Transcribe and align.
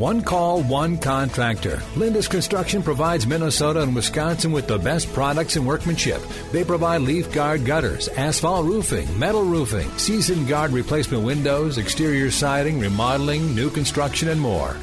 One 0.00 0.22
call, 0.22 0.62
one 0.62 0.96
contractor. 0.96 1.82
Lindus 1.94 2.26
Construction 2.26 2.82
provides 2.82 3.26
Minnesota 3.26 3.82
and 3.82 3.94
Wisconsin 3.94 4.50
with 4.50 4.66
the 4.66 4.78
best 4.78 5.12
products 5.12 5.56
and 5.56 5.66
workmanship. 5.66 6.22
They 6.52 6.64
provide 6.64 7.02
leaf 7.02 7.30
guard 7.30 7.66
gutters, 7.66 8.08
asphalt 8.08 8.64
roofing, 8.64 9.18
metal 9.18 9.44
roofing, 9.44 9.90
season 9.98 10.46
guard 10.46 10.70
replacement 10.70 11.22
windows, 11.22 11.76
exterior 11.76 12.30
siding, 12.30 12.80
remodeling, 12.80 13.54
new 13.54 13.68
construction, 13.68 14.28
and 14.28 14.40
more. 14.40 14.74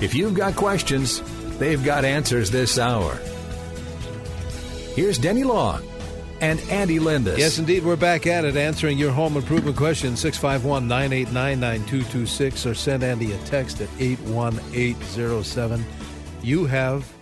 If 0.00 0.14
you've 0.14 0.34
got 0.34 0.54
questions, 0.54 1.20
they've 1.58 1.84
got 1.84 2.04
answers 2.04 2.52
this 2.52 2.78
hour. 2.78 3.18
Here's 4.94 5.18
Denny 5.18 5.42
Long 5.42 5.89
and 6.40 6.60
Andy 6.70 6.98
Lindus. 6.98 7.38
Yes, 7.38 7.58
indeed. 7.58 7.84
We're 7.84 7.96
back 7.96 8.26
at 8.26 8.44
it 8.44 8.56
answering 8.56 8.98
your 8.98 9.12
home 9.12 9.36
improvement 9.36 9.76
questions 9.76 10.20
651 10.20 10.88
989 10.88 11.60
9226 11.60 12.66
or 12.66 12.74
send 12.74 13.02
Andy 13.02 13.32
a 13.32 13.38
text 13.44 13.80
at 13.80 13.88
81807. 13.98 15.84
You 16.42 16.64
have, 16.66 17.12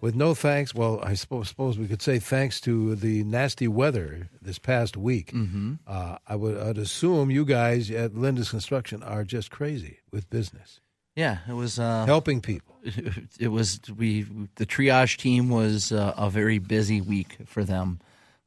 with 0.00 0.14
no 0.14 0.34
thanks, 0.34 0.74
well, 0.74 1.00
I 1.02 1.14
suppose, 1.14 1.48
suppose 1.48 1.78
we 1.78 1.88
could 1.88 2.02
say 2.02 2.18
thanks 2.18 2.60
to 2.62 2.94
the 2.94 3.24
nasty 3.24 3.66
weather 3.68 4.28
this 4.40 4.58
past 4.58 4.96
week, 4.96 5.32
Mm-hmm. 5.32 5.74
uh, 5.86 6.16
I 6.26 6.36
would 6.36 6.56
I'd 6.58 6.78
assume 6.78 7.30
you 7.30 7.44
guys 7.44 7.90
at 7.90 8.12
Lindus 8.14 8.50
Construction 8.50 9.02
are 9.02 9.24
just 9.24 9.50
crazy 9.50 9.98
with 10.12 10.30
business, 10.30 10.80
Yeah, 11.16 11.38
it 11.48 11.52
was. 11.54 11.78
Uh, 11.78 12.04
helping 12.06 12.40
people. 12.40 12.76
It 13.38 13.48
was 13.48 13.80
we. 13.96 14.22
The 14.56 14.64
triage 14.66 15.16
team 15.18 15.48
was 15.50 15.92
uh, 15.92 16.14
a 16.16 16.30
very 16.30 16.58
busy 16.58 17.00
week 17.00 17.36
for 17.46 17.62
them. 17.64 17.98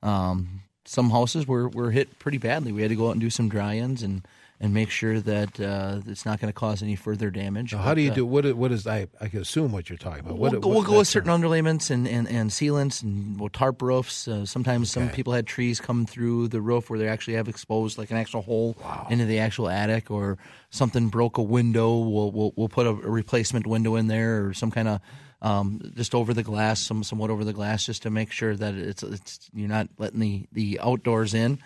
Um, 0.03 0.61
some 0.85 1.09
houses 1.09 1.47
were, 1.47 1.69
were 1.69 1.91
hit 1.91 2.19
pretty 2.19 2.37
badly. 2.37 2.71
We 2.71 2.81
had 2.81 2.89
to 2.89 2.95
go 2.95 3.07
out 3.07 3.11
and 3.11 3.21
do 3.21 3.29
some 3.29 3.47
dry-ins 3.47 4.03
and, 4.03 4.27
and 4.59 4.73
make 4.73 4.89
sure 4.89 5.21
that 5.21 5.59
uh, 5.59 6.01
it's 6.05 6.25
not 6.25 6.41
going 6.41 6.51
to 6.51 6.53
cause 6.53 6.83
any 6.83 6.95
further 6.95 7.29
damage. 7.29 7.71
Now, 7.73 7.79
how 7.79 7.91
But, 7.91 7.95
do 7.95 8.01
you 8.01 8.11
uh, 8.11 8.15
do? 8.15 8.25
What 8.25 8.45
is, 8.45 8.53
what 8.53 8.71
is 8.73 8.85
I? 8.85 9.07
I 9.21 9.29
can 9.29 9.39
assume 9.39 9.71
what 9.71 9.89
you're 9.89 9.97
talking 9.97 10.19
about. 10.19 10.37
We'll, 10.37 10.51
What, 10.51 10.61
go, 10.61 10.69
we'll 10.69 10.83
go 10.83 10.97
with 10.97 11.07
certain 11.07 11.31
underlayments 11.31 11.89
and, 11.89 12.05
and, 12.05 12.27
and 12.27 12.49
sealants 12.49 13.01
and 13.01 13.39
we'll 13.39 13.49
tarp 13.49 13.81
roofs. 13.81 14.27
Uh, 14.27 14.45
sometimes 14.45 14.91
some 14.91 15.09
people 15.09 15.31
had 15.31 15.47
trees 15.47 15.79
come 15.79 16.05
through 16.05 16.49
the 16.49 16.59
roof 16.59 16.89
where 16.89 16.99
they 16.99 17.07
actually 17.07 17.35
have 17.35 17.47
exposed 17.47 17.97
like 17.97 18.11
an 18.11 18.17
actual 18.17 18.41
hole 18.41 18.75
into 19.09 19.25
the 19.25 19.39
actual 19.39 19.69
attic, 19.69 20.11
or 20.11 20.37
something 20.69 21.07
broke 21.07 21.37
a 21.37 21.41
window. 21.41 21.97
We'll 21.97 22.31
we'll, 22.31 22.53
we'll 22.57 22.69
put 22.69 22.87
a, 22.87 22.89
a 22.89 23.09
replacement 23.09 23.65
window 23.65 23.95
in 23.95 24.07
there, 24.07 24.45
or 24.45 24.53
some 24.53 24.71
kind 24.71 24.87
of 24.87 24.99
um, 25.43 25.93
just 25.95 26.15
over 26.15 26.33
the 26.33 26.41
glass, 26.41 26.79
some 26.79 27.03
somewhat 27.03 27.29
over 27.29 27.43
the 27.43 27.53
glass, 27.53 27.85
just 27.85 28.03
to 28.03 28.09
make 28.09 28.31
sure 28.31 28.55
that 28.55 28.73
it's 28.73 29.03
it's 29.03 29.49
you're 29.53 29.69
not 29.69 29.89
letting 29.99 30.19
the, 30.19 30.47
the 30.51 30.79
outdoors 30.79 31.33
in. 31.33 31.59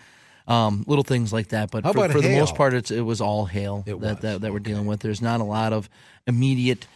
Um, 0.46 0.84
little 0.86 1.04
things 1.04 1.30
like 1.30 1.48
that, 1.48 1.70
but 1.70 1.84
How 1.84 1.92
for, 1.92 2.08
for 2.08 2.20
the 2.22 2.34
most 2.34 2.54
part, 2.54 2.72
it's, 2.72 2.90
it 2.90 3.02
was 3.02 3.20
all 3.20 3.44
hail 3.44 3.84
that, 3.86 4.22
that 4.22 4.40
that 4.40 4.52
we're 4.52 4.60
dealing 4.60 4.86
with. 4.86 5.00
There's 5.00 5.20
not 5.20 5.40
a 5.40 5.44
lot 5.44 5.74
of 5.74 5.90
immediate 6.26 6.86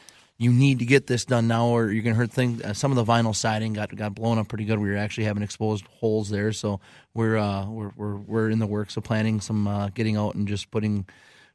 you 0.43 0.53
need 0.53 0.81
to 0.81 0.85
get 0.85 1.07
this 1.07 1.25
done 1.25 1.47
now, 1.47 1.69
or 1.69 1.93
you're 1.93 2.03
going 2.03 2.15
to 2.15 2.19
hurt 2.19 2.33
things. 2.33 2.63
Uh, 2.63 2.75
some 2.75 2.91
of 2.91 2.97
the 2.97 3.05
vinyl 3.05 3.35
siding 3.35 3.75
got 3.75 3.95
got 3.95 4.15
blown 4.15 4.39
up 4.39 4.49
pretty 4.49 4.65
good. 4.65 4.79
We 4.81 4.91
were 4.91 4.97
actually 4.97 5.25
having 5.25 5.45
exposed 5.45 5.87
holes 5.87 6.31
there, 6.31 6.53
so 6.53 6.81
we're 7.15 7.37
uh, 7.37 7.69
we're, 7.69 7.93
we're 7.95 8.17
we're 8.17 8.51
in 8.51 8.59
the 8.59 8.67
works 8.67 8.97
of 8.97 9.05
planning 9.05 9.41
some 9.41 9.69
uh, 9.69 9.91
getting 9.91 10.17
out 10.17 10.35
and 10.35 10.49
just 10.49 10.71
putting 10.73 11.07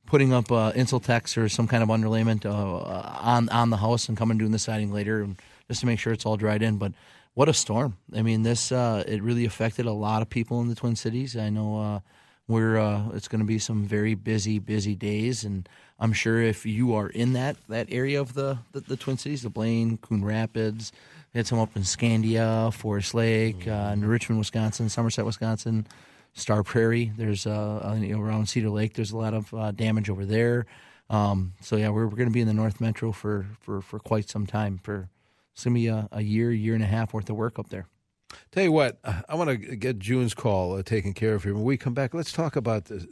putting 0.08 0.34
up 0.34 0.52
uh, 0.52 0.72
Insultex 0.72 1.38
or 1.38 1.48
some 1.48 1.68
kind 1.68 1.84
of 1.84 1.90
underlayment 1.90 2.46
uh, 2.46 3.20
on 3.22 3.50
on 3.50 3.70
the 3.70 3.78
house 3.78 4.10
and 4.10 4.18
coming 4.18 4.32
and 4.32 4.40
doing 4.40 4.52
the 4.52 4.60
siding 4.60 4.92
later, 4.92 5.28
just 5.68 5.82
to 5.82 5.86
make 5.86 6.00
sure 6.00 6.12
it's 6.12 6.26
all 6.26 6.38
dried 6.38 6.64
in. 6.64 6.78
But 6.78 6.94
what 7.36 7.48
a 7.48 7.54
storm! 7.54 7.98
I 8.16 8.24
mean, 8.24 8.42
this 8.42 8.72
uh, 8.72 9.04
it 9.08 9.22
really 9.22 9.46
affected 9.46 9.86
a 9.86 9.92
lot 9.92 10.24
of 10.24 10.30
people 10.30 10.60
in 10.62 10.70
the 10.70 10.76
Twin 10.76 10.96
Cities. 10.96 11.38
I 11.38 11.50
know. 11.50 11.80
Uh, 11.80 12.00
we're 12.48 12.78
uh, 12.78 13.10
it's 13.14 13.28
going 13.28 13.42
to 13.42 13.46
be 13.46 13.60
some 13.60 13.86
very 13.86 14.16
busy, 14.16 14.58
busy 14.58 14.96
days, 14.96 15.44
and 15.44 15.68
I'm 16.00 16.14
sure 16.14 16.42
if 16.42 16.66
you 16.66 16.96
are 16.96 17.10
in 17.10 17.34
that 17.34 17.58
that 17.68 17.88
area 17.92 18.22
of 18.22 18.34
the 18.34 18.60
the, 18.72 18.80
the 18.80 18.98
Twin 18.98 19.18
Cities, 19.18 19.44
the 19.44 19.50
Blaine, 19.50 19.98
Coon 19.98 20.24
Rapids, 20.24 20.94
had 21.34 21.46
some 21.46 21.60
up 21.60 21.76
in 21.76 21.82
Scandia, 21.82 22.74
Forest 22.74 23.14
Lake, 23.14 23.68
uh, 23.68 23.92
in 23.94 24.06
Richmond, 24.06 24.40
Wisconsin, 24.40 24.88
Somerset, 24.88 25.26
Wisconsin, 25.26 25.86
Star 26.38 26.64
Prairie. 26.64 27.12
There's 27.18 27.46
uh, 27.46 27.52
uh, 27.52 28.18
around 28.18 28.48
Cedar 28.48 28.70
Lake. 28.70 28.94
There's 28.94 29.12
a 29.12 29.18
lot 29.18 29.34
of 29.34 29.54
uh, 29.54 29.72
damage 29.72 30.10
over 30.10 30.26
there. 30.26 30.66
Um, 31.10 31.54
so 31.62 31.76
yeah, 31.78 31.90
we're, 31.90 32.06
we're 32.06 32.16
going 32.18 32.30
to 32.30 32.34
be 32.34 32.42
in 32.42 32.48
the 32.48 32.54
North 32.54 32.80
Metro 32.80 33.12
for, 33.12 33.48
for, 33.60 33.82
for 33.82 33.98
quite 34.00 34.30
some 34.30 34.46
time. 34.46 34.80
For 34.84 35.10
it's 35.54 35.64
going 35.64 35.74
to 35.76 35.80
be 35.80 35.88
a, 35.88 36.08
a 36.12 36.22
year, 36.22 36.52
year 36.52 36.76
and 36.76 36.84
a 36.84 36.88
half 36.88 37.14
worth 37.14 37.30
of 37.30 37.36
work 37.36 37.58
up 37.58 37.70
there. 37.70 37.88
Tell 38.52 38.64
you 38.64 38.72
what, 38.72 39.00
uh, 39.04 39.22
I 39.30 39.36
want 39.36 39.50
to 39.50 39.58
get 39.76 40.00
June's 40.00 40.34
call 40.34 40.76
uh, 40.78 40.84
taken 40.84 41.14
care 41.14 41.34
of 41.34 41.44
here. 41.44 41.54
When 41.54 41.64
we 41.64 41.78
come 41.78 41.94
back, 41.94 42.14
let's 42.14 42.32
talk 42.34 42.56
about 42.56 42.86
the, 42.86 43.08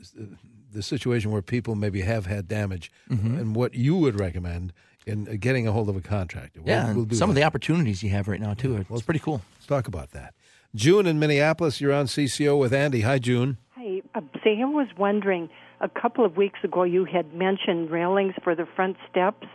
the 0.73 0.83
situation 0.83 1.31
where 1.31 1.41
people 1.41 1.73
maybe 1.75 2.01
have 2.01 2.25
had 2.25 2.47
damage 2.47 2.91
Mm-hmm. 3.09 3.37
and 3.39 3.55
what 3.55 3.73
you 3.75 3.95
would 3.95 4.19
recommend 4.19 4.73
in 5.07 5.27
uh, 5.29 5.35
getting 5.39 5.67
a 5.67 5.71
hold 5.71 5.87
of 5.89 5.95
a 5.95 6.01
contractor. 6.01 6.61
We'll- 6.61 6.75
Yeah, 6.75 6.93
we'll 6.93 7.07
some 7.11 7.29
of 7.29 7.35
the 7.35 7.43
opportunities 7.43 8.03
you 8.03 8.09
have 8.09 8.27
right 8.27 8.41
now 8.41 8.53
too. 8.55 8.85
It's 8.89 9.01
pretty 9.03 9.19
cool. 9.21 9.41
Let's 9.55 9.67
talk 9.67 9.87
about 9.87 10.11
that. 10.11 10.33
June 10.75 11.07
in 11.07 11.17
Minneapolis, 11.19 11.79
you're 11.79 11.93
on 11.93 12.05
CCO 12.05 12.59
with 12.59 12.73
Andy. 12.73 13.01
Hi, 13.01 13.17
June. 13.17 13.57
Hi, 13.77 14.01
uh, 14.13 14.21
say 14.43 14.59
I 14.61 14.65
was 14.65 14.87
wondering. 14.97 15.49
A 15.81 15.89
couple 15.89 16.25
of 16.25 16.35
weeks 16.37 16.59
ago, 16.63 16.83
you 16.83 17.05
had 17.05 17.33
mentioned 17.33 17.89
railings 17.91 18.33
for 18.43 18.55
the 18.55 18.65
front 18.75 18.97
steps, 19.09 19.47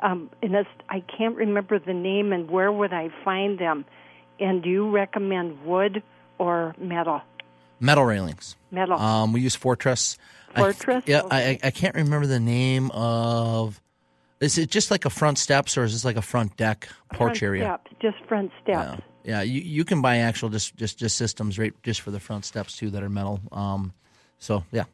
um, 0.00 0.30
and 0.42 0.54
it's, 0.54 0.68
I 0.88 1.00
can't 1.00 1.36
remember 1.36 1.78
the 1.78 1.92
name. 1.94 2.32
And 2.32 2.50
where 2.50 2.70
would 2.72 2.92
I 2.92 3.08
find 3.24 3.58
them? 3.58 3.84
And 4.38 4.62
do 4.62 4.68
you 4.70 4.90
recommend 4.90 5.64
wood 5.64 6.02
or 6.38 6.74
metal? 6.78 7.22
Metal 7.78 8.04
railings. 8.04 8.56
Metal. 8.70 8.98
Um, 8.98 9.32
we 9.32 9.40
use 9.40 9.54
Fortress. 9.56 10.18
I- 10.54 10.60
Fortress? 10.60 11.04
yeah, 11.06 11.22
Okay. 11.22 11.58
I, 11.62 11.68
I 11.68 11.70
can't 11.70 11.94
remember 11.94 12.26
the 12.26 12.40
name 12.40 12.90
of. 12.92 13.80
Is 14.40 14.56
it 14.56 14.70
just 14.70 14.90
like 14.90 15.04
a 15.04 15.10
front 15.10 15.36
steps 15.38 15.76
or 15.76 15.84
is 15.84 15.92
this 15.92 16.04
like 16.04 16.16
a 16.16 16.22
front 16.22 16.56
deck 16.56 16.88
porch 17.12 17.40
front 17.40 17.42
area? 17.42 17.64
Steps, 17.64 17.90
just 18.00 18.16
front 18.26 18.50
steps. 18.62 18.78
yeah. 18.78 18.96
Yeah, 19.24 19.42
you 19.42 19.60
you 19.60 19.84
can 19.84 20.00
buy 20.02 20.18
actual 20.18 20.48
just 20.48 20.76
just 20.76 20.98
just 20.98 21.16
systems 21.16 21.58
right 21.58 21.74
just 21.82 22.00
for 22.00 22.10
the 22.10 22.20
front 22.20 22.44
steps 22.44 22.76
too 22.76 22.90
that 22.90 23.02
are 23.02 23.08
metal. 23.10 23.40
Um, 23.52 23.92
so 24.38 24.64
yeah, 24.72 24.84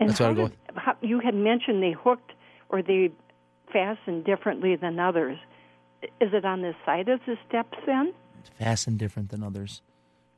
And 0.00 0.08
That's 0.10 0.20
what 0.20 0.30
I'd 0.30 0.36
go 0.36 0.48
did- 0.48 0.56
how, 0.74 0.96
you 1.02 1.20
had 1.20 1.34
mentioned 1.34 1.82
they 1.82 1.92
hooked 1.92 2.32
or 2.68 2.82
they 2.82 3.10
fastened 3.72 4.24
differently 4.24 4.76
than 4.76 4.98
others. 4.98 5.38
Is 6.20 6.32
it 6.32 6.44
on 6.44 6.62
the 6.62 6.74
side 6.84 7.08
of 7.08 7.20
the 7.26 7.36
steps 7.48 7.78
then? 7.86 8.12
it's 8.40 8.48
fastened 8.58 8.98
different 8.98 9.28
than 9.30 9.42
others. 9.42 9.82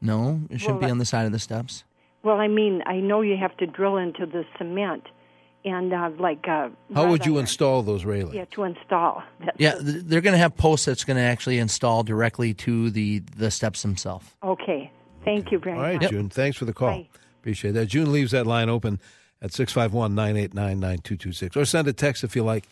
No, 0.00 0.40
it 0.50 0.60
shouldn't 0.60 0.80
Well, 0.80 0.88
be 0.88 0.92
on 0.92 0.98
the 0.98 1.04
side 1.04 1.24
of 1.26 1.32
the 1.32 1.38
steps. 1.38 1.84
Well, 2.24 2.38
I 2.40 2.48
mean, 2.48 2.82
I 2.86 2.96
know 2.96 3.20
you 3.20 3.36
have 3.36 3.56
to 3.58 3.66
drill 3.66 3.96
into 3.96 4.26
the 4.26 4.44
cement, 4.58 5.04
and 5.64 5.92
uh, 5.92 6.10
like 6.18 6.46
uh, 6.48 6.68
How 6.94 7.08
would 7.08 7.24
you 7.26 7.34
iron. 7.34 7.42
install 7.42 7.82
those 7.82 8.04
railings? 8.04 8.34
Yeah, 8.34 8.44
to 8.52 8.64
install. 8.64 9.22
That's 9.40 9.58
Yeah, 9.60 9.74
th- 9.74 10.02
they're 10.04 10.20
going 10.20 10.32
to 10.34 10.38
have 10.38 10.56
posts 10.56 10.86
that's 10.86 11.04
going 11.04 11.16
to 11.16 11.22
actually 11.22 11.58
install 11.58 12.02
directly 12.02 12.54
to 12.54 12.90
the 12.90 13.20
the 13.36 13.50
steps 13.50 13.82
themselves. 13.82 14.26
Okay. 14.42 14.90
Thank 15.24 15.52
you 15.52 15.58
very 15.58 15.76
All 15.76 15.82
right, 15.82 16.00
much. 16.02 16.10
June. 16.10 16.28
Thanks 16.30 16.56
for 16.56 16.64
the 16.64 16.72
call. 16.72 16.90
Bye. 16.90 17.08
Appreciate 17.40 17.72
that. 17.72 17.86
June 17.86 18.10
leaves 18.12 18.32
that 18.32 18.46
line 18.46 18.68
open 18.68 19.00
at 19.40 19.52
651 19.52 20.14
989 20.14 20.80
9226. 20.80 21.56
Or 21.56 21.64
send 21.64 21.86
a 21.88 21.92
text 21.92 22.24
if 22.24 22.34
you 22.36 22.42
like, 22.44 22.68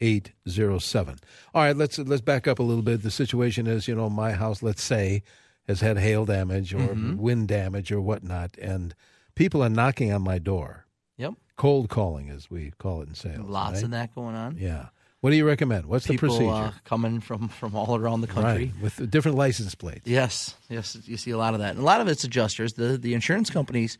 81807. 0.00 1.18
All 1.54 1.62
right, 1.62 1.76
let's 1.76 1.98
let's 1.98 2.20
back 2.22 2.46
up 2.46 2.58
a 2.58 2.62
little 2.62 2.82
bit. 2.82 3.02
The 3.02 3.10
situation 3.10 3.66
is, 3.66 3.88
you 3.88 3.94
know, 3.94 4.08
my 4.10 4.32
house, 4.32 4.62
let's 4.62 4.82
say, 4.82 5.22
has 5.66 5.80
had 5.80 5.98
hail 5.98 6.24
damage 6.24 6.74
or 6.74 6.78
Mm-hmm. 6.78 7.16
wind 7.18 7.48
damage 7.48 7.90
or 7.92 8.00
whatnot, 8.00 8.56
and 8.58 8.94
people 9.34 9.62
are 9.62 9.68
knocking 9.68 10.12
on 10.12 10.22
my 10.22 10.38
door. 10.38 10.86
Yep, 11.18 11.34
Cold 11.58 11.90
calling, 11.90 12.30
as 12.30 12.50
we 12.50 12.72
call 12.78 13.02
it 13.02 13.08
in 13.08 13.14
sales. 13.14 13.46
lots 13.46 13.74
right? 13.74 13.84
of 13.84 13.90
that 13.90 14.14
going 14.14 14.34
on. 14.34 14.56
Yeah. 14.58 14.86
What 15.20 15.30
do 15.30 15.36
you 15.36 15.44
recommend? 15.44 15.86
What's 15.86 16.06
People 16.06 16.28
the 16.28 16.34
procedure? 16.38 16.66
uh, 16.66 16.72
coming 16.84 17.20
from 17.20 17.48
from 17.48 17.74
all 17.74 17.96
around 17.96 18.20
the 18.20 18.28
country. 18.28 18.72
right, 18.72 18.82
with 18.82 19.10
different 19.10 19.36
license 19.36 19.74
plates. 19.74 20.06
Yes, 20.06 20.54
yes, 20.70 20.96
you 21.04 21.16
see 21.16 21.32
a 21.32 21.36
lot 21.36 21.54
of 21.54 21.60
that. 21.60 21.70
And 21.70 21.80
a 21.80 21.82
lot 21.82 22.00
of 22.00 22.08
it's 22.08 22.24
adjusters. 22.24 22.74
The 22.74 22.96
the 22.96 23.14
insurance 23.14 23.50
companies, 23.50 23.98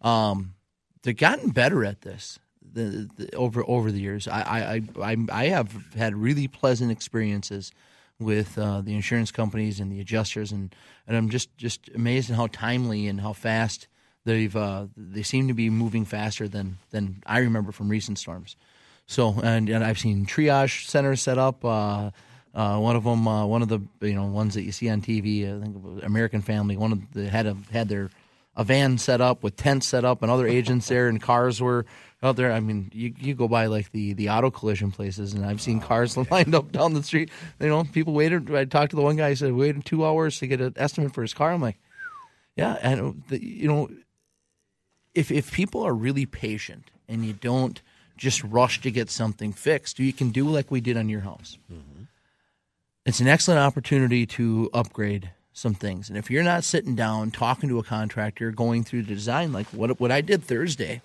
um, 0.00 0.54
they've 1.02 1.16
gotten 1.16 1.50
better 1.50 1.84
at 1.84 2.02
this 2.02 2.38
the, 2.62 3.10
the, 3.16 3.34
over 3.34 3.64
over 3.66 3.90
the 3.90 4.00
years. 4.00 4.28
I, 4.28 4.40
I 4.40 4.74
I 4.74 5.12
I 5.12 5.16
I 5.32 5.44
have 5.48 5.74
had 5.96 6.14
really 6.14 6.46
pleasant 6.46 6.92
experiences 6.92 7.72
with 8.20 8.56
uh, 8.58 8.82
the 8.82 8.94
insurance 8.94 9.32
companies 9.32 9.80
and 9.80 9.90
the 9.90 9.98
adjusters, 9.98 10.52
and, 10.52 10.74
and 11.08 11.16
I'm 11.16 11.30
just 11.30 11.56
just 11.56 11.90
amazed 11.94 12.30
at 12.30 12.36
how 12.36 12.46
timely 12.46 13.08
and 13.08 13.20
how 13.20 13.32
fast 13.32 13.88
they've 14.24 14.54
uh, 14.54 14.86
they 14.96 15.22
seem 15.22 15.48
to 15.48 15.54
be 15.54 15.70
moving 15.70 16.04
faster 16.04 16.48
than 16.48 16.78
than 16.90 17.22
I 17.26 17.38
remember 17.40 17.72
from 17.72 17.88
recent 17.88 18.18
storms. 18.18 18.56
So 19.06 19.34
and, 19.42 19.68
and 19.68 19.84
I've 19.84 19.98
seen 19.98 20.26
triage 20.26 20.86
centers 20.86 21.22
set 21.22 21.38
up. 21.38 21.64
Uh, 21.64 22.10
uh, 22.52 22.78
one 22.78 22.96
of 22.96 23.04
them, 23.04 23.28
uh, 23.28 23.46
one 23.46 23.62
of 23.62 23.68
the 23.68 23.80
you 24.00 24.14
know 24.14 24.26
ones 24.26 24.54
that 24.54 24.62
you 24.62 24.72
see 24.72 24.88
on 24.88 25.02
TV, 25.02 25.44
I 25.44 25.62
think 25.62 26.04
American 26.04 26.42
Family. 26.42 26.76
One 26.76 26.92
of 26.92 27.12
the 27.12 27.28
had 27.28 27.46
a, 27.46 27.56
had 27.70 27.88
their 27.88 28.10
a 28.56 28.64
van 28.64 28.98
set 28.98 29.20
up 29.20 29.42
with 29.42 29.56
tents 29.56 29.86
set 29.86 30.04
up 30.04 30.22
and 30.22 30.30
other 30.30 30.46
agents 30.46 30.88
there 30.88 31.08
and 31.08 31.22
cars 31.22 31.60
were 31.60 31.86
out 32.22 32.36
there. 32.36 32.52
I 32.52 32.60
mean, 32.60 32.90
you 32.92 33.14
you 33.18 33.34
go 33.34 33.48
by 33.48 33.66
like 33.66 33.92
the 33.92 34.12
the 34.14 34.30
auto 34.30 34.50
collision 34.50 34.90
places 34.90 35.32
and 35.32 35.46
I've 35.46 35.60
seen 35.60 35.80
cars 35.80 36.16
lined 36.30 36.54
up 36.54 36.72
down 36.72 36.94
the 36.94 37.02
street. 37.02 37.30
You 37.60 37.68
know, 37.68 37.84
people 37.84 38.12
waited. 38.12 38.54
I 38.54 38.64
talked 38.64 38.90
to 38.90 38.96
the 38.96 39.02
one 39.02 39.16
guy. 39.16 39.30
He 39.30 39.36
said 39.36 39.52
waited 39.52 39.84
two 39.84 40.04
hours 40.04 40.38
to 40.40 40.46
get 40.46 40.60
an 40.60 40.74
estimate 40.76 41.14
for 41.14 41.22
his 41.22 41.32
car. 41.32 41.52
I'm 41.52 41.62
like, 41.62 41.78
yeah, 42.56 42.76
and 42.82 43.22
the, 43.28 43.42
you 43.42 43.68
know, 43.68 43.88
if 45.14 45.30
if 45.30 45.52
people 45.52 45.82
are 45.82 45.94
really 45.94 46.26
patient 46.26 46.90
and 47.08 47.24
you 47.24 47.32
don't 47.32 47.80
just 48.16 48.44
rush 48.44 48.80
to 48.82 48.90
get 48.90 49.10
something 49.10 49.52
fixed, 49.52 49.98
you 49.98 50.12
can 50.12 50.30
do 50.30 50.48
like 50.48 50.70
we 50.70 50.80
did 50.80 50.96
on 50.96 51.08
your 51.08 51.20
house. 51.20 51.58
Mm-hmm. 51.72 52.04
It's 53.06 53.20
an 53.20 53.28
excellent 53.28 53.60
opportunity 53.60 54.26
to 54.26 54.68
upgrade 54.74 55.30
some 55.52 55.74
things. 55.74 56.08
And 56.08 56.18
if 56.18 56.30
you're 56.30 56.42
not 56.42 56.64
sitting 56.64 56.94
down 56.94 57.30
talking 57.30 57.68
to 57.70 57.78
a 57.78 57.82
contractor, 57.82 58.50
going 58.50 58.84
through 58.84 59.02
the 59.02 59.14
design, 59.14 59.52
like 59.52 59.66
what 59.68 59.98
what 59.98 60.12
I 60.12 60.20
did 60.20 60.44
Thursday, 60.44 61.02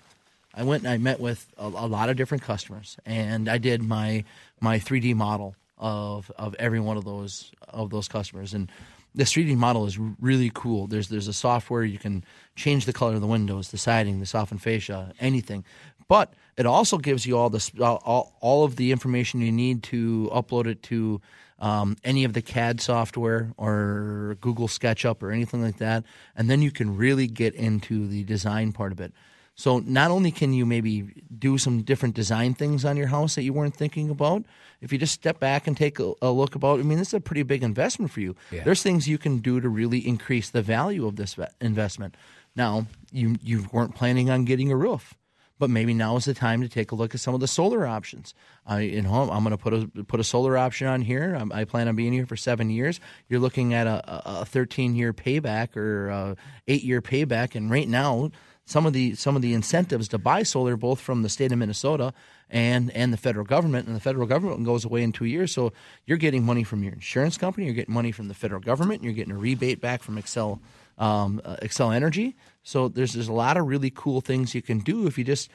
I 0.54 0.62
went 0.62 0.84
and 0.84 0.92
I 0.92 0.98
met 0.98 1.20
with 1.20 1.46
a, 1.58 1.66
a 1.66 1.88
lot 1.88 2.08
of 2.08 2.16
different 2.16 2.42
customers, 2.42 2.96
and 3.04 3.48
I 3.48 3.58
did 3.58 3.82
my 3.82 4.24
my 4.60 4.78
3D 4.78 5.14
model 5.14 5.56
of 5.78 6.30
of 6.38 6.54
every 6.58 6.80
one 6.80 6.96
of 6.96 7.04
those 7.04 7.50
of 7.68 7.90
those 7.90 8.08
customers. 8.08 8.54
And 8.54 8.70
this 9.16 9.32
3D 9.32 9.56
model 9.56 9.86
is 9.86 9.98
really 9.98 10.50
cool. 10.54 10.86
There's 10.86 11.08
there's 11.08 11.26
a 11.26 11.32
software 11.32 11.82
you 11.82 11.98
can 11.98 12.22
change 12.54 12.84
the 12.84 12.92
color 12.92 13.14
of 13.14 13.22
the 13.22 13.26
windows, 13.26 13.70
the 13.70 13.78
siding, 13.78 14.20
the 14.20 14.26
softened 14.26 14.62
fascia, 14.62 15.12
anything. 15.18 15.64
But 16.06 16.34
it 16.56 16.66
also 16.66 16.98
gives 16.98 17.26
you 17.26 17.36
all 17.36 17.50
the 17.50 17.70
all, 17.80 18.36
all 18.40 18.64
of 18.64 18.76
the 18.76 18.92
information 18.92 19.40
you 19.40 19.50
need 19.50 19.82
to 19.84 20.30
upload 20.32 20.66
it 20.66 20.82
to 20.84 21.20
um, 21.58 21.96
any 22.04 22.24
of 22.24 22.34
the 22.34 22.42
CAD 22.42 22.82
software 22.82 23.50
or 23.56 24.36
Google 24.42 24.68
SketchUp 24.68 25.22
or 25.22 25.30
anything 25.30 25.62
like 25.62 25.78
that, 25.78 26.04
and 26.36 26.50
then 26.50 26.60
you 26.60 26.70
can 26.70 26.96
really 26.96 27.26
get 27.26 27.54
into 27.54 28.06
the 28.06 28.22
design 28.24 28.72
part 28.72 28.92
of 28.92 29.00
it. 29.00 29.12
So 29.56 29.78
not 29.78 30.10
only 30.10 30.30
can 30.30 30.52
you 30.52 30.66
maybe 30.66 31.24
do 31.36 31.56
some 31.56 31.82
different 31.82 32.14
design 32.14 32.54
things 32.54 32.84
on 32.84 32.96
your 32.96 33.06
house 33.06 33.34
that 33.34 33.42
you 33.42 33.54
weren't 33.54 33.74
thinking 33.74 34.10
about, 34.10 34.44
if 34.82 34.92
you 34.92 34.98
just 34.98 35.14
step 35.14 35.40
back 35.40 35.66
and 35.66 35.74
take 35.74 35.98
a, 35.98 36.12
a 36.20 36.30
look 36.30 36.54
about, 36.54 36.78
I 36.78 36.82
mean, 36.82 36.98
this 36.98 37.08
is 37.08 37.14
a 37.14 37.20
pretty 37.20 37.42
big 37.42 37.62
investment 37.62 38.12
for 38.12 38.20
you. 38.20 38.36
Yeah. 38.50 38.64
There's 38.64 38.82
things 38.82 39.08
you 39.08 39.16
can 39.16 39.38
do 39.38 39.60
to 39.60 39.68
really 39.68 40.06
increase 40.06 40.50
the 40.50 40.60
value 40.60 41.06
of 41.06 41.16
this 41.16 41.36
investment. 41.60 42.16
Now, 42.54 42.86
you 43.10 43.36
you 43.42 43.66
weren't 43.72 43.94
planning 43.94 44.30
on 44.30 44.44
getting 44.44 44.70
a 44.70 44.76
roof 44.76 45.14
but 45.58 45.70
maybe 45.70 45.94
now 45.94 46.16
is 46.16 46.26
the 46.26 46.34
time 46.34 46.60
to 46.60 46.68
take 46.68 46.92
a 46.92 46.94
look 46.94 47.14
at 47.14 47.20
some 47.20 47.34
of 47.34 47.40
the 47.40 47.48
solar 47.48 47.86
options. 47.86 48.34
I, 48.66 48.80
you 48.80 49.02
know, 49.02 49.30
I'm 49.30 49.42
going 49.42 49.56
to 49.56 49.58
put 49.58 49.72
a 49.72 50.04
put 50.04 50.20
a 50.20 50.24
solar 50.24 50.58
option 50.58 50.86
on 50.86 51.02
here. 51.02 51.40
I 51.50 51.64
plan 51.64 51.88
on 51.88 51.96
being 51.96 52.12
here 52.12 52.26
for 52.26 52.36
seven 52.36 52.70
years. 52.70 53.00
You're 53.28 53.40
looking 53.40 53.72
at 53.72 53.86
a, 53.86 54.40
a 54.42 54.44
13 54.44 54.94
year 54.94 55.12
payback 55.12 55.76
or 55.76 56.08
a 56.08 56.36
eight 56.68 56.82
year 56.82 57.00
payback, 57.00 57.54
and 57.54 57.70
right 57.70 57.88
now, 57.88 58.30
some 58.66 58.84
of 58.84 58.92
the 58.92 59.14
some 59.14 59.36
of 59.36 59.42
the 59.42 59.54
incentives 59.54 60.08
to 60.08 60.18
buy 60.18 60.42
solar, 60.42 60.76
both 60.76 61.00
from 61.00 61.22
the 61.22 61.28
state 61.28 61.52
of 61.52 61.58
Minnesota 61.58 62.12
and 62.50 62.90
and 62.90 63.12
the 63.12 63.16
federal 63.16 63.46
government, 63.46 63.86
and 63.86 63.94
the 63.94 64.00
federal 64.00 64.26
government 64.26 64.64
goes 64.64 64.84
away 64.84 65.02
in 65.02 65.12
two 65.12 65.24
years. 65.24 65.52
So 65.52 65.72
you're 66.04 66.18
getting 66.18 66.44
money 66.44 66.64
from 66.64 66.82
your 66.82 66.92
insurance 66.92 67.38
company, 67.38 67.66
you're 67.66 67.74
getting 67.74 67.94
money 67.94 68.10
from 68.10 68.26
the 68.26 68.34
federal 68.34 68.60
government, 68.60 69.04
you're 69.04 69.12
getting 69.12 69.32
a 69.32 69.38
rebate 69.38 69.80
back 69.80 70.02
from 70.02 70.16
Xcel 70.16 70.58
um, 70.98 71.40
uh, 71.44 71.56
Xcel 71.62 71.94
Energy. 71.94 72.36
So 72.64 72.88
there's 72.88 73.12
there's 73.12 73.28
a 73.28 73.32
lot 73.32 73.56
of 73.56 73.66
really 73.66 73.90
cool 73.94 74.20
things 74.20 74.54
you 74.54 74.62
can 74.62 74.80
do 74.80 75.06
if 75.06 75.16
you 75.16 75.24
just 75.24 75.48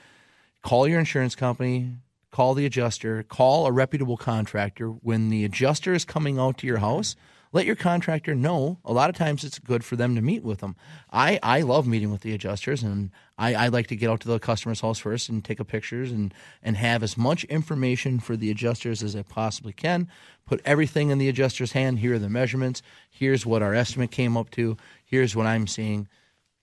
call 0.62 0.88
your 0.88 1.00
insurance 1.00 1.36
company, 1.36 1.96
call 2.32 2.54
the 2.54 2.66
adjuster, 2.66 3.24
call 3.24 3.68
a 3.68 3.74
reputable 3.74 4.16
contractor. 4.16 4.88
When 4.88 5.30
the 5.30 5.44
adjuster 5.44 5.94
is 5.94 6.06
coming 6.06 6.40
out 6.40 6.58
to 6.60 6.68
your 6.68 6.78
house, 6.78 7.18
let 7.54 7.66
your 7.66 7.76
contractor 7.76 8.34
know. 8.34 8.80
A 8.86 8.94
lot 8.94 9.10
of 9.10 9.16
times 9.16 9.44
it's 9.44 9.60
good 9.60 9.84
for 9.84 9.96
them 9.96 10.16
to 10.16 10.22
meet 10.22 10.44
with 10.44 10.60
them. 10.60 10.76
I, 11.12 11.40
I 11.44 11.62
love 11.62 11.86
meeting 11.86 12.12
with 12.12 12.22
the 12.22 12.34
adjusters, 12.34 12.82
and 12.82 13.12
I, 13.38 13.54
I 13.54 13.68
like 13.68 13.88
to 13.88 13.96
get 13.96 14.10
out 14.10 14.22
to 14.22 14.28
the 14.28 14.40
customer's 14.40 14.82
house 14.82 15.00
first 15.00 15.30
and 15.30 15.44
take 15.44 15.60
a 15.60 15.66
pictures 15.66 16.12
and, 16.12 16.34
and 16.64 16.78
have 16.78 17.04
as 17.04 17.18
much 17.18 17.44
information 17.46 18.20
for 18.20 18.38
the 18.38 18.52
adjusters 18.52 19.04
as 19.04 19.16
I 19.16 19.24
possibly 19.24 19.74
can. 19.74 20.08
Put 20.46 20.62
everything 20.66 21.10
in 21.10 21.18
the 21.18 21.30
adjuster's 21.30 21.74
hand. 21.74 22.00
Here 22.00 22.16
are 22.16 22.20
the 22.20 22.30
measurements. 22.30 22.82
Here's 23.10 23.46
what 23.46 23.62
our 23.62 23.74
estimate 23.74 24.12
came 24.12 24.38
up 24.38 24.50
to. 24.52 24.78
Here's 25.04 25.36
what 25.36 25.46
I'm 25.46 25.68
seeing 25.68 26.08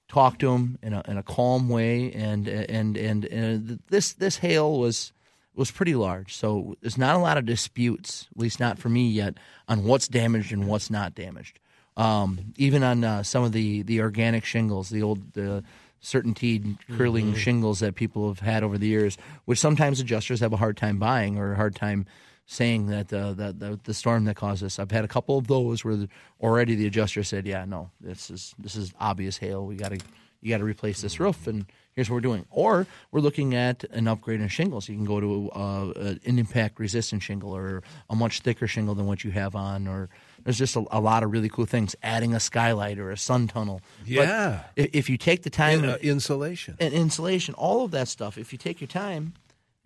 talk 0.08 0.38
to 0.38 0.50
them 0.52 0.78
in 0.82 0.94
a, 0.94 1.02
in 1.06 1.18
a 1.18 1.22
calm 1.22 1.68
way, 1.68 2.10
and 2.12 2.48
and 2.48 2.96
and, 2.96 3.24
and 3.26 3.78
this 3.88 4.14
this 4.14 4.38
hail 4.38 4.78
was 4.78 5.12
was 5.58 5.70
pretty 5.70 5.94
large. 5.94 6.34
So 6.34 6.76
there's 6.80 6.96
not 6.96 7.16
a 7.16 7.18
lot 7.18 7.36
of 7.36 7.44
disputes, 7.44 8.28
at 8.30 8.40
least 8.40 8.60
not 8.60 8.78
for 8.78 8.88
me 8.88 9.08
yet, 9.08 9.34
on 9.68 9.84
what's 9.84 10.08
damaged 10.08 10.52
and 10.52 10.66
what's 10.66 10.90
not 10.90 11.14
damaged. 11.14 11.58
Um, 11.96 12.54
even 12.56 12.82
on 12.82 13.02
uh, 13.02 13.22
some 13.24 13.42
of 13.42 13.52
the, 13.52 13.82
the 13.82 14.00
organic 14.00 14.44
shingles, 14.44 14.88
the 14.88 15.02
old 15.02 15.32
the 15.34 15.64
CertainTeed 16.02 16.78
curling 16.96 17.26
mm-hmm. 17.26 17.36
shingles 17.36 17.80
that 17.80 17.96
people 17.96 18.28
have 18.28 18.38
had 18.38 18.62
over 18.62 18.78
the 18.78 18.86
years, 18.86 19.18
which 19.46 19.58
sometimes 19.58 19.98
adjusters 19.98 20.40
have 20.40 20.52
a 20.52 20.56
hard 20.56 20.76
time 20.76 20.98
buying 20.98 21.38
or 21.38 21.52
a 21.52 21.56
hard 21.56 21.74
time 21.74 22.06
saying 22.46 22.86
that 22.86 23.12
uh, 23.12 23.32
that 23.32 23.58
the, 23.58 23.78
the, 23.82 23.92
storm 23.92 24.24
that 24.24 24.36
caused 24.36 24.62
this. 24.62 24.78
I've 24.78 24.90
had 24.90 25.04
a 25.04 25.08
couple 25.08 25.36
of 25.36 25.48
those 25.48 25.84
where 25.84 26.06
already 26.40 26.76
the 26.76 26.86
adjuster 26.86 27.22
said, 27.24 27.46
"Yeah, 27.46 27.64
no, 27.64 27.90
this 28.00 28.30
is 28.30 28.54
this 28.58 28.76
is 28.76 28.94
obvious 29.00 29.36
hail. 29.36 29.66
We 29.66 29.74
got 29.74 29.90
to 29.90 29.98
you 30.40 30.50
got 30.50 30.58
to 30.58 30.64
replace 30.64 31.02
this 31.02 31.18
roof." 31.18 31.46
And 31.46 31.66
here's 31.98 32.08
what 32.08 32.14
we're 32.14 32.20
doing. 32.20 32.46
Or 32.50 32.86
we're 33.10 33.20
looking 33.20 33.56
at 33.56 33.82
an 33.90 34.06
upgrade 34.06 34.40
in 34.40 34.46
shingles. 34.46 34.88
You 34.88 34.94
can 34.94 35.04
go 35.04 35.18
to 35.18 35.50
uh, 35.50 35.92
an 36.24 36.38
impact 36.38 36.78
resistant 36.78 37.24
shingle 37.24 37.56
or 37.56 37.82
a 38.08 38.14
much 38.14 38.38
thicker 38.38 38.68
shingle 38.68 38.94
than 38.94 39.06
what 39.06 39.24
you 39.24 39.32
have 39.32 39.56
on, 39.56 39.88
or 39.88 40.08
there's 40.44 40.58
just 40.58 40.76
a, 40.76 40.84
a 40.92 41.00
lot 41.00 41.24
of 41.24 41.32
really 41.32 41.48
cool 41.48 41.66
things. 41.66 41.96
Adding 42.00 42.34
a 42.34 42.40
skylight 42.40 43.00
or 43.00 43.10
a 43.10 43.16
sun 43.16 43.48
tunnel. 43.48 43.80
Yeah. 44.06 44.62
But 44.76 44.90
if 44.94 45.10
you 45.10 45.16
take 45.16 45.42
the 45.42 45.50
time, 45.50 45.82
In, 45.82 45.90
uh, 45.90 45.98
insulation, 46.00 46.76
and 46.78 46.94
insulation, 46.94 47.54
all 47.54 47.84
of 47.84 47.90
that 47.90 48.06
stuff. 48.06 48.38
If 48.38 48.52
you 48.52 48.58
take 48.58 48.80
your 48.80 48.86
time 48.86 49.32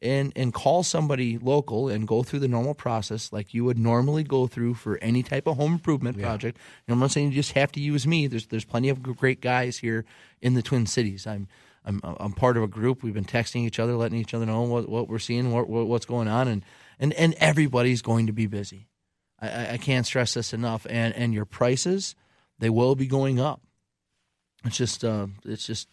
and 0.03 0.35
and 0.37 0.53
call 0.53 0.82
somebody 0.82 1.38
local 1.38 1.88
and 1.88 2.06
go 2.06 2.23
through 2.23 2.41
the 2.41 2.49
normal 2.49 2.75
process 2.75 3.32
like 3.32 3.55
you 3.55 3.65
would 3.65 3.79
normally 3.79 4.23
go 4.23 4.47
through 4.47 4.75
for 4.75 4.99
any 4.99 5.23
type 5.23 5.47
of 5.47 5.56
home 5.56 5.73
improvement 5.73 6.19
yeah. 6.19 6.26
project. 6.26 6.58
And 6.87 6.93
I'm 6.93 7.00
not 7.00 7.11
saying 7.11 7.29
you 7.29 7.37
just 7.37 7.53
have 7.53 7.73
to 7.73 7.81
use 7.81 8.06
me. 8.06 8.26
There's 8.26 8.49
there's 8.49 8.67
plenty 8.67 8.91
of 8.91 9.03
great 9.03 9.41
guys 9.41 9.79
here 9.79 10.05
in 10.43 10.53
the 10.53 10.62
Twin 10.62 10.85
Cities. 10.85 11.26
I'm 11.26 11.49
I'm 11.84 12.00
I'm 12.02 12.32
part 12.32 12.56
of 12.56 12.62
a 12.62 12.69
group. 12.69 13.02
We've 13.02 13.14
been 13.14 13.25
texting 13.25 13.64
each 13.64 13.79
other, 13.79 13.94
letting 13.94 14.19
each 14.19 14.34
other 14.34 14.46
know 14.46 14.62
what, 14.62 14.88
what 14.88 15.08
we're 15.08 15.19
seeing, 15.19 15.50
what, 15.50 15.69
what's 15.69 16.06
going 16.06 16.29
on, 16.29 16.49
and 16.49 16.64
and 16.99 17.12
and 17.14 17.34
everybody's 17.34 18.02
going 18.02 18.26
to 18.26 18.32
be 18.32 18.46
busy. 18.46 18.88
I, 19.40 19.73
I 19.73 19.76
can't 19.79 20.06
stress 20.06 20.34
this 20.34 20.52
enough. 20.52 20.87
And 20.88 21.14
and 21.14 21.34
your 21.34 21.44
prices, 21.44 22.14
they 22.58 22.70
will 22.70 22.94
be 22.94 23.06
going 23.06 23.40
up. 23.40 23.61
It's 24.64 24.76
just 24.76 25.05
uh, 25.05 25.26
it's 25.44 25.67
just 25.67 25.88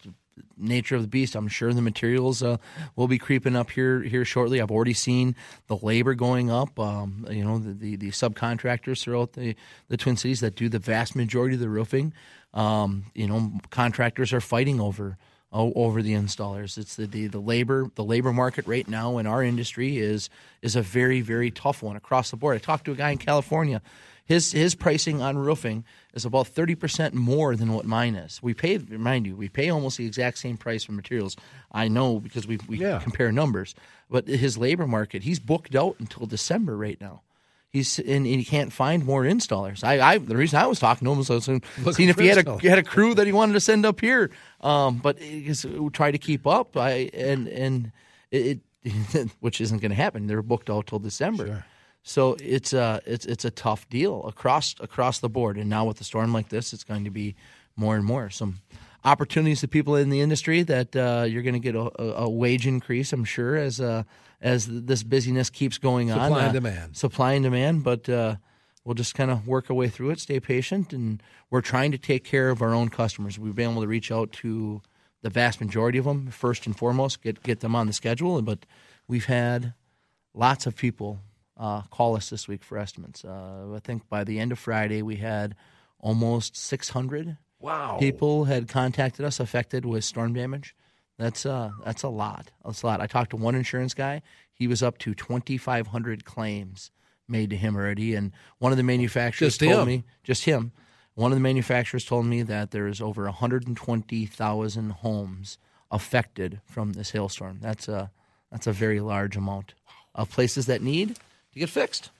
nature 0.56 0.96
of 0.96 1.02
the 1.02 1.08
beast. 1.08 1.34
I'm 1.34 1.48
sure 1.48 1.72
the 1.72 1.82
materials 1.82 2.42
uh, 2.42 2.58
will 2.96 3.08
be 3.08 3.18
creeping 3.18 3.56
up 3.56 3.70
here 3.70 4.00
here 4.02 4.24
shortly. 4.24 4.60
I've 4.60 4.70
already 4.70 4.94
seen 4.94 5.34
the 5.66 5.76
labor 5.76 6.14
going 6.14 6.50
up. 6.50 6.78
Um, 6.78 7.26
you 7.30 7.44
know, 7.44 7.58
the, 7.58 7.72
the, 7.72 7.96
the 7.96 8.10
subcontractors 8.10 9.02
throughout 9.02 9.32
the 9.32 9.56
the 9.88 9.96
Twin 9.96 10.16
Cities 10.16 10.40
that 10.40 10.54
do 10.54 10.68
the 10.68 10.78
vast 10.78 11.16
majority 11.16 11.54
of 11.54 11.60
the 11.60 11.68
roofing. 11.68 12.12
Um, 12.54 13.06
you 13.14 13.26
know, 13.26 13.58
contractors 13.70 14.32
are 14.32 14.40
fighting 14.40 14.80
over 14.80 15.16
over 15.52 16.02
the 16.02 16.12
installers. 16.12 16.78
It's 16.78 16.96
the, 16.96 17.06
the, 17.06 17.26
the 17.26 17.40
labor 17.40 17.90
the 17.94 18.04
labor 18.04 18.32
market 18.32 18.66
right 18.66 18.86
now 18.86 19.18
in 19.18 19.26
our 19.26 19.42
industry 19.42 19.98
is 19.98 20.30
is 20.62 20.76
a 20.76 20.82
very 20.82 21.20
very 21.20 21.50
tough 21.50 21.82
one 21.82 21.96
across 21.96 22.30
the 22.30 22.36
board. 22.36 22.56
I 22.56 22.58
talked 22.58 22.84
to 22.84 22.92
a 22.92 22.96
guy 22.96 23.10
in 23.10 23.18
California. 23.18 23.82
His 24.24 24.52
his 24.52 24.76
pricing 24.76 25.20
on 25.20 25.36
roofing 25.36 25.84
is 26.14 26.24
about 26.24 26.46
thirty 26.46 26.76
percent 26.76 27.14
more 27.14 27.56
than 27.56 27.72
what 27.72 27.84
mine 27.84 28.14
is. 28.14 28.40
We 28.40 28.54
pay, 28.54 28.78
remind 28.78 29.26
you, 29.26 29.34
we 29.34 29.48
pay 29.48 29.70
almost 29.70 29.98
the 29.98 30.06
exact 30.06 30.38
same 30.38 30.56
price 30.56 30.84
for 30.84 30.92
materials. 30.92 31.36
I 31.72 31.88
know 31.88 32.20
because 32.20 32.46
we 32.46 32.60
we 32.68 32.78
yeah. 32.78 33.00
compare 33.00 33.32
numbers. 33.32 33.74
But 34.08 34.28
his 34.28 34.56
labor 34.56 34.86
market, 34.86 35.24
he's 35.24 35.40
booked 35.40 35.74
out 35.74 35.96
until 35.98 36.26
December 36.26 36.76
right 36.76 37.00
now. 37.00 37.22
He's 37.72 38.00
and, 38.00 38.08
and, 38.08 38.26
he 38.26 38.44
can't 38.44 38.72
find 38.72 39.04
more 39.04 39.22
installers. 39.22 39.84
I, 39.84 40.00
I 40.00 40.18
the 40.18 40.36
reason 40.36 40.58
I 40.58 40.66
was 40.66 40.80
talking 40.80 41.06
to 41.06 41.12
him 41.12 41.18
was 41.18 41.30
I 41.30 41.34
was 41.34 41.44
seeing 41.44 42.08
if 42.08 42.18
he 42.18 42.26
had 42.26 42.44
a 42.44 42.58
had 42.68 42.78
a 42.78 42.82
crew 42.82 43.14
that 43.14 43.26
he 43.26 43.32
wanted 43.32 43.52
to 43.52 43.60
send 43.60 43.86
up 43.86 44.00
here. 44.00 44.30
Um, 44.60 44.98
but 44.98 45.20
we 45.20 45.54
try 45.92 46.10
to 46.10 46.18
keep 46.18 46.48
up. 46.48 46.76
I 46.76 47.10
and 47.14 47.46
and 47.46 47.92
it, 48.32 48.60
it 48.82 49.30
which 49.40 49.60
isn't 49.60 49.78
going 49.78 49.90
to 49.90 49.96
happen. 49.96 50.26
They're 50.26 50.42
booked 50.42 50.70
out 50.70 50.88
till 50.88 50.98
December. 50.98 51.46
Sure. 51.46 51.66
So 52.02 52.36
it's 52.40 52.72
a 52.72 53.00
it's 53.06 53.26
it's 53.26 53.44
a 53.44 53.50
tough 53.50 53.88
deal 53.88 54.24
across 54.24 54.74
across 54.80 55.20
the 55.20 55.28
board. 55.28 55.56
And 55.56 55.68
now 55.68 55.84
with 55.84 56.00
a 56.00 56.04
storm 56.04 56.32
like 56.32 56.48
this, 56.48 56.72
it's 56.72 56.84
going 56.84 57.04
to 57.04 57.10
be 57.10 57.36
more 57.76 57.96
and 57.96 58.04
more 58.04 58.30
some 58.30 58.60
opportunities 59.04 59.60
to 59.60 59.68
people 59.68 59.96
in 59.96 60.10
the 60.10 60.20
industry 60.20 60.62
that 60.62 60.94
uh, 60.94 61.24
you're 61.28 61.42
going 61.42 61.54
to 61.54 61.60
get 61.60 61.74
a, 61.74 62.02
a, 62.02 62.28
wage 62.28 62.66
increase. 62.66 63.12
I'm 63.12 63.24
sure 63.24 63.56
as 63.56 63.80
uh, 63.80 64.02
as 64.40 64.66
this 64.68 65.02
busyness 65.02 65.50
keeps 65.50 65.78
going 65.78 66.10
on. 66.10 66.28
Supply 66.28 66.40
and 66.40 66.48
uh, 66.48 66.52
demand. 66.52 66.96
Supply 66.96 67.32
and 67.32 67.44
demand, 67.44 67.84
but 67.84 68.08
uh, 68.08 68.36
we'll 68.84 68.94
just 68.94 69.14
kind 69.14 69.30
of 69.30 69.46
work 69.46 69.70
our 69.70 69.76
way 69.76 69.88
through 69.88 70.10
it, 70.10 70.20
stay 70.20 70.40
patient, 70.40 70.92
and 70.92 71.22
we're 71.50 71.60
trying 71.60 71.92
to 71.92 71.98
take 71.98 72.24
care 72.24 72.50
of 72.50 72.62
our 72.62 72.74
own 72.74 72.88
customers. 72.88 73.38
We've 73.38 73.54
been 73.54 73.70
able 73.70 73.82
to 73.82 73.88
reach 73.88 74.12
out 74.12 74.32
to 74.32 74.82
the 75.22 75.30
vast 75.30 75.60
majority 75.60 75.98
of 75.98 76.04
them 76.04 76.30
first 76.30 76.66
and 76.66 76.76
foremost, 76.76 77.22
get 77.22 77.42
get 77.42 77.60
them 77.60 77.74
on 77.74 77.86
the 77.86 77.92
schedule. 77.92 78.40
But 78.42 78.66
we've 79.08 79.26
had 79.26 79.74
lots 80.34 80.66
of 80.66 80.76
people 80.76 81.20
uh, 81.56 81.82
call 81.90 82.16
us 82.16 82.30
this 82.30 82.48
week 82.48 82.64
for 82.64 82.78
estimates. 82.78 83.24
Uh, 83.24 83.72
I 83.74 83.80
think 83.80 84.08
by 84.08 84.24
the 84.24 84.38
end 84.38 84.52
of 84.52 84.58
Friday 84.58 85.02
we 85.02 85.16
had 85.16 85.54
almost 85.98 86.56
600 86.56 87.36
Wow. 87.60 87.98
People 88.00 88.44
had 88.44 88.68
contacted 88.68 89.24
us 89.24 89.38
affected 89.38 89.84
with 89.84 90.04
storm 90.04 90.32
damage. 90.32 90.74
That's 91.18 91.44
uh 91.44 91.70
that's 91.84 92.02
a 92.02 92.08
lot. 92.08 92.50
That's 92.64 92.82
a 92.82 92.86
lot. 92.86 93.00
I 93.00 93.06
talked 93.06 93.30
to 93.30 93.36
one 93.36 93.54
insurance 93.54 93.92
guy. 93.94 94.22
He 94.52 94.66
was 94.66 94.82
up 94.82 94.98
to 94.98 95.14
2,500 95.14 96.24
claims 96.24 96.90
made 97.28 97.50
to 97.50 97.56
him 97.56 97.76
already, 97.76 98.14
and 98.14 98.32
one 98.58 98.72
of 98.72 98.78
the 98.78 98.82
manufacturers 98.84 99.56
Just 99.56 99.60
told 99.60 99.82
him? 99.82 99.86
me 99.86 100.04
just 100.24 100.44
him. 100.44 100.72
One 101.14 101.30
of 101.32 101.36
the 101.36 101.42
manufacturers 101.42 102.04
told 102.04 102.26
me 102.26 102.42
that 102.42 102.70
there 102.70 102.86
is 102.86 103.00
over 103.00 103.24
120,000 103.24 104.90
homes 104.90 105.58
affected 105.90 106.60
from 106.64 106.92
this 106.94 107.10
hailstorm. 107.10 107.58
That's 107.60 107.88
a 107.88 108.10
that's 108.50 108.66
a 108.66 108.72
very 108.72 109.00
large 109.00 109.36
amount 109.36 109.74
of 110.14 110.30
places 110.30 110.66
that 110.66 110.82
need 110.82 111.16
to 111.52 111.58
get 111.58 111.68
fixed. 111.68 112.10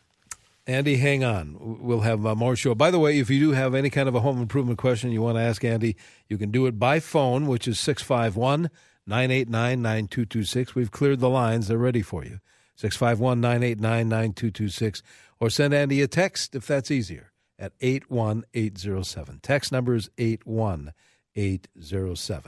Andy, 0.70 0.98
hang 0.98 1.24
on. 1.24 1.56
We'll 1.80 2.02
have 2.02 2.24
uh, 2.24 2.36
more 2.36 2.54
show. 2.54 2.76
By 2.76 2.92
the 2.92 3.00
way, 3.00 3.18
if 3.18 3.28
you 3.28 3.40
do 3.40 3.50
have 3.50 3.74
any 3.74 3.90
kind 3.90 4.08
of 4.08 4.14
a 4.14 4.20
home 4.20 4.40
improvement 4.40 4.78
question 4.78 5.10
you 5.10 5.20
want 5.20 5.36
to 5.36 5.42
ask 5.42 5.64
Andy, 5.64 5.96
you 6.28 6.38
can 6.38 6.52
do 6.52 6.66
it 6.66 6.78
by 6.78 7.00
phone, 7.00 7.48
which 7.48 7.66
is 7.66 7.80
651 7.80 8.70
989 9.04 9.82
9226. 9.82 10.74
We've 10.76 10.92
cleared 10.92 11.18
the 11.18 11.28
lines, 11.28 11.66
they're 11.66 11.76
ready 11.76 12.02
for 12.02 12.24
you. 12.24 12.38
651 12.76 13.40
989 13.40 14.08
9226. 14.08 15.02
Or 15.40 15.50
send 15.50 15.74
Andy 15.74 16.02
a 16.02 16.06
text 16.06 16.54
if 16.54 16.68
that's 16.68 16.92
easier 16.92 17.32
at 17.58 17.72
81807. 17.80 19.40
Text 19.42 19.72
number 19.72 19.94
is 19.96 20.08
81807. 20.18 20.94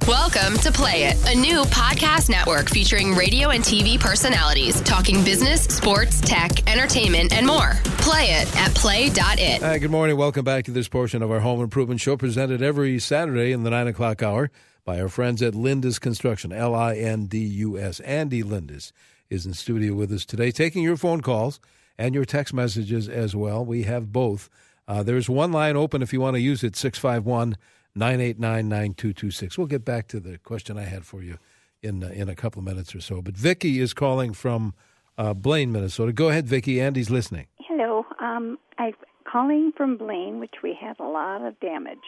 Welcome 0.09 0.59
to 0.59 0.73
Play 0.73 1.05
It, 1.05 1.33
a 1.33 1.39
new 1.39 1.63
podcast 1.67 2.29
network 2.29 2.69
featuring 2.69 3.15
radio 3.15 3.51
and 3.51 3.63
TV 3.63 3.97
personalities 3.99 4.81
talking 4.81 5.23
business, 5.23 5.63
sports, 5.63 6.21
tech, 6.21 6.69
entertainment, 6.69 7.33
and 7.33 7.47
more. 7.47 7.75
Play 7.99 8.33
it 8.33 8.57
at 8.57 8.75
play.it. 8.75 9.63
Hi, 9.63 9.79
good 9.79 9.93
morning. 9.93 10.17
Welcome 10.17 10.45
back 10.45 10.65
to 10.65 10.73
this 10.73 10.89
portion 10.89 11.23
of 11.23 11.31
our 11.31 11.39
home 11.39 11.61
improvement 11.61 12.01
show 12.01 12.17
presented 12.17 12.61
every 12.61 12.99
Saturday 12.99 13.53
in 13.53 13.63
the 13.63 13.71
9 13.71 13.87
o'clock 13.87 14.21
hour 14.21 14.51
by 14.85 15.01
our 15.01 15.09
friends 15.09 15.43
at 15.43 15.55
Lindus 15.55 16.01
Construction, 16.01 16.51
L 16.51 16.75
I 16.75 16.97
N 16.97 17.27
D 17.27 17.39
U 17.39 17.79
S. 17.79 18.01
Andy 18.01 18.43
Lindus 18.43 18.91
is 19.31 19.47
in 19.47 19.55
studio 19.55 19.95
with 19.95 20.11
us 20.11 20.25
today, 20.25 20.51
taking 20.51 20.83
your 20.83 20.97
phone 20.97 21.21
calls 21.21 21.61
and 21.97 22.17
your 22.17 22.25
text 22.25 22.53
messages 22.53 23.09
as 23.09 23.37
well. 23.37 23.65
We 23.65 23.85
have 23.85 24.11
both. 24.13 24.51
Uh, 24.89 25.05
there's 25.05 25.31
one 25.31 25.53
line 25.53 25.77
open 25.77 26.03
if 26.03 26.13
you 26.13 26.21
want 26.21 26.35
to 26.35 26.41
use 26.41 26.65
it 26.65 26.75
651 26.75 27.57
989 27.95 28.69
9226. 28.69 29.59
We'll 29.59 29.67
get 29.67 29.85
back 29.85 30.09
to 30.09 30.21
the 30.21 30.39
question 30.39 30.79
I 30.79 30.85
had 30.85 31.05
for 31.05 31.23
you 31.23 31.39
in, 31.83 32.03
uh, 32.03 32.09
in 32.09 32.29
a 32.29 32.35
couple 32.35 32.61
of 32.61 32.65
minutes 32.65 32.95
or 32.95 33.01
so. 33.01 33.21
But 33.21 33.37
Vicki 33.37 33.81
is 33.81 33.93
calling 33.93 34.33
from 34.33 34.75
uh, 35.19 35.35
Blaine, 35.35 35.73
Minnesota. 35.73 36.13
Go 36.13 36.29
ahead, 36.29 36.47
Vicki. 36.47 36.81
Andy's 36.81 37.11
listening. 37.11 37.47
Hello. 37.59 38.07
Um, 38.21 38.59
I'm 38.79 38.95
calling 39.31 39.73
from 39.77 39.97
Blaine, 39.97 40.41
which 40.41 40.57
we 40.63 40.77
have 40.81 40.99
a 41.01 41.07
lot 41.07 41.43
of 41.43 41.59
damage. 41.61 41.99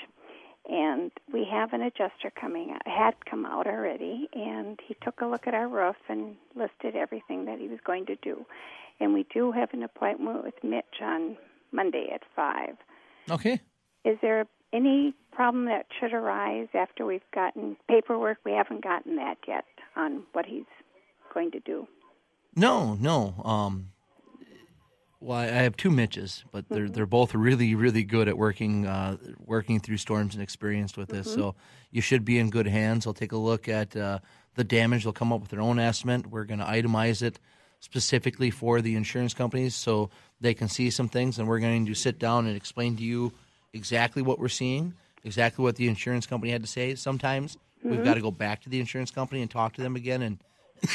And 0.66 1.10
we 1.30 1.46
have 1.50 1.74
an 1.74 1.82
adjuster 1.82 2.32
coming 2.40 2.70
out, 2.70 2.88
had 2.88 3.14
come 3.26 3.44
out 3.44 3.66
already, 3.66 4.30
and 4.32 4.80
he 4.86 4.96
took 5.02 5.20
a 5.20 5.26
look 5.26 5.46
at 5.46 5.52
our 5.52 5.68
roof 5.68 5.96
and 6.08 6.36
listed 6.54 6.96
everything 6.96 7.44
that 7.44 7.58
he 7.58 7.68
was 7.68 7.80
going 7.84 8.06
to 8.06 8.16
do. 8.16 8.46
And 8.98 9.12
we 9.12 9.26
do 9.32 9.52
have 9.52 9.74
an 9.74 9.82
appointment 9.82 10.42
with 10.42 10.54
Mitch 10.62 11.02
on 11.02 11.36
Monday 11.70 12.08
at 12.14 12.22
5. 12.34 12.76
Okay. 13.30 13.60
Is 14.06 14.16
there 14.22 14.46
any 14.74 15.14
problem 15.32 15.66
that 15.66 15.86
should 15.98 16.12
arise 16.12 16.68
after 16.74 17.06
we've 17.06 17.22
gotten 17.34 17.76
paperwork? 17.88 18.38
We 18.44 18.52
haven't 18.52 18.82
gotten 18.82 19.16
that 19.16 19.36
yet 19.46 19.64
on 19.96 20.24
what 20.32 20.44
he's 20.46 20.64
going 21.32 21.52
to 21.52 21.60
do. 21.60 21.86
No, 22.56 22.94
no. 22.94 23.34
Um, 23.44 23.90
well, 25.20 25.38
I 25.38 25.46
have 25.46 25.76
two 25.76 25.90
Mitches, 25.90 26.44
but 26.52 26.68
they're 26.68 26.88
they're 26.88 27.06
both 27.06 27.34
really, 27.34 27.74
really 27.74 28.04
good 28.04 28.28
at 28.28 28.36
working 28.36 28.86
uh, 28.86 29.16
working 29.38 29.80
through 29.80 29.96
storms 29.96 30.34
and 30.34 30.42
experienced 30.42 30.98
with 30.98 31.08
this. 31.08 31.32
So 31.32 31.54
you 31.90 32.02
should 32.02 32.24
be 32.24 32.38
in 32.38 32.50
good 32.50 32.66
hands. 32.66 33.04
They'll 33.04 33.14
take 33.14 33.32
a 33.32 33.38
look 33.38 33.68
at 33.68 33.96
uh, 33.96 34.18
the 34.54 34.64
damage. 34.64 35.04
They'll 35.04 35.14
come 35.14 35.32
up 35.32 35.40
with 35.40 35.50
their 35.50 35.62
own 35.62 35.78
estimate. 35.78 36.26
We're 36.26 36.44
going 36.44 36.60
to 36.60 36.66
itemize 36.66 37.22
it 37.22 37.40
specifically 37.80 38.50
for 38.50 38.82
the 38.82 38.96
insurance 38.96 39.32
companies 39.34 39.74
so 39.74 40.10
they 40.40 40.52
can 40.52 40.68
see 40.68 40.90
some 40.90 41.08
things, 41.08 41.38
and 41.38 41.48
we're 41.48 41.58
going 41.58 41.86
to 41.86 41.94
sit 41.94 42.18
down 42.18 42.46
and 42.46 42.56
explain 42.56 42.96
to 42.96 43.02
you 43.02 43.32
exactly 43.74 44.22
what 44.22 44.38
we're 44.38 44.48
seeing, 44.48 44.94
exactly 45.24 45.62
what 45.62 45.76
the 45.76 45.88
insurance 45.88 46.26
company 46.26 46.50
had 46.52 46.62
to 46.62 46.68
say. 46.68 46.94
Sometimes 46.94 47.58
we've 47.82 48.02
got 48.04 48.14
to 48.14 48.20
go 48.22 48.30
back 48.30 48.62
to 48.62 48.70
the 48.70 48.80
insurance 48.80 49.10
company 49.10 49.42
and 49.42 49.50
talk 49.50 49.74
to 49.74 49.82
them 49.82 49.96
again 49.96 50.22
and 50.22 50.38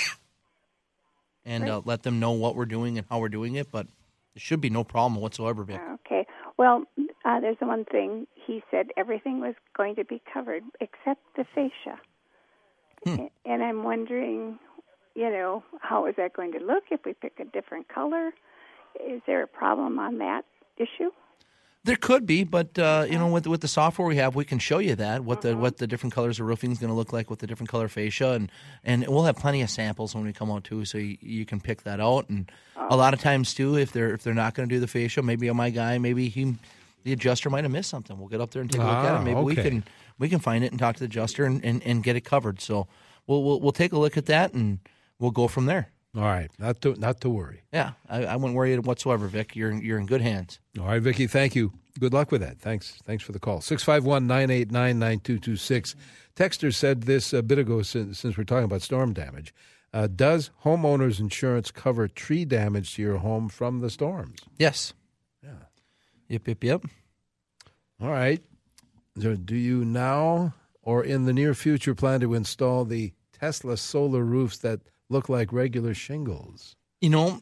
and 1.45 1.69
uh, 1.69 1.81
let 1.85 2.03
them 2.03 2.19
know 2.19 2.31
what 2.31 2.55
we're 2.55 2.65
doing 2.65 2.97
and 2.97 3.05
how 3.09 3.19
we're 3.19 3.29
doing 3.29 3.55
it. 3.55 3.71
But 3.71 3.85
there 4.33 4.39
should 4.41 4.61
be 4.61 4.69
no 4.69 4.83
problem 4.83 5.21
whatsoever, 5.21 5.63
Vic. 5.63 5.79
Okay. 6.05 6.25
Well, 6.57 6.83
uh, 7.25 7.39
there's 7.39 7.57
the 7.59 7.67
one 7.67 7.85
thing 7.85 8.27
he 8.45 8.63
said 8.71 8.87
everything 8.97 9.39
was 9.39 9.55
going 9.77 9.95
to 9.95 10.03
be 10.05 10.21
covered 10.33 10.63
except 10.81 11.21
the 11.35 11.45
fascia. 11.55 11.99
A- 13.07 13.31
And 13.45 13.63
I'm 13.63 13.83
wondering, 13.83 14.59
you 15.15 15.29
know, 15.29 15.63
how 15.79 16.05
is 16.05 16.15
that 16.17 16.33
going 16.33 16.51
to 16.53 16.59
look 16.59 16.83
if 16.91 17.01
we 17.05 17.13
pick 17.13 17.39
a 17.39 17.45
different 17.45 17.87
color? 17.87 18.31
Is 19.05 19.21
there 19.25 19.43
a 19.43 19.47
problem 19.47 19.99
on 19.99 20.17
that 20.17 20.43
issue? 20.77 21.11
There 21.85 21.95
could 21.95 22.25
be, 22.25 22.43
but 22.43 22.77
uh, 22.77 23.05
you 23.09 23.17
know, 23.17 23.27
with 23.29 23.47
with 23.47 23.61
the 23.61 23.67
software 23.69 24.05
we 24.07 24.17
have, 24.17 24.35
we 24.35 24.43
can 24.43 24.59
show 24.59 24.79
you 24.79 24.95
that 24.95 25.23
what 25.23 25.41
the 25.41 25.55
what 25.55 25.77
the 25.77 25.87
different 25.87 26.13
colors 26.13 26.37
of 26.39 26.45
roofing 26.45 26.71
is 26.73 26.77
going 26.77 26.89
to 26.89 26.93
look 26.93 27.13
like 27.13 27.29
with 27.29 27.39
the 27.39 27.47
different 27.47 27.69
color 27.69 27.87
fascia, 27.87 28.31
and 28.31 28.51
and 28.83 29.07
we'll 29.07 29.23
have 29.23 29.37
plenty 29.37 29.61
of 29.61 29.69
samples 29.69 30.13
when 30.13 30.25
we 30.25 30.33
come 30.33 30.51
out 30.51 30.65
too, 30.65 30.83
so 30.83 30.97
you, 30.97 31.17
you 31.21 31.45
can 31.45 31.61
pick 31.61 31.83
that 31.83 32.01
out. 32.01 32.27
And 32.27 32.51
a 32.75 32.97
lot 32.97 33.13
of 33.13 33.21
times 33.21 33.53
too, 33.53 33.77
if 33.77 33.93
they're 33.93 34.13
if 34.13 34.23
they're 34.23 34.33
not 34.33 34.55
going 34.55 34.67
to 34.67 34.75
do 34.75 34.81
the 34.81 34.87
fascia, 34.87 35.21
maybe 35.21 35.49
my 35.51 35.69
guy, 35.69 35.97
maybe 35.99 36.27
he, 36.27 36.55
the 37.05 37.13
adjuster 37.13 37.49
might 37.49 37.63
have 37.63 37.71
missed 37.71 37.89
something. 37.89 38.19
We'll 38.19 38.27
get 38.27 38.41
up 38.41 38.51
there 38.51 38.61
and 38.61 38.69
take 38.69 38.81
a 38.81 38.83
look 38.83 38.93
at 38.93 39.15
Ah, 39.15 39.21
it. 39.21 39.23
Maybe 39.23 39.39
we 39.39 39.55
can 39.55 39.85
we 40.19 40.27
can 40.27 40.39
find 40.39 40.65
it 40.65 40.71
and 40.71 40.79
talk 40.79 40.95
to 40.95 40.99
the 40.99 41.05
adjuster 41.05 41.45
and, 41.45 41.63
and, 41.63 41.81
and 41.83 42.03
get 42.03 42.17
it 42.17 42.21
covered. 42.25 42.59
So 42.59 42.87
we'll, 43.25 43.41
we'll 43.41 43.61
we'll 43.61 43.71
take 43.71 43.93
a 43.93 43.97
look 43.97 44.17
at 44.17 44.25
that 44.25 44.53
and 44.53 44.79
we'll 45.17 45.31
go 45.31 45.47
from 45.47 45.65
there. 45.65 45.91
All 46.15 46.23
right, 46.23 46.49
not 46.57 46.81
to 46.81 46.95
not 46.95 47.21
to 47.21 47.29
worry. 47.29 47.61
Yeah, 47.71 47.91
I, 48.09 48.25
I 48.25 48.35
wouldn't 48.35 48.55
worry 48.55 48.75
whatsoever, 48.79 49.27
Vic. 49.27 49.55
You're 49.55 49.73
you're 49.73 49.99
in 49.99 50.07
good 50.07 50.21
hands. 50.21 50.59
All 50.79 50.87
right, 50.87 51.01
Vicki, 51.01 51.27
thank 51.27 51.55
you. 51.55 51.71
Good 51.99 52.13
luck 52.13 52.31
with 52.31 52.41
that. 52.41 52.59
Thanks. 52.59 52.99
Thanks 53.05 53.23
for 53.23 53.31
the 53.31 53.39
call. 53.39 53.61
651 53.61 54.25
989 54.25 54.99
9226. 54.99 55.95
Texter 56.35 56.73
said 56.73 57.03
this 57.03 57.33
a 57.33 57.43
bit 57.43 57.59
ago 57.59 57.81
since, 57.81 58.19
since 58.19 58.37
we're 58.37 58.45
talking 58.45 58.63
about 58.63 58.81
storm 58.81 59.13
damage. 59.13 59.53
Uh, 59.93 60.07
does 60.07 60.51
homeowners 60.63 61.19
insurance 61.19 61.71
cover 61.71 62.07
tree 62.07 62.45
damage 62.45 62.95
to 62.95 63.01
your 63.01 63.17
home 63.17 63.49
from 63.49 63.81
the 63.81 63.89
storms? 63.89 64.39
Yes. 64.57 64.93
Yeah. 65.43 65.49
Yep. 66.29 66.47
Yep. 66.47 66.63
Yep. 66.63 66.85
All 68.01 68.09
right. 68.09 68.41
So 69.19 69.35
do 69.35 69.55
you 69.55 69.83
now 69.83 70.53
or 70.81 71.03
in 71.03 71.25
the 71.25 71.33
near 71.33 71.53
future 71.53 71.93
plan 71.95 72.21
to 72.21 72.33
install 72.33 72.85
the 72.85 73.13
Tesla 73.33 73.75
solar 73.77 74.23
roofs 74.23 74.59
that 74.59 74.79
look 75.09 75.29
like 75.29 75.51
regular 75.53 75.93
shingles? 75.93 76.75
you 77.01 77.09
know, 77.09 77.41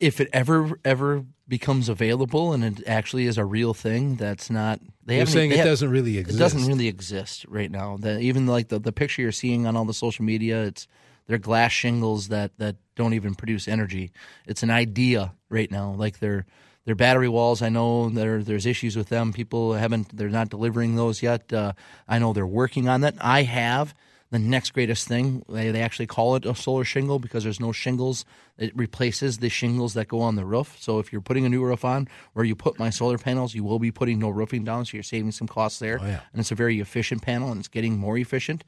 if 0.00 0.20
it 0.20 0.28
ever 0.32 0.78
ever 0.84 1.24
becomes 1.48 1.88
available 1.88 2.52
and 2.52 2.62
it 2.62 2.86
actually 2.86 3.26
is 3.26 3.38
a 3.38 3.44
real 3.44 3.72
thing, 3.74 4.16
that's 4.16 4.50
not. 4.50 4.80
They 5.04 5.16
You're 5.16 5.26
saying 5.26 5.50
they 5.50 5.56
it 5.56 5.58
have- 5.58 5.66
doesn't 5.66 5.90
really 5.90 6.18
exist. 6.18 6.36
It 6.36 6.40
doesn't 6.40 6.66
really 6.66 6.86
exist 6.88 7.46
right 7.48 7.70
now. 7.70 7.96
The, 7.98 8.20
even 8.20 8.46
like 8.46 8.68
the, 8.68 8.78
the 8.78 8.92
picture 8.92 9.22
you're 9.22 9.32
seeing 9.32 9.66
on 9.66 9.76
all 9.76 9.84
the 9.86 9.94
social 9.94 10.24
media, 10.24 10.64
it's 10.64 10.86
they're 11.26 11.38
glass 11.38 11.72
shingles 11.72 12.28
that, 12.28 12.56
that 12.58 12.76
don't 12.96 13.14
even 13.14 13.34
produce 13.34 13.66
energy. 13.66 14.12
It's 14.46 14.62
an 14.62 14.70
idea 14.70 15.34
right 15.48 15.70
now. 15.70 15.92
Like 15.92 16.18
they're 16.20 16.44
they're 16.84 16.94
battery 16.94 17.28
walls. 17.28 17.60
I 17.62 17.68
know 17.70 18.08
there 18.10 18.42
there's 18.42 18.66
issues 18.66 18.94
with 18.96 19.08
them. 19.08 19.32
People 19.32 19.72
haven't 19.72 20.16
they're 20.16 20.28
not 20.28 20.50
delivering 20.50 20.96
those 20.96 21.22
yet. 21.22 21.52
Uh, 21.52 21.72
I 22.06 22.18
know 22.18 22.32
they're 22.32 22.46
working 22.46 22.88
on 22.88 23.00
that. 23.00 23.14
I 23.20 23.42
have 23.42 23.94
the 24.30 24.38
next 24.38 24.72
greatest 24.72 25.08
thing. 25.08 25.42
They 25.48 25.70
they 25.70 25.82
actually 25.82 26.06
call 26.06 26.36
it 26.36 26.44
a 26.44 26.54
solar 26.54 26.84
shingle 26.84 27.18
because 27.18 27.44
there's 27.44 27.60
no 27.60 27.72
shingles. 27.72 28.24
It 28.58 28.76
replaces 28.76 29.38
the 29.38 29.48
shingles 29.48 29.94
that 29.94 30.08
go 30.08 30.20
on 30.20 30.36
the 30.36 30.44
roof. 30.44 30.76
So 30.78 30.98
if 30.98 31.12
you're 31.12 31.20
putting 31.20 31.46
a 31.46 31.48
new 31.48 31.64
roof 31.64 31.84
on, 31.84 32.08
where 32.34 32.44
you 32.44 32.54
put 32.54 32.78
my 32.78 32.90
solar 32.90 33.18
panels, 33.18 33.54
you 33.54 33.64
will 33.64 33.78
be 33.78 33.90
putting 33.90 34.18
no 34.18 34.28
roofing 34.28 34.64
down. 34.64 34.84
So 34.84 34.96
you're 34.96 35.02
saving 35.02 35.32
some 35.32 35.48
costs 35.48 35.78
there. 35.78 35.98
Oh, 36.00 36.06
yeah. 36.06 36.20
And 36.32 36.40
it's 36.40 36.52
a 36.52 36.56
very 36.56 36.80
efficient 36.80 37.22
panel, 37.22 37.50
and 37.50 37.58
it's 37.58 37.68
getting 37.68 37.96
more 37.96 38.18
efficient. 38.18 38.64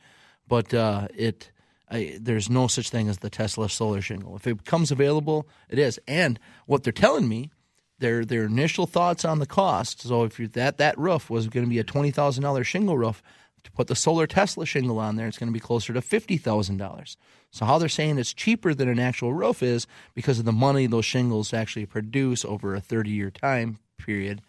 But 0.49 0.73
uh, 0.73 1.09
it 1.15 1.51
I, 1.91 2.19
there's 2.21 2.49
no 2.49 2.67
such 2.69 2.91
thing 2.91 3.09
as 3.09 3.19
the 3.19 3.31
Tesla 3.31 3.69
solar 3.69 4.01
shingle. 4.01 4.37
If 4.37 4.47
it 4.47 4.65
becomes 4.65 4.91
available, 4.91 5.49
it 5.69 5.79
is. 5.79 5.99
And 6.07 6.39
what 6.67 6.85
they're 6.85 6.93
telling 6.93 7.29
me, 7.29 7.51
their 7.99 8.25
their 8.25 8.45
initial 8.45 8.87
thoughts 8.87 9.25
on 9.25 9.41
the 9.41 9.47
cost. 9.47 10.03
So 10.03 10.25
if 10.25 10.37
that 10.53 10.79
that 10.79 10.99
roof 10.99 11.29
was 11.29 11.49
going 11.49 11.67
to 11.67 11.71
be 11.71 11.79
a 11.79 11.85
twenty 11.85 12.11
thousand 12.11 12.45
dollar 12.45 12.65
shingle 12.65 12.97
roof, 12.97 13.23
to 13.65 13.71
put 13.73 13.87
the 13.89 13.95
solar 13.95 14.27
Tesla 14.27 14.65
shingle 14.67 14.99
on 14.99 15.17
there, 15.17 15.27
it's 15.27 15.39
going 15.39 15.49
to 15.49 15.53
be 15.53 15.61
closer 15.61 15.93
to 15.93 16.01
fifty 16.03 16.37
thousand 16.37 16.77
dollars. 16.79 17.17
So 17.51 17.65
how 17.65 17.79
they're 17.79 17.89
saying 17.89 18.19
it's 18.19 18.33
cheaper 18.33 18.75
than 18.75 18.89
an 18.89 18.99
actual 19.01 19.33
roof 19.33 19.63
is 19.63 19.87
because 20.15 20.39
of 20.39 20.45
the 20.45 20.53
money 20.53 20.87
those 20.87 21.05
shingles 21.05 21.53
actually 21.53 21.87
produce 21.87 22.45
over 22.45 22.75
a 22.75 22.81
thirty 22.81 23.11
year 23.11 23.31
time 23.31 23.79
period. 23.99 24.41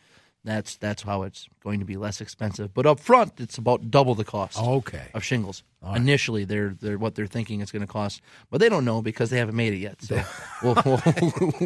That's 0.44 0.76
that's 0.78 1.04
how 1.04 1.22
it's 1.22 1.48
going 1.64 1.80
to 1.82 1.86
be 1.86 1.98
less 1.98 2.20
expensive. 2.20 2.74
But 2.74 2.88
up 2.88 3.00
front, 3.00 3.34
it's 3.40 3.60
about 3.60 3.92
double 3.92 4.16
the 4.16 4.24
cost 4.24 4.58
Okay. 4.60 5.04
of 5.14 5.24
shingles. 5.24 5.64
Initially, 5.96 6.46
they're 6.46 6.76
they're 6.80 6.98
what 6.98 7.14
they're 7.16 7.28
thinking 7.28 7.62
it's 7.62 7.72
going 7.72 7.82
to 7.82 7.88
cost, 7.88 8.22
but 8.50 8.60
they 8.60 8.68
don't 8.70 8.86
know 8.86 9.02
because 9.04 9.30
they 9.30 9.38
haven't 9.38 9.56
made 9.56 9.74
it 9.74 9.78
yet. 9.78 10.02
So 10.02 10.20
we'll, 10.64 10.78
we'll 10.86 11.02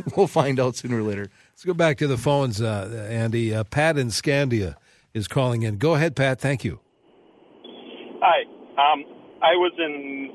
we'll 0.18 0.28
find 0.28 0.60
out 0.60 0.76
sooner 0.76 0.98
or 1.00 1.04
later. 1.04 1.30
Let's 1.54 1.64
go 1.64 1.74
back 1.74 1.98
to 2.00 2.08
the 2.08 2.18
phones, 2.18 2.62
uh, 2.62 3.08
Andy. 3.10 3.54
Uh, 3.56 3.64
Pat 3.64 3.98
in 3.98 4.08
Scandia 4.08 4.76
is 5.14 5.28
calling 5.30 5.64
in. 5.64 5.78
Go 5.78 5.96
ahead, 5.96 6.16
Pat. 6.16 6.40
Thank 6.42 6.66
you. 6.66 6.80
Um, 8.76 9.06
I 9.42 9.56
was 9.56 9.74
in 9.78 10.32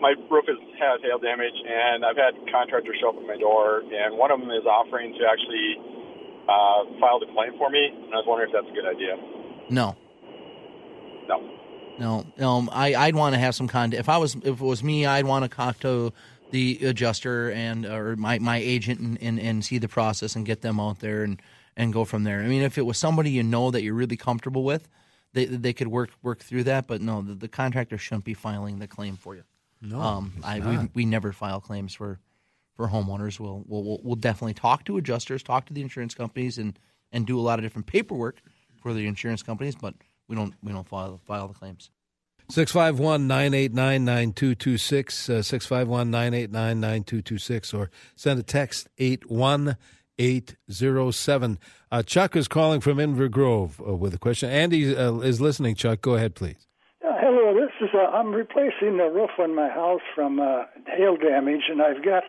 my 0.00 0.14
roof 0.30 0.44
has 0.46 0.60
had 0.78 1.00
hail 1.00 1.18
damage, 1.18 1.56
and 1.56 2.04
I've 2.04 2.16
had 2.16 2.34
contractors 2.52 2.96
show 3.00 3.10
up 3.10 3.16
at 3.16 3.26
my 3.26 3.36
door, 3.36 3.80
and 3.80 4.18
one 4.18 4.30
of 4.30 4.40
them 4.40 4.50
is 4.50 4.66
offering 4.66 5.12
to 5.14 5.24
actually 5.24 5.76
uh, 6.48 7.00
file 7.00 7.18
the 7.18 7.26
claim 7.32 7.56
for 7.58 7.70
me. 7.70 7.92
And 7.92 8.12
I 8.12 8.20
was 8.20 8.24
wondering 8.26 8.50
if 8.50 8.54
that's 8.54 8.70
a 8.70 8.74
good 8.76 8.86
idea. 8.88 9.16
No. 9.70 9.96
No. 11.28 11.40
No, 11.98 12.26
um, 12.46 12.68
I 12.72 12.94
I'd 12.94 13.14
want 13.14 13.34
to 13.34 13.38
have 13.38 13.54
some 13.54 13.68
kind. 13.68 13.94
If 13.94 14.10
I 14.10 14.18
was 14.18 14.34
if 14.36 14.60
it 14.60 14.60
was 14.60 14.84
me, 14.84 15.06
I'd 15.06 15.24
want 15.24 15.44
to 15.44 15.48
talk 15.48 15.80
to 15.80 16.12
the 16.50 16.78
adjuster 16.82 17.50
and 17.50 17.86
or 17.86 18.16
my, 18.16 18.38
my 18.38 18.58
agent 18.58 19.00
and, 19.00 19.18
and, 19.22 19.40
and 19.40 19.64
see 19.64 19.78
the 19.78 19.88
process 19.88 20.36
and 20.36 20.46
get 20.46 20.62
them 20.62 20.78
out 20.78 21.00
there 21.00 21.24
and, 21.24 21.40
and 21.76 21.92
go 21.92 22.04
from 22.04 22.24
there. 22.24 22.40
I 22.40 22.46
mean, 22.46 22.62
if 22.62 22.78
it 22.78 22.82
was 22.82 22.98
somebody 22.98 23.30
you 23.30 23.42
know 23.42 23.70
that 23.70 23.82
you're 23.82 23.94
really 23.94 24.16
comfortable 24.16 24.62
with, 24.62 24.88
they 25.36 25.44
they 25.44 25.72
could 25.74 25.88
work 25.88 26.10
work 26.22 26.40
through 26.40 26.64
that. 26.64 26.86
But 26.86 27.02
no, 27.02 27.20
the, 27.22 27.34
the 27.34 27.48
contractor 27.48 27.98
shouldn't 27.98 28.24
be 28.24 28.34
filing 28.34 28.78
the 28.78 28.88
claim 28.88 29.16
for 29.16 29.36
you. 29.36 29.44
No, 29.82 30.00
um, 30.00 30.32
I 30.42 30.58
we, 30.60 30.88
we 30.94 31.04
never 31.04 31.32
file 31.32 31.60
claims 31.60 31.94
for 31.94 32.18
for 32.74 32.88
homeowners. 32.88 33.38
We'll, 33.38 33.62
we'll 33.66 34.00
we'll 34.02 34.16
definitely 34.16 34.54
talk 34.54 34.84
to 34.86 34.96
adjusters, 34.96 35.42
talk 35.42 35.66
to 35.66 35.74
the 35.74 35.82
insurance 35.82 36.14
companies, 36.14 36.56
and 36.56 36.78
and 37.12 37.26
do 37.26 37.38
a 37.38 37.42
lot 37.42 37.58
of 37.58 37.64
different 37.64 37.86
paperwork 37.86 38.40
for 38.80 38.94
the 38.94 39.06
insurance 39.06 39.42
companies, 39.42 39.76
but 39.76 39.94
we 40.26 40.34
don't 40.34 40.54
we 40.62 40.72
don't 40.72 40.88
file 40.88 41.20
file 41.26 41.48
the 41.48 41.54
claims. 41.54 41.90
651 42.48 43.26
989 43.26 44.04
9226, 44.04 45.28
uh, 45.28 45.42
651 45.42 46.10
989 46.10 46.80
9226, 46.80 47.74
or 47.74 47.90
send 48.14 48.38
a 48.38 48.42
text 48.42 48.88
81807. 50.18 51.58
Uh, 51.90 52.02
Chuck 52.02 52.36
is 52.36 52.48
calling 52.48 52.80
from 52.80 52.98
Inver 52.98 53.30
Grove 53.30 53.80
uh, 53.86 53.94
with 53.94 54.14
a 54.14 54.18
question. 54.18 54.50
Andy 54.50 54.96
uh, 54.96 55.18
is 55.18 55.40
listening, 55.40 55.74
Chuck. 55.74 56.00
Go 56.00 56.14
ahead, 56.14 56.34
please. 56.34 56.66
Uh, 57.04 57.12
hello, 57.20 57.54
this 57.54 57.72
is, 57.80 57.94
uh, 57.94 58.06
I'm 58.16 58.34
replacing 58.34 58.96
the 58.96 59.10
roof 59.12 59.30
on 59.38 59.54
my 59.54 59.68
house 59.68 60.00
from 60.14 60.38
hail 60.86 61.16
damage, 61.16 61.64
and 61.68 61.82
I've 61.82 62.04
got 62.04 62.24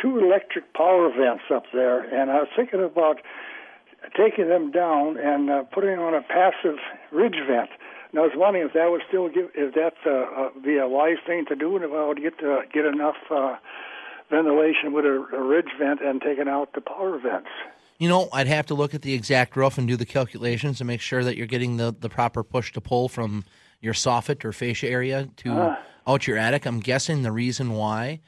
two 0.00 0.18
electric 0.18 0.72
power 0.74 1.10
vents 1.10 1.44
up 1.52 1.64
there, 1.72 2.00
and 2.00 2.30
I 2.30 2.40
was 2.40 2.48
thinking 2.56 2.82
about 2.82 3.18
taking 4.16 4.48
them 4.48 4.70
down 4.70 5.18
and 5.18 5.70
putting 5.70 5.98
on 5.98 6.14
a 6.14 6.22
passive 6.22 6.78
ridge 7.12 7.36
vent 7.46 7.70
and 8.10 8.18
I 8.18 8.22
was 8.22 8.32
wondering 8.34 8.66
if 8.66 8.72
that 8.72 8.90
would 8.90 9.02
still 9.06 9.28
give, 9.28 9.50
if 9.54 9.74
that 9.74 9.94
uh, 10.04 10.10
uh, 10.10 10.50
be 10.64 10.78
a 10.78 10.88
wise 10.88 11.18
thing 11.26 11.44
to 11.46 11.54
do, 11.54 11.76
and 11.76 11.84
if 11.84 11.92
I 11.92 12.06
would 12.06 12.20
get 12.20 12.38
get 12.72 12.84
enough 12.84 13.16
uh, 13.30 13.56
ventilation 14.30 14.92
with 14.92 15.04
a, 15.04 15.26
a 15.36 15.42
ridge 15.42 15.70
vent 15.78 16.00
and 16.00 16.20
taking 16.20 16.48
out 16.48 16.72
the 16.74 16.80
power 16.80 17.18
vents. 17.18 17.48
You 17.98 18.08
know, 18.08 18.28
I'd 18.32 18.46
have 18.46 18.66
to 18.66 18.74
look 18.74 18.94
at 18.94 19.02
the 19.02 19.12
exact 19.12 19.56
roof 19.56 19.76
and 19.76 19.86
do 19.86 19.96
the 19.96 20.06
calculations 20.06 20.78
to 20.78 20.84
make 20.84 21.00
sure 21.00 21.22
that 21.22 21.36
you're 21.36 21.46
getting 21.46 21.76
the, 21.76 21.94
the 21.98 22.08
proper 22.08 22.42
push 22.42 22.72
to 22.72 22.80
pull 22.80 23.08
from 23.08 23.44
your 23.80 23.92
soffit 23.92 24.44
or 24.44 24.52
fascia 24.52 24.88
area 24.88 25.28
to 25.36 25.52
uh. 25.52 25.76
out 26.06 26.26
your 26.26 26.38
attic. 26.38 26.66
I'm 26.66 26.80
guessing 26.80 27.22
the 27.22 27.32
reason 27.32 27.72
why 27.72 28.20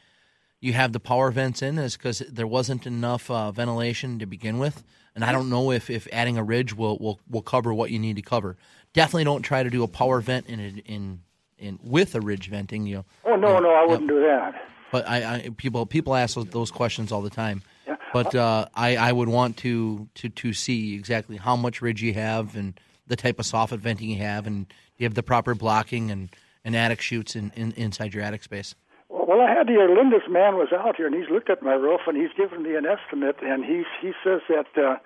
you 0.60 0.74
have 0.74 0.92
the 0.92 1.00
power 1.00 1.30
vents 1.30 1.62
in 1.62 1.78
is 1.78 1.96
because 1.96 2.18
there 2.30 2.46
wasn't 2.46 2.86
enough 2.86 3.30
uh, 3.30 3.50
ventilation 3.50 4.18
to 4.18 4.26
begin 4.26 4.58
with. 4.58 4.84
And 5.14 5.24
I 5.24 5.32
don't 5.32 5.50
know 5.50 5.70
if, 5.70 5.90
if 5.90 6.06
adding 6.12 6.36
a 6.36 6.44
ridge 6.44 6.74
will, 6.74 6.98
will, 6.98 7.20
will 7.28 7.42
cover 7.42 7.72
what 7.72 7.90
you 7.90 7.98
need 7.98 8.16
to 8.16 8.22
cover 8.22 8.56
definitely 8.92 9.24
don't 9.24 9.42
try 9.42 9.62
to 9.62 9.70
do 9.70 9.82
a 9.82 9.88
power 9.88 10.20
vent 10.20 10.46
in 10.46 10.82
in 10.86 11.20
in 11.58 11.78
with 11.82 12.14
a 12.14 12.20
ridge 12.20 12.48
venting. 12.48 12.86
You. 12.86 12.96
Know, 12.96 13.04
oh 13.26 13.36
no, 13.36 13.58
no, 13.58 13.70
I 13.70 13.84
wouldn't 13.86 14.08
do 14.08 14.20
that. 14.20 14.54
But 14.92 15.08
I, 15.08 15.34
I 15.34 15.48
people 15.56 15.86
people 15.86 16.14
ask 16.14 16.36
those 16.36 16.70
questions 16.70 17.10
all 17.10 17.22
the 17.22 17.30
time. 17.30 17.62
Yeah. 17.88 17.96
But 18.12 18.34
uh, 18.34 18.66
I 18.74 18.96
I 18.96 19.10
would 19.10 19.28
want 19.28 19.56
to 19.58 20.06
to 20.16 20.28
to 20.28 20.52
see 20.52 20.94
exactly 20.94 21.38
how 21.38 21.56
much 21.56 21.82
ridge 21.82 22.02
you 22.02 22.14
have 22.14 22.54
and 22.54 22.78
the 23.08 23.16
type 23.16 23.40
of 23.40 23.46
soffit 23.46 23.78
venting 23.78 24.10
you 24.10 24.18
have 24.18 24.46
and 24.46 24.68
do 24.68 24.74
you 24.98 25.06
have 25.06 25.14
the 25.14 25.22
proper 25.22 25.54
blocking 25.54 26.10
and, 26.10 26.28
and 26.64 26.76
attic 26.76 27.00
chutes 27.00 27.34
in, 27.34 27.50
in 27.56 27.72
inside 27.72 28.14
your 28.14 28.22
attic 28.22 28.42
space. 28.44 28.74
Well, 29.08 29.40
I 29.40 29.50
had 29.50 29.66
the 29.66 29.72
Lindus 29.72 30.30
man 30.30 30.56
was 30.56 30.68
out 30.72 30.96
here 30.96 31.06
and 31.06 31.14
he's 31.14 31.28
looked 31.30 31.50
at 31.50 31.62
my 31.62 31.72
roof 31.72 32.02
and 32.06 32.16
he's 32.16 32.32
given 32.36 32.62
me 32.62 32.76
an 32.76 32.84
estimate 32.86 33.36
and 33.42 33.64
he's 33.64 33.86
he 34.00 34.12
says 34.22 34.42
that. 34.48 34.66
Uh, 34.76 34.96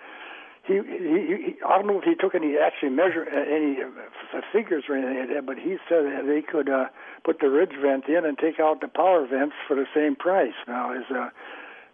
he, 0.66 0.75
he, 0.75 1.20
he 1.26 1.57
I 1.66 1.79
don't 1.79 1.87
know 1.87 1.98
if 1.98 2.05
he 2.05 2.14
took 2.14 2.35
any 2.35 2.57
actually 2.59 2.90
measure 2.90 3.26
uh, 3.31 3.38
any 3.38 3.79
uh, 3.83 4.40
figures 4.52 4.85
or 4.88 4.96
anything 4.96 5.18
like 5.18 5.29
that, 5.35 5.46
but 5.46 5.59
he 5.59 5.76
said 5.88 6.05
that 6.05 6.24
they 6.26 6.42
could 6.42 6.68
uh, 6.68 6.87
put 7.24 7.40
the 7.40 7.48
ridge 7.48 7.72
vent 7.81 8.09
in 8.09 8.24
and 8.24 8.37
take 8.38 8.59
out 8.61 8.81
the 8.81 8.88
power 8.88 9.26
vents 9.26 9.55
for 9.66 9.76
the 9.76 9.87
same 9.94 10.16
price. 10.16 10.55
Now 10.66 10.92
is 10.92 11.05
uh, 11.11 11.31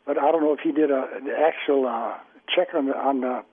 but 0.07 0.19
I 0.19 0.33
don't 0.33 0.43
know 0.43 0.53
if 0.53 0.61
he 0.61 0.73
did 0.73 0.91
a 0.91 1.09
an 1.17 1.29
actual 1.29 1.87
uh, 1.87 2.15
check 2.55 2.69
on 2.75 2.87
the 2.87 2.97
on 2.97 3.21
the 3.21 3.45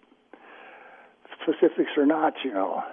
specifics 1.41 1.91
or 1.97 2.05
not. 2.05 2.33
You 2.43 2.53
know. 2.53 2.83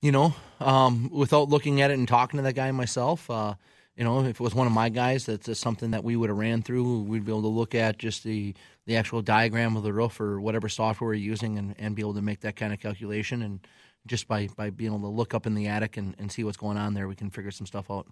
You 0.00 0.12
know, 0.12 0.34
um, 0.60 1.10
without 1.12 1.48
looking 1.48 1.80
at 1.80 1.90
it 1.90 1.98
and 1.98 2.06
talking 2.06 2.38
to 2.38 2.42
that 2.44 2.52
guy 2.54 2.70
myself, 2.70 3.28
uh, 3.28 3.54
you 3.96 4.04
know, 4.04 4.20
if 4.20 4.36
it 4.36 4.40
was 4.40 4.54
one 4.54 4.68
of 4.68 4.72
my 4.72 4.90
guys, 4.90 5.26
that's 5.26 5.58
something 5.58 5.90
that 5.90 6.04
we 6.04 6.14
would 6.14 6.30
have 6.30 6.38
ran 6.38 6.62
through. 6.62 7.02
We'd 7.02 7.24
be 7.24 7.32
able 7.32 7.42
to 7.42 7.48
look 7.48 7.74
at 7.74 7.98
just 7.98 8.22
the 8.22 8.54
the 8.88 8.96
actual 8.96 9.20
diagram 9.20 9.76
of 9.76 9.82
the 9.82 9.92
roof 9.92 10.18
or 10.18 10.40
whatever 10.40 10.66
software 10.66 11.08
we're 11.08 11.14
using 11.14 11.58
and, 11.58 11.74
and 11.78 11.94
be 11.94 12.00
able 12.00 12.14
to 12.14 12.22
make 12.22 12.40
that 12.40 12.56
kind 12.56 12.72
of 12.72 12.80
calculation. 12.80 13.42
And 13.42 13.60
just 14.06 14.26
by, 14.26 14.48
by 14.56 14.70
being 14.70 14.90
able 14.90 15.10
to 15.10 15.14
look 15.14 15.34
up 15.34 15.46
in 15.46 15.54
the 15.54 15.66
attic 15.66 15.98
and, 15.98 16.16
and 16.18 16.32
see 16.32 16.42
what's 16.42 16.56
going 16.56 16.78
on 16.78 16.94
there, 16.94 17.06
we 17.06 17.14
can 17.14 17.28
figure 17.28 17.50
some 17.50 17.66
stuff 17.66 17.90
out. 17.90 18.06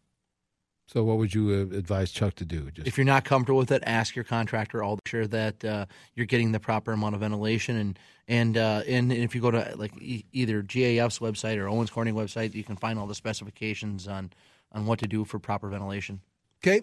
So, 0.87 1.03
what 1.03 1.17
would 1.17 1.35
you 1.35 1.49
uh, 1.49 1.77
advise 1.77 2.13
Chuck 2.13 2.35
to 2.35 2.45
do? 2.45 2.71
Just 2.71 2.87
if 2.87 2.99
you're 2.99 3.07
not 3.07 3.25
comfortable 3.25 3.59
with 3.59 3.73
it, 3.73 3.83
ask 3.87 4.15
your 4.15 4.25
contractor. 4.25 4.85
I'll 4.85 5.01
sure 5.05 5.27
that 5.27 5.65
uh, 5.65 5.87
you're 6.15 6.27
getting 6.27 6.53
the 6.53 6.61
proper 6.61 6.93
amount 6.93 7.17
of 7.17 7.23
ventilation, 7.23 7.75
and 7.75 7.99
and 8.29 8.57
uh, 8.57 8.83
and 8.87 9.13
if 9.13 9.35
you 9.35 9.41
go 9.41 9.51
to 9.51 9.75
like 9.77 10.01
e- 10.01 10.27
either 10.33 10.63
GAF's 10.63 11.19
website 11.19 11.57
or 11.57 11.69
Owens 11.69 11.91
Corning 11.91 12.15
website, 12.15 12.55
you 12.55 12.63
can 12.63 12.77
find 12.77 13.01
all 13.01 13.09
the 13.09 13.17
specifications 13.17 14.07
on 14.07 14.31
on 14.71 14.87
what 14.87 15.01
to 15.01 15.09
do 15.09 15.25
for 15.25 15.41
proper 15.41 15.69
ventilation. 15.69 16.21
Okay, 16.63 16.83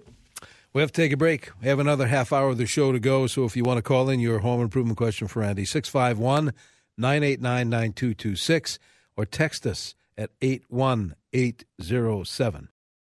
we 0.73 0.81
have 0.81 0.91
to 0.91 1.01
take 1.01 1.13
a 1.13 1.17
break. 1.17 1.51
We 1.61 1.67
have 1.67 1.77
another 1.79 2.07
half 2.07 2.33
hour 2.33 2.49
of 2.49 2.57
the 2.57 2.65
show 2.65 2.91
to 2.91 2.99
go. 2.99 3.27
So 3.27 3.45
if 3.45 3.55
you 3.55 3.63
want 3.63 3.77
to 3.77 3.83
call 3.83 4.09
in 4.09 4.19
your 4.19 4.39
home 4.39 4.59
improvement 4.59 4.97
question 4.97 5.27
for 5.27 5.43
Andy, 5.43 5.65
651 5.65 6.51
989 6.97 7.69
9226 7.69 8.79
or 9.15 9.25
text 9.25 9.67
us 9.67 9.93
at 10.17 10.31
81807. 10.41 12.69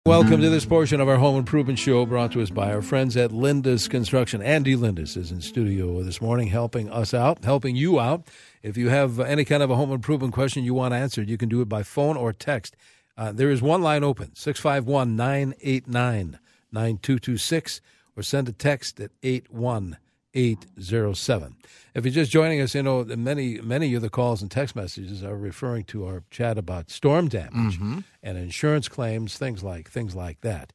Welcome 0.06 0.40
to 0.40 0.48
this 0.48 0.64
portion 0.64 1.00
of 1.02 1.08
our 1.08 1.16
home 1.16 1.36
improvement 1.36 1.78
show 1.78 2.06
brought 2.06 2.32
to 2.32 2.40
us 2.40 2.48
by 2.48 2.72
our 2.72 2.80
friends 2.80 3.14
at 3.16 3.30
Lindus 3.30 3.90
Construction. 3.90 4.40
Andy 4.40 4.74
Lindus 4.74 5.18
is 5.18 5.30
in 5.30 5.42
studio 5.42 6.02
this 6.02 6.22
morning 6.22 6.48
helping 6.48 6.88
us 6.88 7.12
out, 7.12 7.44
helping 7.44 7.76
you 7.76 8.00
out. 8.00 8.26
If 8.62 8.78
you 8.78 8.88
have 8.88 9.20
any 9.20 9.44
kind 9.44 9.62
of 9.62 9.70
a 9.70 9.76
home 9.76 9.92
improvement 9.92 10.32
question 10.32 10.64
you 10.64 10.72
want 10.72 10.94
answered, 10.94 11.28
you 11.28 11.36
can 11.36 11.50
do 11.50 11.60
it 11.60 11.68
by 11.68 11.82
phone 11.82 12.16
or 12.16 12.32
text. 12.32 12.74
Uh, 13.18 13.32
there 13.32 13.50
is 13.50 13.60
one 13.60 13.82
line 13.82 14.02
open, 14.02 14.34
651 14.34 15.14
989 15.14 16.38
9226 16.72 17.80
or 18.16 18.22
send 18.22 18.48
a 18.48 18.52
text 18.52 19.00
at 19.00 19.10
81807. 19.22 21.56
If 21.94 22.04
you're 22.04 22.12
just 22.12 22.30
joining 22.30 22.60
us, 22.60 22.74
you 22.74 22.82
know, 22.82 23.02
many, 23.04 23.58
many 23.60 23.94
of 23.94 24.02
the 24.02 24.10
calls 24.10 24.42
and 24.42 24.50
text 24.50 24.76
messages 24.76 25.22
are 25.22 25.36
referring 25.36 25.84
to 25.84 26.04
our 26.06 26.24
chat 26.30 26.58
about 26.58 26.90
storm 26.90 27.28
damage 27.28 27.78
mm-hmm. 27.78 28.00
and 28.22 28.38
insurance 28.38 28.88
claims, 28.88 29.38
things 29.38 29.62
like 29.62 29.88
things 29.90 30.16
like 30.16 30.40
that. 30.40 30.72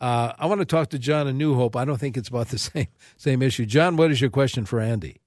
Uh, 0.00 0.32
I 0.38 0.46
want 0.46 0.60
to 0.60 0.66
talk 0.66 0.90
to 0.90 0.98
John 0.98 1.26
and 1.26 1.38
New 1.38 1.54
Hope. 1.54 1.76
I 1.76 1.84
don't 1.84 1.98
think 1.98 2.16
it's 2.16 2.28
about 2.28 2.48
the 2.48 2.58
same 2.58 2.88
same 3.16 3.42
issue. 3.42 3.66
John, 3.66 3.96
what 3.96 4.10
is 4.10 4.20
your 4.20 4.30
question 4.30 4.64
for 4.64 4.80
Andy? 4.80 5.20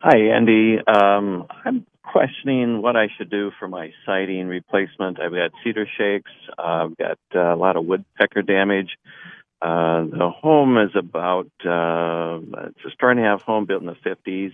Hi, 0.00 0.18
Andy. 0.18 0.78
Um, 0.86 1.46
I'm 1.64 1.86
questioning 2.14 2.80
what 2.80 2.94
I 2.94 3.08
should 3.16 3.28
do 3.28 3.50
for 3.58 3.66
my 3.66 3.92
siding 4.06 4.46
replacement. 4.46 5.18
I've 5.20 5.32
got 5.32 5.50
cedar 5.64 5.84
shakes. 5.98 6.30
Uh, 6.56 6.86
I've 6.86 6.96
got 6.96 7.18
uh, 7.34 7.52
a 7.52 7.56
lot 7.56 7.76
of 7.76 7.86
woodpecker 7.86 8.42
damage. 8.42 8.90
Uh, 9.60 10.04
the 10.04 10.30
home 10.30 10.78
is 10.78 10.90
about 10.94 11.50
uh, 11.66 12.38
it's 12.68 12.84
a 12.86 12.90
starting 12.94 13.24
half 13.24 13.42
home 13.42 13.66
built 13.66 13.82
in 13.82 13.88
the 13.88 13.96
50s. 14.08 14.52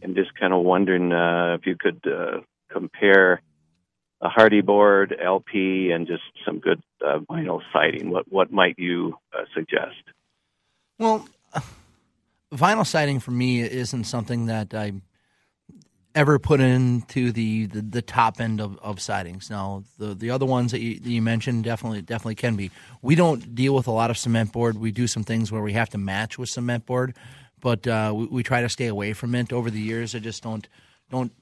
I'm 0.00 0.14
just 0.14 0.38
kind 0.38 0.52
of 0.52 0.62
wondering 0.62 1.10
uh, 1.10 1.56
if 1.58 1.66
you 1.66 1.74
could 1.76 2.00
uh, 2.06 2.42
compare 2.70 3.42
a 4.20 4.28
Hardie 4.28 4.64
board, 4.64 5.12
LP, 5.20 5.90
and 5.90 6.06
just 6.06 6.22
some 6.44 6.60
good 6.60 6.80
uh, 7.04 7.18
vinyl 7.28 7.62
siding. 7.72 8.10
What 8.10 8.30
what 8.30 8.52
might 8.52 8.78
you 8.78 9.14
uh, 9.36 9.42
suggest? 9.54 10.02
Well, 11.00 11.28
vinyl 12.54 12.86
siding 12.86 13.18
for 13.18 13.32
me 13.32 13.60
isn't 13.60 14.04
something 14.04 14.46
that 14.46 14.72
I 14.72 14.92
ever 16.16 16.38
put 16.38 16.60
into 16.60 17.30
the, 17.30 17.66
the, 17.66 17.82
the, 17.82 18.02
top 18.02 18.40
end 18.40 18.58
of, 18.58 18.78
of 18.78 18.98
sidings. 18.98 19.50
Now, 19.50 19.84
the 19.98 20.14
the 20.14 20.30
other 20.30 20.46
ones 20.46 20.72
that 20.72 20.80
you, 20.80 20.98
that 20.98 21.08
you, 21.08 21.20
mentioned 21.20 21.62
definitely 21.62 22.00
definitely 22.02 22.36
can 22.36 22.56
be. 22.56 22.70
We 23.02 23.14
don't 23.14 23.54
deal 23.54 23.74
with 23.74 23.86
a 23.86 23.92
lot 23.92 24.10
of 24.10 24.16
cement 24.16 24.50
board. 24.50 24.78
We 24.78 24.90
do 24.90 25.06
some 25.06 25.22
things 25.22 25.52
where 25.52 25.62
we 25.62 25.74
have 25.74 25.90
to 25.90 25.98
match 25.98 26.38
with 26.38 26.48
cement 26.48 26.86
board, 26.86 27.14
but 27.60 27.86
uh, 27.86 28.12
we, 28.16 28.26
we, 28.26 28.42
try 28.42 28.62
to 28.62 28.68
stay 28.68 28.86
away 28.86 29.12
from 29.12 29.34
it. 29.34 29.52
Over 29.52 29.70
the 29.70 29.80
years, 29.80 30.14
I 30.14 30.18
just 30.18 30.42
don't 30.42 30.66
don't. 31.10 31.32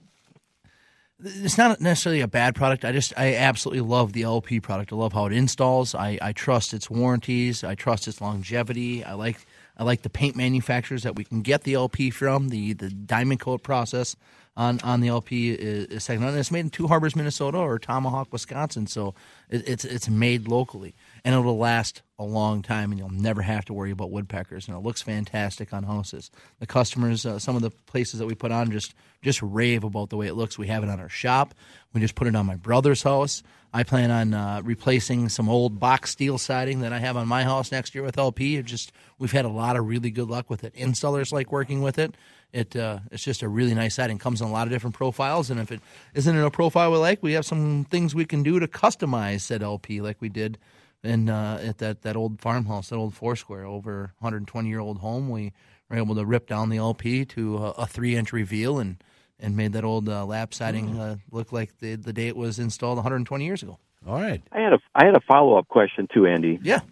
It's 1.23 1.57
not 1.57 1.81
necessarily 1.81 2.21
a 2.21 2.29
bad 2.29 2.57
product. 2.57 2.85
I 2.85 2.91
just 2.91 3.13
I 3.17 3.37
absolutely 3.37 3.83
love 3.83 4.13
the 4.13 4.25
LP 4.25 4.59
product. 4.59 4.93
I 4.93 4.97
love 4.97 5.13
how 5.13 5.27
it 5.27 5.33
installs. 5.33 5.95
I, 5.95 6.19
I 6.21 6.33
trust 6.33 6.75
its 6.75 6.91
warranties. 6.91 7.63
I 7.63 7.77
trust 7.77 8.09
its 8.09 8.21
longevity. 8.21 9.05
I 9.05 9.13
like 9.13 9.47
I 9.77 9.85
like 9.85 10.03
the 10.03 10.11
paint 10.11 10.35
manufacturers 10.35 11.05
that 11.05 11.15
we 11.15 11.23
can 11.23 11.43
get 11.43 11.63
the 11.63 11.75
LP 11.75 12.11
from. 12.11 12.49
The 12.49 12.73
the 12.73 12.91
diamond 12.91 13.39
coat 13.39 13.63
process 13.63 14.17
on, 14.57 14.81
on 14.81 15.01
the 15.01 15.09
LP 15.09 15.51
is, 15.53 15.87
is 15.87 16.05
second. 16.05 16.25
And 16.25 16.37
it's 16.39 16.51
made 16.51 16.61
in 16.61 16.71
Two 16.71 16.87
Harbors, 16.87 17.17
Minnesota, 17.17 17.59
or 17.59 17.79
Tomahawk, 17.79 18.33
Wisconsin. 18.33 18.87
So 18.87 19.15
it, 19.49 19.69
it's 19.69 19.85
it's 19.85 20.09
made 20.09 20.47
locally, 20.49 20.95
and 21.25 21.35
it'll 21.35 21.59
last 21.59 22.03
a 22.19 22.25
long 22.25 22.63
time, 22.63 22.93
and 22.93 22.99
you'll 22.99 23.11
never 23.11 23.43
have 23.43 23.65
to 23.65 23.73
worry 23.73 23.91
about 23.91 24.11
woodpeckers. 24.11 24.69
And 24.69 24.77
it 24.77 24.81
looks 24.81 25.03
fantastic 25.03 25.73
on 25.73 25.83
houses. 25.83 26.31
The 26.61 26.67
customers, 26.67 27.27
uh, 27.27 27.39
some 27.39 27.57
of 27.57 27.63
the 27.63 27.71
places 27.71 28.21
that 28.21 28.27
we 28.27 28.35
put 28.35 28.53
on, 28.53 28.71
just 28.71 28.95
just 29.23 29.43
rave 29.43 29.83
about 29.83 30.11
the 30.11 30.17
way 30.17 30.27
it 30.27 30.35
looks. 30.35 30.59
We 30.59 30.69
have 30.69 30.85
it 30.85 30.91
on 30.91 31.01
our 31.01 31.09
shop. 31.09 31.55
We 31.93 32.01
just 32.01 32.15
put 32.15 32.29
it 32.29 32.37
on 32.37 32.47
my 32.47 32.57
brother's 32.57 33.03
house. 33.03 33.43
I 33.73 33.83
plan 33.83 34.13
on 34.13 34.35
uh, 34.35 34.61
replacing 34.63 35.29
some 35.31 35.49
old 35.49 35.81
box 35.81 36.11
steel 36.11 36.39
siding 36.39 36.81
that 36.81 36.93
I 36.93 37.01
have 37.01 37.17
on 37.17 37.27
my 37.27 37.43
house 37.43 37.73
next 37.73 37.93
year 37.93 38.05
with 38.05 38.17
LP. 38.17 38.57
It 38.57 38.67
just 38.67 38.93
we've 39.19 39.33
had 39.33 39.45
a 39.45 39.49
lot 39.49 39.77
of 39.77 39.89
really 39.89 40.11
good 40.11 40.29
luck 40.29 40.49
with 40.49 40.63
it. 40.63 40.75
Installers 40.75 41.33
like 41.33 41.51
working 41.51 41.83
with 41.83 41.99
it. 41.99 42.15
It 42.55 42.77
uh, 42.77 43.01
it's 43.11 43.25
just 43.25 43.43
a 43.43 43.49
really 43.49 43.75
nice 43.75 43.97
siding. 43.97 44.19
Comes 44.19 44.41
in 44.41 44.47
a 44.47 44.53
lot 44.53 44.69
of 44.69 44.73
different 44.73 44.95
profiles, 44.95 45.51
and 45.51 45.59
if 45.59 45.73
it 45.73 45.81
isn't 46.15 46.37
in 46.37 46.41
a 46.41 46.51
profile 46.53 46.93
we 46.93 46.99
like, 46.99 47.21
we 47.21 47.33
have 47.33 47.45
some 47.45 47.85
things 47.91 48.15
we 48.15 48.25
can 48.25 48.45
do 48.45 48.61
to 48.61 48.69
customize 48.69 49.41
said 49.41 49.61
LP, 49.61 50.01
like 50.01 50.21
we 50.21 50.29
did 50.29 50.57
in 51.03 51.29
uh, 51.29 51.61
at 51.61 51.79
that 51.79 52.03
that 52.03 52.15
old 52.15 52.41
farmhouse, 52.41 52.91
that 52.91 52.97
old 52.97 53.13
Foursquare, 53.13 53.67
over 53.67 54.13
120 54.21 54.69
year 54.69 54.79
old 54.79 54.99
home. 54.99 55.31
We 55.31 55.53
were 55.91 55.97
able 55.97 56.15
to 56.15 56.25
rip 56.25 56.47
down 56.47 56.69
the 56.69 56.77
LP 56.77 57.25
to 57.25 57.59
a, 57.59 57.71
a 57.71 57.87
three 57.87 58.15
inch 58.15 58.33
reveal 58.33 58.79
and 58.79 59.03
and 59.41 59.57
made 59.57 59.73
that 59.73 59.83
old 59.85 60.09
uh, 60.09 60.25
lap 60.25 60.55
siding 60.55 60.97
uh, 60.97 61.17
look 61.33 61.51
like 61.51 61.81
the 61.81 61.97
the 61.97 62.13
day 62.13 62.29
it 62.29 62.37
was 62.37 62.61
installed 62.61 62.99
120 62.99 63.45
years 63.45 63.65
ago. 63.65 63.81
All 64.07 64.21
right. 64.21 64.41
I 64.53 64.61
had 64.61 64.75
a 64.75 64.79
I 64.95 65.07
had 65.07 65.17
a 65.17 65.21
follow 65.21 65.59
up 65.59 65.67
question 65.67 66.07
too, 66.15 66.27
Andy. 66.29 66.61
Yeah. 66.63 66.83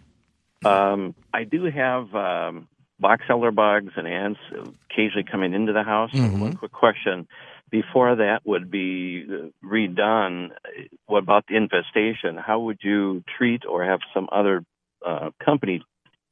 Um, 0.65 1.15
I 1.33 1.45
do 1.45 1.65
have 1.65 2.13
um, 2.13 2.67
box 3.03 3.25
elder 3.29 3.51
bugs 3.51 3.93
and 3.97 4.07
ants 4.07 4.39
occasionally 4.89 5.27
coming 5.29 5.53
into 5.53 5.73
the 5.73 5.83
house. 5.83 6.11
Mhm. 6.11 6.39
One 6.39 6.55
quick 6.61 6.71
question: 6.71 7.27
Before 7.69 8.15
that 8.15 8.39
would 8.45 8.71
be 8.71 9.25
redone, 9.63 10.51
what 11.11 11.23
about 11.27 11.43
the 11.47 11.55
infestation? 11.63 12.37
How 12.37 12.57
would 12.65 12.79
you 12.81 13.23
treat 13.37 13.61
or 13.71 13.83
have 13.91 13.99
some 14.15 14.27
other 14.31 14.63
uh, 15.05 15.29
company, 15.43 15.77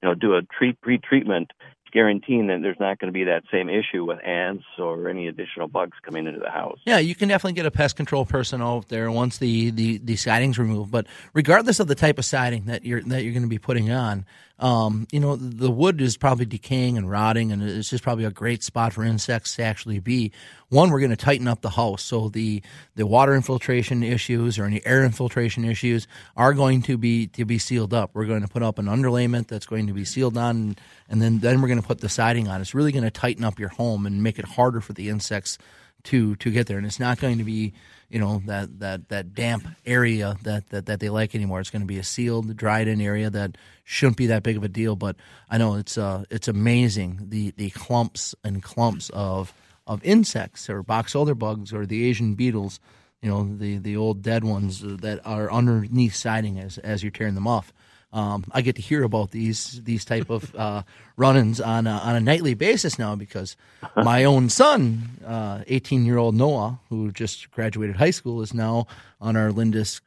you 0.02 0.06
know, 0.08 0.14
do 0.16 0.30
a 0.36 0.42
treat 0.58 0.80
pre-treatment, 0.82 1.52
guaranteeing 1.92 2.48
that 2.48 2.62
there's 2.62 2.80
not 2.80 3.00
going 3.00 3.08
to 3.08 3.18
be 3.18 3.26
that 3.26 3.44
same 3.52 3.70
issue 3.70 4.06
with 4.06 4.20
ants 4.26 4.64
or 4.78 5.10
any 5.10 5.28
additional 5.28 5.68
bugs 5.68 5.98
coming 6.02 6.28
into 6.28 6.40
the 6.40 6.50
house? 6.50 6.80
Yeah, 6.86 7.00
you 7.00 7.16
can 7.16 7.30
definitely 7.30 7.54
get 7.54 7.66
a 7.66 7.72
pest 7.72 7.96
control 7.96 8.26
person 8.26 8.62
out 8.62 8.90
there 8.90 9.12
once 9.12 9.38
the, 9.38 9.72
the, 9.72 9.98
the 9.98 10.16
siding's 10.16 10.58
removed. 10.58 10.92
But 10.92 11.08
regardless 11.34 11.80
of 11.80 11.88
the 11.88 11.96
type 11.96 12.18
of 12.18 12.26
siding 12.26 12.66
that 12.66 12.86
you're 12.86 13.02
that 13.04 13.24
you're 13.24 13.34
going 13.34 13.44
to 13.44 13.50
be 13.50 13.60
putting 13.60 13.92
on, 13.92 14.26
um, 14.62 15.08
you 15.12 15.20
know 15.20 15.36
the 15.36 15.72
wood 15.72 16.00
is 16.02 16.18
probably 16.18 16.46
decaying 16.46 16.96
and 16.96 17.10
rotting, 17.10 17.52
and 17.52 17.64
it's 17.64 17.90
just 17.90 18.04
probably 18.04 18.26
a 18.26 18.32
great 18.32 18.62
spot 18.62 18.94
for 18.94 19.04
insects 19.04 19.56
to 19.56 19.64
actually 19.64 20.00
be. 20.00 20.32
One, 20.70 20.92
we're 20.92 21.00
going 21.00 21.10
to 21.10 21.18
tighten 21.18 21.48
up 21.48 21.62
the 21.62 21.72
house, 21.72 22.04
so 22.04 22.30
the 22.30 22.62
the 22.96 23.08
water 23.08 23.34
infiltration 23.34 24.04
issues 24.04 24.60
or 24.60 24.66
any 24.66 24.86
air 24.86 25.04
infiltration 25.04 25.66
issues 25.66 26.08
are 26.38 26.54
going 26.54 26.84
to 26.84 26.98
be 26.98 27.26
to 27.28 27.44
be 27.44 27.58
sealed 27.58 27.92
up. 27.92 28.12
We're 28.14 28.26
going 28.26 28.44
to 28.44 28.48
put 28.48 28.62
up 28.62 28.78
an 28.78 28.86
underlayment 28.86 29.48
that's 29.48 29.66
going 29.66 29.88
to 29.88 29.94
be 29.94 30.06
sealed 30.06 30.38
on, 30.38 30.76
and 31.10 31.22
then 31.22 31.40
then 31.40 31.60
we're 31.60 31.68
going 31.68 31.81
to 31.81 31.81
put 31.86 32.02
the 32.02 32.10
siding 32.10 32.48
on. 32.48 32.62
It's 32.62 32.76
really 32.76 32.92
going 32.92 33.04
to 33.04 33.12
tighten 33.12 33.44
up 33.44 33.60
your 33.60 33.70
home 33.70 34.06
and 34.06 34.24
make 34.24 34.40
it 34.40 34.46
harder 34.46 34.82
for 34.82 34.94
the 34.94 35.10
insects 35.10 35.58
to 36.04 36.36
to 36.38 36.52
get 36.52 36.68
there, 36.68 36.78
and 36.78 36.86
it's 36.86 37.00
not 37.00 37.20
going 37.20 37.38
to 37.38 37.44
be 37.44 37.74
you 38.10 38.20
know 38.20 38.42
that 38.46 38.80
that 38.80 39.10
that 39.10 39.34
damp 39.34 39.68
area 39.86 40.38
that 40.44 40.68
that, 40.70 40.86
that 40.88 41.00
they 41.00 41.10
like 41.10 41.36
anymore. 41.36 41.60
It's 41.60 41.70
going 41.70 41.82
to 41.82 41.88
be 41.88 42.00
a 42.00 42.04
sealed, 42.04 42.56
dried 42.58 42.88
in 42.88 43.02
area 43.02 43.30
that 43.30 43.58
shouldn't 43.84 44.18
be 44.18 44.28
that 44.28 44.44
big 44.44 44.58
of 44.58 44.64
a 44.64 44.68
deal. 44.68 44.96
But 44.96 45.16
I 45.50 45.58
know 45.58 45.76
it's 45.76 45.98
uh 45.98 46.26
it's 46.30 46.48
amazing 46.48 47.28
the 47.30 47.52
the 47.52 47.70
clumps 47.72 48.36
and 48.44 48.62
clumps 48.62 49.10
of 49.12 49.54
of 49.88 50.04
insects 50.04 50.70
or 50.70 50.84
box 50.84 51.16
elder 51.16 51.36
bugs 51.36 51.74
or 51.74 51.86
the 51.86 52.08
Asian 52.10 52.36
beetles. 52.36 52.80
You 53.22 53.30
know 53.30 53.56
the 53.58 53.78
the 53.78 53.96
old 53.96 54.22
dead 54.24 54.44
ones 54.44 54.82
that 54.82 55.22
are 55.26 55.52
underneath 55.52 56.16
siding 56.16 56.60
as 56.60 56.78
as 56.80 57.04
you're 57.04 57.12
tearing 57.12 57.36
them 57.36 57.48
off. 57.48 57.72
Um, 58.14 58.44
I 58.52 58.62
get 58.62 58.76
to 58.76 58.82
hear 58.82 59.04
about 59.04 59.32
these 59.32 59.82
these 59.84 60.04
type 60.04 60.30
of 60.30 60.54
uh, 60.58 60.84
run-ins 61.16 61.62
on 61.62 61.88
a, 61.88 61.92
on 61.92 62.16
a 62.16 62.20
nightly 62.20 62.54
basis 62.54 63.00
now 63.00 63.16
because 63.16 63.56
my 63.96 64.24
own 64.26 64.50
son, 64.50 65.64
eighteen 65.68 66.06
year 66.06 66.18
old 66.18 66.36
Noah, 66.36 66.80
who 66.90 67.12
just 67.12 67.52
graduated 67.52 67.96
high 67.96 68.12
school, 68.12 68.42
is 68.42 68.54
now 68.54 68.88
on 69.20 69.36
our 69.36 69.50
Lindus 69.52 70.02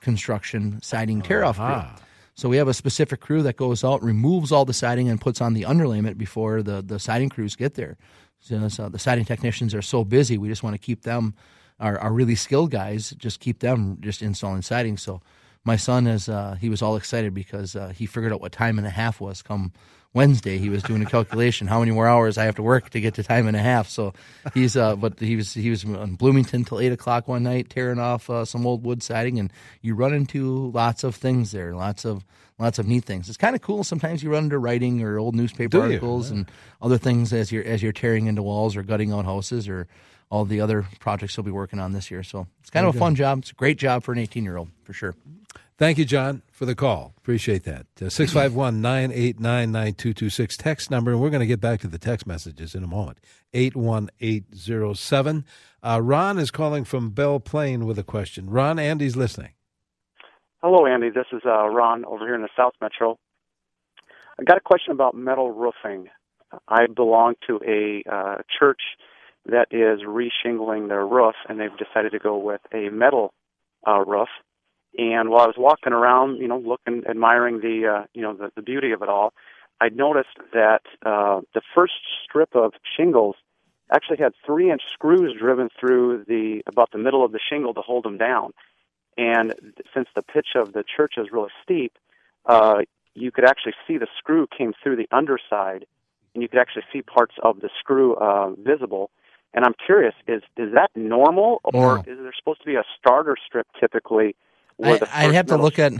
construction 0.00 0.80
siding 0.82 1.22
tear 1.22 1.44
off 1.44 1.56
crew. 1.56 2.04
So 2.34 2.48
we 2.48 2.56
have 2.56 2.68
a 2.68 2.74
specific 2.74 3.20
crew 3.20 3.42
that 3.42 3.56
goes 3.56 3.84
out, 3.84 4.02
removes 4.02 4.50
all 4.52 4.64
the 4.64 4.72
siding, 4.72 5.08
and 5.10 5.20
puts 5.20 5.40
on 5.42 5.52
the 5.52 5.62
underlayment 5.62 6.16
before 6.16 6.62
the 6.62 6.80
the 6.80 6.98
siding 6.98 7.28
crews 7.28 7.56
get 7.56 7.74
there. 7.74 7.98
So, 8.40 8.68
so 8.68 8.88
the 8.88 8.98
siding 8.98 9.26
technicians 9.26 9.74
are 9.74 9.82
so 9.82 10.04
busy, 10.04 10.38
we 10.38 10.48
just 10.48 10.62
want 10.62 10.74
to 10.74 10.78
keep 10.78 11.02
them. 11.02 11.34
Our, 11.78 11.98
our 11.98 12.12
really 12.12 12.34
skilled 12.34 12.70
guys 12.70 13.10
just 13.16 13.40
keep 13.40 13.60
them 13.60 13.96
just 14.00 14.20
installing 14.20 14.60
siding. 14.60 14.98
So 14.98 15.22
my 15.64 15.76
son 15.76 16.06
is 16.06 16.28
uh, 16.28 16.56
he 16.60 16.68
was 16.68 16.82
all 16.82 16.96
excited 16.96 17.34
because 17.34 17.76
uh, 17.76 17.88
he 17.88 18.06
figured 18.06 18.32
out 18.32 18.40
what 18.40 18.52
time 18.52 18.78
and 18.78 18.86
a 18.86 18.90
half 18.90 19.20
was 19.20 19.42
come 19.42 19.72
Wednesday. 20.12 20.58
He 20.58 20.70
was 20.70 20.82
doing 20.82 21.02
a 21.02 21.06
calculation 21.06 21.66
how 21.66 21.80
many 21.80 21.92
more 21.92 22.08
hours 22.08 22.36
I 22.36 22.44
have 22.44 22.56
to 22.56 22.62
work 22.62 22.90
to 22.90 23.00
get 23.00 23.14
to 23.14 23.22
time 23.22 23.46
and 23.46 23.56
a 23.56 23.60
half. 23.60 23.88
So 23.88 24.12
he's 24.54 24.76
uh, 24.76 24.96
but 24.96 25.20
he 25.20 25.36
was 25.36 25.54
he 25.54 25.70
was 25.70 25.84
in 25.84 26.16
Bloomington 26.16 26.64
till 26.64 26.80
eight 26.80 26.92
o'clock 26.92 27.28
one 27.28 27.42
night 27.42 27.70
tearing 27.70 27.98
off 27.98 28.28
uh, 28.28 28.44
some 28.44 28.66
old 28.66 28.84
wood 28.84 29.02
siding, 29.02 29.38
and 29.38 29.52
you 29.82 29.94
run 29.94 30.12
into 30.12 30.70
lots 30.72 31.04
of 31.04 31.14
things 31.14 31.52
there, 31.52 31.74
lots 31.74 32.04
of 32.04 32.24
lots 32.58 32.78
of 32.78 32.88
neat 32.88 33.04
things. 33.04 33.28
It's 33.28 33.38
kind 33.38 33.54
of 33.54 33.62
cool. 33.62 33.84
Sometimes 33.84 34.22
you 34.22 34.30
run 34.32 34.44
into 34.44 34.58
writing 34.58 35.02
or 35.02 35.18
old 35.18 35.36
newspaper 35.36 35.78
Do 35.78 35.82
articles 35.82 36.30
and 36.30 36.50
other 36.82 36.98
things 36.98 37.32
as 37.32 37.52
you're 37.52 37.64
as 37.64 37.82
you're 37.82 37.92
tearing 37.92 38.26
into 38.26 38.42
walls 38.42 38.76
or 38.76 38.82
gutting 38.82 39.12
out 39.12 39.24
houses 39.26 39.68
or 39.68 39.86
all 40.30 40.44
the 40.44 40.60
other 40.60 40.86
projects 41.00 41.34
he'll 41.34 41.44
be 41.44 41.50
working 41.50 41.78
on 41.78 41.92
this 41.92 42.10
year. 42.10 42.22
So 42.22 42.46
it's 42.60 42.70
kind 42.70 42.86
of 42.86 42.94
a 42.94 42.98
fun 42.98 43.14
job. 43.14 43.40
It's 43.40 43.50
a 43.50 43.54
great 43.54 43.78
job 43.78 44.04
for 44.04 44.12
an 44.12 44.18
18 44.18 44.44
year 44.44 44.56
old 44.56 44.68
for 44.84 44.92
sure. 44.92 45.14
Thank 45.76 45.96
you, 45.96 46.04
John, 46.04 46.42
for 46.52 46.66
the 46.66 46.74
call. 46.74 47.14
Appreciate 47.16 47.64
that. 47.64 47.86
Uh, 48.00 48.10
651 48.10 48.82
989 48.82 49.72
9226 49.72 50.56
text 50.58 50.90
number. 50.90 51.10
And 51.12 51.20
we're 51.20 51.30
going 51.30 51.40
to 51.40 51.46
get 51.46 51.60
back 51.60 51.80
to 51.80 51.88
the 51.88 51.98
text 51.98 52.26
messages 52.26 52.74
in 52.74 52.84
a 52.84 52.86
moment. 52.86 53.18
81807. 53.54 55.44
Uh, 55.82 56.00
Ron 56.02 56.38
is 56.38 56.50
calling 56.50 56.84
from 56.84 57.10
Belle 57.10 57.40
Plaine 57.40 57.86
with 57.86 57.98
a 57.98 58.02
question. 58.02 58.50
Ron, 58.50 58.78
Andy's 58.78 59.16
listening. 59.16 59.52
Hello, 60.62 60.84
Andy. 60.84 61.08
This 61.08 61.24
is 61.32 61.40
uh, 61.46 61.66
Ron 61.68 62.04
over 62.04 62.26
here 62.26 62.34
in 62.34 62.42
the 62.42 62.50
South 62.54 62.74
Metro. 62.82 63.18
I 64.38 64.44
got 64.44 64.58
a 64.58 64.60
question 64.60 64.92
about 64.92 65.14
metal 65.14 65.50
roofing. 65.50 66.08
I 66.68 66.88
belong 66.94 67.36
to 67.46 67.58
a 67.66 68.02
uh, 68.10 68.36
church 68.58 68.80
that 69.46 69.68
is 69.70 70.00
reshingling 70.02 70.88
their 70.88 71.06
roof, 71.06 71.34
and 71.48 71.58
they've 71.58 71.76
decided 71.76 72.12
to 72.12 72.18
go 72.18 72.36
with 72.36 72.60
a 72.72 72.90
metal 72.90 73.32
uh, 73.86 74.00
roof. 74.04 74.28
And 74.98 75.30
while 75.30 75.42
I 75.42 75.46
was 75.46 75.56
walking 75.56 75.92
around, 75.92 76.38
you 76.38 76.48
know, 76.48 76.58
looking, 76.58 77.04
admiring 77.08 77.60
the, 77.60 78.00
uh, 78.00 78.06
you 78.12 78.22
know, 78.22 78.34
the, 78.34 78.50
the 78.56 78.62
beauty 78.62 78.92
of 78.92 79.02
it 79.02 79.08
all, 79.08 79.32
I 79.80 79.88
noticed 79.88 80.36
that 80.52 80.82
uh, 81.06 81.40
the 81.54 81.62
first 81.74 81.94
strip 82.24 82.54
of 82.54 82.72
shingles 82.96 83.36
actually 83.92 84.18
had 84.18 84.32
three-inch 84.44 84.82
screws 84.92 85.34
driven 85.38 85.68
through 85.78 86.24
the 86.28 86.62
about 86.66 86.90
the 86.92 86.98
middle 86.98 87.24
of 87.24 87.32
the 87.32 87.40
shingle 87.48 87.74
to 87.74 87.80
hold 87.80 88.04
them 88.04 88.18
down. 88.18 88.52
And 89.16 89.54
since 89.94 90.08
the 90.14 90.22
pitch 90.22 90.48
of 90.54 90.72
the 90.72 90.84
church 90.84 91.14
is 91.16 91.28
really 91.32 91.50
steep, 91.62 91.92
uh, 92.46 92.82
you 93.14 93.30
could 93.30 93.44
actually 93.44 93.74
see 93.86 93.98
the 93.98 94.06
screw 94.18 94.46
came 94.46 94.72
through 94.82 94.96
the 94.96 95.08
underside, 95.10 95.86
and 96.34 96.42
you 96.42 96.48
could 96.48 96.60
actually 96.60 96.84
see 96.92 97.02
parts 97.02 97.34
of 97.42 97.60
the 97.60 97.70
screw 97.78 98.14
uh, 98.14 98.50
visible. 98.50 99.10
And 99.52 99.64
I'm 99.64 99.74
curious, 99.84 100.14
is 100.28 100.42
is 100.56 100.72
that 100.74 100.90
normal, 100.94 101.60
or 101.64 101.96
No. 101.96 102.00
is 102.06 102.18
there 102.18 102.32
supposed 102.38 102.60
to 102.60 102.66
be 102.66 102.76
a 102.76 102.84
starter 102.98 103.36
strip 103.46 103.66
typically? 103.78 104.36
Where 104.76 104.94
I, 104.94 104.98
the 104.98 105.16
I'd 105.18 105.34
have 105.34 105.46
to 105.46 105.56
look 105.56 105.78
at. 105.78 105.92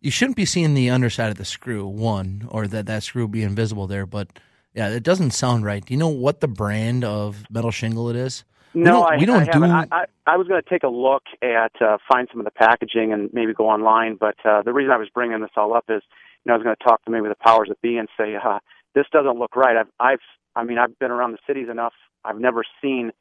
You 0.00 0.10
shouldn't 0.10 0.36
be 0.36 0.44
seeing 0.44 0.74
the 0.74 0.90
underside 0.90 1.30
of 1.30 1.36
the 1.38 1.44
screw, 1.44 1.86
one, 1.86 2.46
or 2.50 2.66
that 2.68 2.86
that 2.86 3.02
screw 3.02 3.26
be 3.28 3.42
invisible 3.42 3.86
there. 3.86 4.04
But 4.06 4.28
yeah, 4.74 4.88
it 4.90 5.02
doesn't 5.02 5.30
sound 5.30 5.64
right. 5.64 5.84
Do 5.84 5.94
you 5.94 5.98
know 5.98 6.08
what 6.08 6.40
the 6.40 6.48
brand 6.48 7.02
of 7.04 7.44
metal 7.50 7.70
shingle 7.70 8.10
it 8.10 8.16
is? 8.16 8.44
We 8.74 8.82
No, 8.82 8.90
don't- 9.04 9.12
I, 9.12 9.16
we 9.16 9.24
don't 9.26 9.48
I 9.48 9.52
do. 9.52 9.64
I, 9.64 9.86
I, 10.00 10.04
I 10.26 10.36
was 10.36 10.46
going 10.48 10.60
to 10.62 10.68
take 10.68 10.82
a 10.82 10.88
look 10.88 11.22
at 11.42 11.72
uh, 11.80 11.96
find 12.06 12.28
some 12.30 12.40
of 12.40 12.44
the 12.44 12.50
packaging 12.50 13.12
and 13.12 13.30
maybe 13.32 13.54
go 13.54 13.68
online. 13.68 14.16
But 14.16 14.36
uh, 14.44 14.62
the 14.62 14.72
reason 14.72 14.90
I 14.92 14.98
was 14.98 15.08
bringing 15.08 15.40
this 15.40 15.50
all 15.56 15.72
up 15.72 15.84
is, 15.88 16.02
you 16.44 16.50
know, 16.50 16.54
I 16.54 16.56
was 16.58 16.64
going 16.64 16.76
to 16.76 16.84
talk 16.84 17.02
to 17.06 17.10
maybe 17.10 17.28
the 17.28 17.34
powers 17.36 17.68
that 17.68 17.80
be 17.80 17.96
and 17.96 18.08
say, 18.18 18.34
uh, 18.36 18.58
this 18.94 19.06
doesn't 19.12 19.38
look 19.38 19.56
right. 19.56 19.76
I've, 19.78 19.88
I've, 19.98 20.18
I 20.56 20.64
mean, 20.64 20.78
I've 20.78 20.98
been 20.98 21.10
around 21.10 21.32
the 21.32 21.38
cities 21.46 21.68
enough. 21.70 21.92
I've 22.24 22.40
never 22.40 22.64
seen 22.82 23.12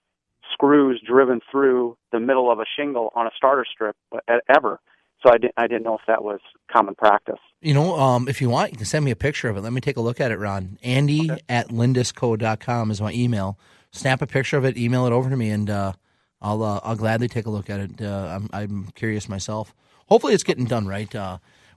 screws 0.54 1.02
driven 1.06 1.42
through 1.52 1.98
the 2.12 2.20
middle 2.20 2.52
of 2.52 2.60
a 2.60 2.66
shingle 2.78 3.12
on 3.16 3.28
a 3.28 3.32
starter 3.36 3.66
strip 3.70 3.96
uh, 4.14 4.38
ever. 4.50 4.80
So 5.22 5.32
I 5.32 5.38
didn't, 5.38 5.54
I 5.58 5.68
didn't 5.68 5.84
know 5.84 5.96
if 5.96 6.02
that 6.08 6.24
was 6.24 6.40
common 6.72 6.96
practice. 6.96 7.40
You 7.62 7.74
know, 7.74 7.98
um, 8.00 8.28
if 8.28 8.42
you 8.42 8.50
want, 8.50 8.72
you 8.72 8.78
can 8.78 8.86
send 8.86 9.04
me 9.04 9.12
a 9.12 9.16
picture 9.16 9.50
of 9.50 9.58
it. 9.58 9.62
Let 9.62 9.74
me 9.74 9.82
take 9.82 9.98
a 9.98 10.02
look 10.02 10.20
at 10.20 10.32
it, 10.32 10.38
Ron. 10.38 10.78
Andy 10.84 11.30
at 11.50 11.70
lindusco.com 11.70 12.92
is 12.92 13.02
my 13.02 13.12
email. 13.12 13.58
Snap 13.92 14.22
a 14.22 14.28
picture 14.28 14.58
of 14.58 14.66
it, 14.66 14.78
email 14.78 15.06
it 15.06 15.14
over 15.14 15.30
to 15.30 15.38
me, 15.38 15.50
and 15.50 15.70
uh, 15.70 15.94
I'll 16.42 16.62
uh, 16.64 16.80
I'll 16.84 16.98
gladly 16.98 17.28
take 17.28 17.46
a 17.46 17.50
look 17.50 17.70
at 17.70 17.80
it. 17.80 18.02
Uh, 18.02 18.40
I'm 18.40 18.50
I'm 18.52 18.88
curious 18.94 19.30
myself. 19.30 19.74
Hopefully, 20.08 20.34
it's 20.34 20.44
getting 20.44 20.66
done 20.66 20.86
right. 20.86 21.14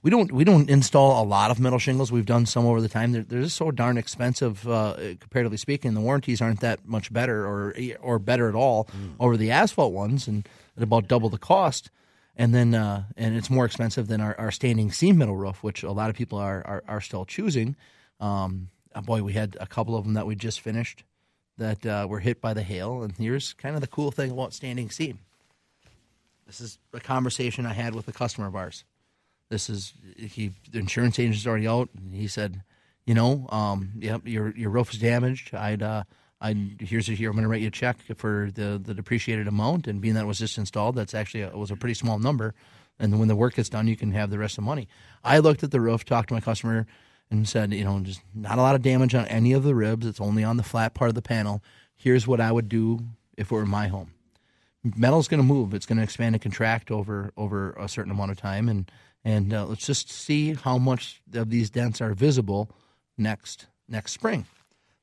We 0.01 0.09
don't 0.09 0.31
we 0.31 0.43
don't 0.43 0.69
install 0.69 1.21
a 1.21 1.25
lot 1.25 1.51
of 1.51 1.59
metal 1.59 1.79
shingles. 1.79 2.11
We've 2.11 2.25
done 2.25 2.45
some 2.45 2.65
over 2.65 2.79
the 2.79 2.87
time. 2.87 3.11
They're, 3.11 3.23
they're 3.23 3.41
just 3.41 3.57
so 3.57 3.71
darn 3.71 3.97
expensive, 3.97 4.67
uh, 4.67 4.95
comparatively 5.19 5.57
speaking. 5.57 5.93
The 5.93 6.01
warranties 6.01 6.41
aren't 6.41 6.61
that 6.61 6.87
much 6.87 7.11
better, 7.11 7.45
or 7.45 7.75
or 8.01 8.19
better 8.19 8.47
at 8.47 8.55
all 8.55 8.85
mm. 8.85 9.13
over 9.19 9.35
the 9.35 9.51
asphalt 9.51 9.93
ones, 9.93 10.27
and 10.27 10.47
at 10.77 10.83
about 10.83 11.07
double 11.07 11.29
the 11.29 11.37
cost. 11.37 11.91
And 12.35 12.55
then 12.55 12.73
uh, 12.73 13.03
and 13.17 13.35
it's 13.35 13.49
more 13.49 13.65
expensive 13.65 14.07
than 14.07 14.21
our, 14.21 14.39
our 14.39 14.51
standing 14.51 14.91
seam 14.91 15.17
metal 15.17 15.35
roof, 15.35 15.61
which 15.63 15.83
a 15.83 15.91
lot 15.91 16.09
of 16.09 16.15
people 16.15 16.37
are 16.37 16.65
are, 16.65 16.83
are 16.87 17.01
still 17.01 17.25
choosing. 17.25 17.75
Um, 18.21 18.69
uh, 18.95 19.01
boy, 19.01 19.21
we 19.21 19.33
had 19.33 19.57
a 19.59 19.67
couple 19.67 19.95
of 19.97 20.05
them 20.05 20.13
that 20.13 20.25
we 20.25 20.35
just 20.35 20.61
finished 20.61 21.03
that 21.57 21.85
uh, 21.85 22.07
were 22.09 22.21
hit 22.21 22.41
by 22.41 22.53
the 22.53 22.63
hail. 22.63 23.03
And 23.03 23.13
here's 23.17 23.53
kind 23.53 23.75
of 23.75 23.81
the 23.81 23.87
cool 23.87 24.11
thing 24.11 24.31
about 24.31 24.53
standing 24.53 24.89
seam. 24.89 25.19
This 26.47 26.61
is 26.61 26.79
a 26.93 26.99
conversation 26.99 27.65
I 27.65 27.73
had 27.73 27.93
with 27.93 28.07
a 28.07 28.11
customer 28.11 28.47
of 28.47 28.55
ours. 28.55 28.83
This 29.49 29.69
is 29.69 29.93
he. 30.17 30.53
The 30.71 30.79
insurance 30.79 31.19
agent's 31.19 31.47
already 31.47 31.67
out, 31.67 31.89
and 31.95 32.13
he 32.13 32.27
said, 32.27 32.61
"You 33.05 33.15
know, 33.15 33.47
um, 33.49 33.91
yep, 33.97 34.21
your 34.25 34.55
your 34.55 34.69
roof 34.69 34.93
is 34.93 34.99
damaged. 34.99 35.53
I'd, 35.55 35.81
uh, 35.81 36.03
I 36.39 36.75
here's 36.79 37.09
a, 37.09 37.13
here. 37.13 37.29
I'm 37.29 37.35
going 37.35 37.43
to 37.43 37.49
write 37.49 37.61
you 37.61 37.69
a 37.69 37.71
check 37.71 37.97
for 38.15 38.51
the 38.53 38.79
the 38.83 38.93
depreciated 38.93 39.47
amount, 39.47 39.87
and 39.87 40.01
being 40.01 40.13
that 40.13 40.27
was 40.27 40.39
just 40.39 40.57
installed, 40.57 40.95
that's 40.95 41.15
actually 41.15 41.41
a, 41.41 41.57
was 41.57 41.71
a 41.71 41.75
pretty 41.75 41.95
small 41.95 42.19
number. 42.19 42.53
And 42.99 43.17
when 43.17 43.27
the 43.27 43.35
work 43.35 43.55
gets 43.55 43.69
done, 43.69 43.87
you 43.87 43.95
can 43.95 44.11
have 44.11 44.29
the 44.29 44.37
rest 44.37 44.53
of 44.53 44.63
the 44.63 44.69
money. 44.69 44.87
I 45.23 45.39
looked 45.39 45.63
at 45.63 45.71
the 45.71 45.79
roof, 45.79 46.03
talked 46.03 46.27
to 46.29 46.33
my 46.33 46.41
customer, 46.41 46.85
and 47.31 47.47
said, 47.47 47.73
you 47.73 47.85
know, 47.85 47.99
just 48.01 48.21
not 48.35 48.57
a 48.57 48.61
lot 48.61 48.75
of 48.75 48.81
damage 48.81 49.15
on 49.15 49.25
any 49.27 49.53
of 49.53 49.63
the 49.63 49.73
ribs. 49.73 50.05
It's 50.05 50.19
only 50.19 50.43
on 50.43 50.57
the 50.57 50.63
flat 50.63 50.93
part 50.93 51.07
of 51.07 51.15
the 51.15 51.21
panel. 51.21 51.63
Here's 51.95 52.27
what 52.27 52.41
I 52.41 52.51
would 52.51 52.67
do 52.67 52.99
if 53.37 53.51
it 53.51 53.55
were 53.55 53.65
my 53.65 53.87
home 53.87 54.11
metal's 54.83 55.27
going 55.27 55.41
to 55.41 55.45
move. 55.45 55.73
It's 55.73 55.85
going 55.85 55.97
to 55.97 56.03
expand 56.03 56.35
and 56.35 56.41
contract 56.41 56.91
over 56.91 57.31
over 57.37 57.71
a 57.71 57.87
certain 57.87 58.11
amount 58.11 58.31
of 58.31 58.37
time, 58.37 58.69
and 58.69 58.89
and 59.23 59.53
uh, 59.53 59.65
let's 59.65 59.85
just 59.85 60.11
see 60.11 60.53
how 60.53 60.77
much 60.77 61.21
of 61.33 61.49
these 61.49 61.69
dents 61.69 62.01
are 62.01 62.13
visible 62.13 62.71
next 63.17 63.67
next 63.87 64.13
spring. 64.13 64.45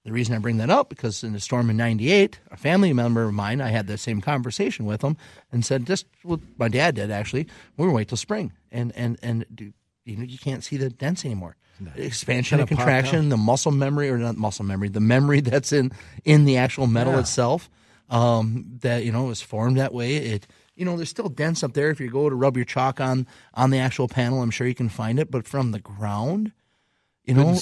The 0.05 0.13
reason 0.13 0.37
I 0.37 0.39
bring 0.39 0.59
that 0.59 0.71
up 0.71 0.89
because 0.89 1.25
in 1.25 1.33
the 1.33 1.41
storm 1.41 1.69
in 1.69 1.77
'98, 1.77 2.39
a 2.51 2.57
family 2.57 2.93
member 2.93 3.25
of 3.25 3.35
mine, 3.35 3.61
I 3.61 3.71
had 3.71 3.89
the 3.89 3.99
same 3.99 4.21
conversation 4.21 4.87
with 4.87 5.03
him 5.03 5.17
and 5.51 5.65
said, 5.65 5.85
just 5.85 6.07
what 6.23 6.41
my 6.57 6.69
dad 6.69 6.95
did 6.95 7.11
actually. 7.11 7.49
We're 7.77 7.87
gonna 7.87 7.97
wait 7.97 8.09
till 8.09 8.17
spring, 8.17 8.53
and 8.71 8.93
and 8.95 9.19
and 9.23 9.73
you 10.05 10.17
know 10.17 10.25
you 10.25 10.39
can't 10.39 10.63
see 10.63 10.77
the 10.77 10.91
dents 10.91 11.25
anymore. 11.25 11.57
No. 11.79 11.91
Expansion 11.97 12.61
and 12.61 12.69
contraction, 12.69 13.29
the 13.29 13.37
muscle 13.37 13.73
memory 13.73 14.09
or 14.09 14.17
not 14.17 14.37
muscle 14.37 14.65
memory, 14.65 14.89
the 14.89 15.01
memory 15.01 15.41
that's 15.41 15.73
in 15.73 15.93
in 16.25 16.45
the 16.45 16.57
actual 16.57 16.87
metal 16.87 17.15
yeah. 17.15 17.21
itself 17.21 17.69
um, 18.09 18.65
that 18.81 19.05
you 19.05 19.13
know 19.13 19.25
was 19.25 19.43
formed 19.43 19.77
that 19.79 19.93
way. 19.93 20.17
It 20.17 20.47
you 20.77 20.85
know 20.85 20.97
there's 20.97 21.09
still 21.09 21.29
dents 21.29 21.63
up 21.63 21.73
there. 21.73 21.91
If 21.91 22.01
you 22.01 22.11
go 22.11 22.29
to 22.29 22.35
rub 22.35 22.57
your 22.57 22.65
chalk 22.65 23.01
on 23.01 23.27
on 23.55 23.71
the 23.71 23.79
actual 23.79 24.09
panel, 24.09 24.43
I'm 24.43 24.51
sure 24.51 24.67
you 24.67 24.75
can 24.75 24.89
find 24.89 25.19
it. 25.19 25.31
But 25.31 25.49
from 25.49 25.73
the 25.73 25.81
ground, 25.81 26.53
you 27.25 27.35
know, 27.35 27.59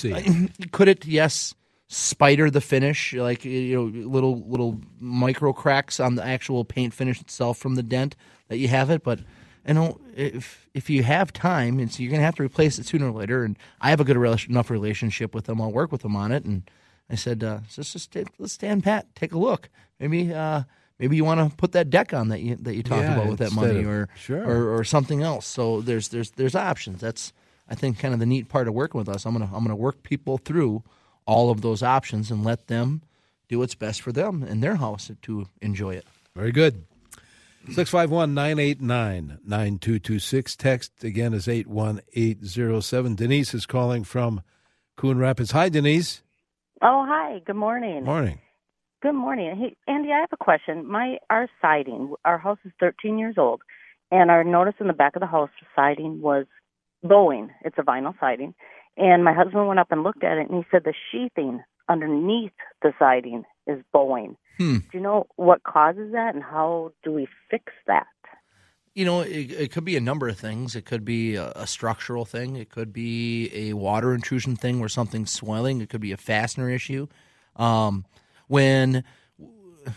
could 0.72 0.88
it? 0.88 1.06
Yes, 1.06 1.54
spider 1.86 2.50
the 2.50 2.60
finish, 2.60 3.14
like 3.14 3.44
you 3.44 3.76
know, 3.76 4.08
little 4.08 4.42
little 4.46 4.80
micro 4.98 5.52
cracks 5.52 6.00
on 6.00 6.16
the 6.16 6.24
actual 6.24 6.64
paint 6.64 6.92
finish 6.92 7.20
itself 7.20 7.56
from 7.56 7.76
the 7.76 7.82
dent 7.82 8.16
that 8.48 8.58
you 8.58 8.68
have 8.68 8.90
it, 8.90 9.02
but. 9.02 9.20
You 9.66 9.72
know, 9.72 9.98
if 10.14 10.68
if 10.74 10.90
you 10.90 11.02
have 11.04 11.32
time, 11.32 11.78
and 11.78 11.90
so 11.90 12.02
you're 12.02 12.10
going 12.10 12.20
to 12.20 12.26
have 12.26 12.34
to 12.34 12.42
replace 12.42 12.78
it 12.78 12.84
sooner 12.84 13.08
or 13.08 13.12
later. 13.12 13.44
And 13.44 13.56
I 13.80 13.88
have 13.88 13.98
a 13.98 14.04
good 14.04 14.18
enough 14.18 14.68
relationship 14.68 15.34
with 15.34 15.46
them. 15.46 15.58
I'll 15.58 15.72
work 15.72 15.90
with 15.90 16.02
them 16.02 16.14
on 16.14 16.32
it, 16.32 16.44
and 16.44 16.70
I 17.08 17.14
said, 17.14 17.44
uh, 17.44 17.60
let's 17.76 17.92
just 17.92 18.16
let's 18.38 18.52
stand 18.52 18.84
pat, 18.84 19.14
take 19.14 19.32
a 19.32 19.38
look. 19.38 19.68
Maybe 19.98 20.32
uh, 20.32 20.64
maybe 20.98 21.16
you 21.16 21.24
want 21.24 21.50
to 21.50 21.56
put 21.56 21.72
that 21.72 21.90
deck 21.90 22.12
on 22.12 22.28
that 22.28 22.40
you 22.40 22.56
that 22.56 22.74
you 22.74 22.82
talked 22.82 23.02
yeah, 23.02 23.14
about 23.14 23.28
with 23.28 23.38
that 23.38 23.52
money, 23.52 23.80
of, 23.80 23.88
or, 23.88 24.08
sure. 24.16 24.44
or 24.44 24.78
or 24.78 24.84
something 24.84 25.22
else. 25.22 25.46
So 25.46 25.80
there's 25.80 26.08
there's 26.08 26.30
there's 26.32 26.54
options. 26.54 27.00
That's 27.00 27.32
I 27.68 27.74
think 27.74 27.98
kind 27.98 28.14
of 28.14 28.20
the 28.20 28.26
neat 28.26 28.48
part 28.48 28.68
of 28.68 28.74
working 28.74 28.98
with 28.98 29.08
us. 29.08 29.24
I'm 29.24 29.32
gonna 29.32 29.50
I'm 29.52 29.64
gonna 29.64 29.76
work 29.76 30.02
people 30.02 30.38
through 30.38 30.82
all 31.26 31.50
of 31.50 31.62
those 31.62 31.82
options 31.82 32.30
and 32.30 32.44
let 32.44 32.66
them 32.66 33.02
do 33.48 33.58
what's 33.58 33.74
best 33.74 34.02
for 34.02 34.12
them 34.12 34.42
in 34.42 34.60
their 34.60 34.76
house 34.76 35.10
to 35.22 35.46
enjoy 35.60 35.94
it. 35.94 36.06
Very 36.34 36.52
good. 36.52 36.84
651 37.66 38.34
989 38.34 39.38
9226. 39.46 40.56
Text 40.56 41.02
again 41.02 41.32
is 41.32 41.48
81807. 41.48 43.14
Denise 43.14 43.54
is 43.54 43.64
calling 43.64 44.04
from 44.04 44.42
Coon 44.96 45.18
Rapids. 45.18 45.52
Hi, 45.52 45.70
Denise. 45.70 46.22
Oh, 46.82 47.06
hi. 47.08 47.40
Good 47.46 47.56
morning. 47.56 48.04
Morning. 48.04 48.40
Good 49.04 49.12
morning. 49.12 49.54
Hey, 49.54 49.76
Andy, 49.86 50.12
I 50.12 50.20
have 50.20 50.32
a 50.32 50.38
question. 50.38 50.90
My 50.90 51.18
our 51.28 51.46
siding, 51.60 52.14
our 52.24 52.38
house 52.38 52.56
is 52.64 52.72
13 52.80 53.18
years 53.18 53.34
old, 53.36 53.60
and 54.10 54.30
our 54.30 54.42
notice 54.42 54.76
in 54.80 54.86
the 54.86 54.94
back 54.94 55.14
of 55.14 55.20
the 55.20 55.26
house 55.26 55.50
the 55.60 55.66
siding 55.76 56.22
was 56.22 56.46
bowing. 57.02 57.50
It's 57.66 57.76
a 57.76 57.82
vinyl 57.82 58.18
siding, 58.18 58.54
and 58.96 59.22
my 59.22 59.34
husband 59.34 59.68
went 59.68 59.78
up 59.78 59.88
and 59.92 60.04
looked 60.04 60.24
at 60.24 60.38
it, 60.38 60.48
and 60.48 60.56
he 60.56 60.64
said 60.70 60.84
the 60.84 60.94
sheathing 61.12 61.62
underneath 61.86 62.54
the 62.80 62.94
siding 62.98 63.44
is 63.66 63.78
bowing. 63.92 64.38
Hmm. 64.56 64.78
Do 64.78 64.88
you 64.94 65.00
know 65.00 65.26
what 65.36 65.64
causes 65.64 66.12
that, 66.12 66.34
and 66.34 66.42
how 66.42 66.92
do 67.02 67.12
we 67.12 67.28
fix 67.50 67.74
that? 67.86 68.06
You 68.94 69.04
know, 69.04 69.20
it, 69.20 69.52
it, 69.52 69.70
could 69.70 69.84
be 69.84 69.98
a 69.98 70.00
number 70.00 70.28
of 70.28 70.38
things. 70.38 70.74
It 70.74 70.86
could 70.86 71.04
be 71.04 71.34
a, 71.34 71.52
a, 71.54 71.66
structural 71.66 72.24
thing. 72.24 72.56
It 72.56 72.70
could 72.70 72.90
be 72.90 73.50
a 73.52 73.74
water 73.74 74.14
intrusion 74.14 74.56
thing 74.56 74.80
where 74.80 74.88
something's 74.88 75.30
swelling. 75.30 75.82
It 75.82 75.90
could 75.90 76.00
be 76.00 76.12
a 76.12 76.16
fastener 76.16 76.70
issue. 76.70 77.06
Um, 77.56 78.06
when 78.48 79.04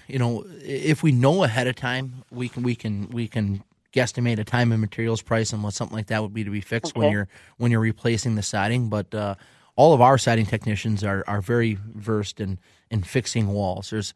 you 0.07 0.19
know, 0.19 0.45
if 0.61 1.03
we 1.03 1.11
know 1.11 1.43
ahead 1.43 1.67
of 1.67 1.75
time, 1.75 2.23
we 2.31 2.49
can 2.49 2.63
we 2.63 2.75
can 2.75 3.09
we 3.09 3.27
can 3.27 3.63
guesstimate 3.93 4.37
a 4.37 4.43
time 4.43 4.71
and 4.71 4.81
materials 4.81 5.21
price 5.21 5.53
and 5.53 5.63
what 5.63 5.73
something 5.73 5.95
like 5.95 6.07
that 6.07 6.21
would 6.21 6.33
be 6.33 6.43
to 6.43 6.51
be 6.51 6.61
fixed 6.61 6.93
okay. 6.93 6.99
when 6.99 7.11
you're 7.11 7.27
when 7.57 7.71
you're 7.71 7.79
replacing 7.79 8.35
the 8.35 8.43
siding. 8.43 8.89
But 8.89 9.13
uh, 9.13 9.35
all 9.75 9.93
of 9.93 10.01
our 10.01 10.17
siding 10.17 10.45
technicians 10.45 11.03
are 11.03 11.23
are 11.27 11.41
very 11.41 11.77
versed 11.93 12.39
in 12.39 12.59
in 12.89 13.03
fixing 13.03 13.47
walls. 13.47 13.89
There's 13.89 14.13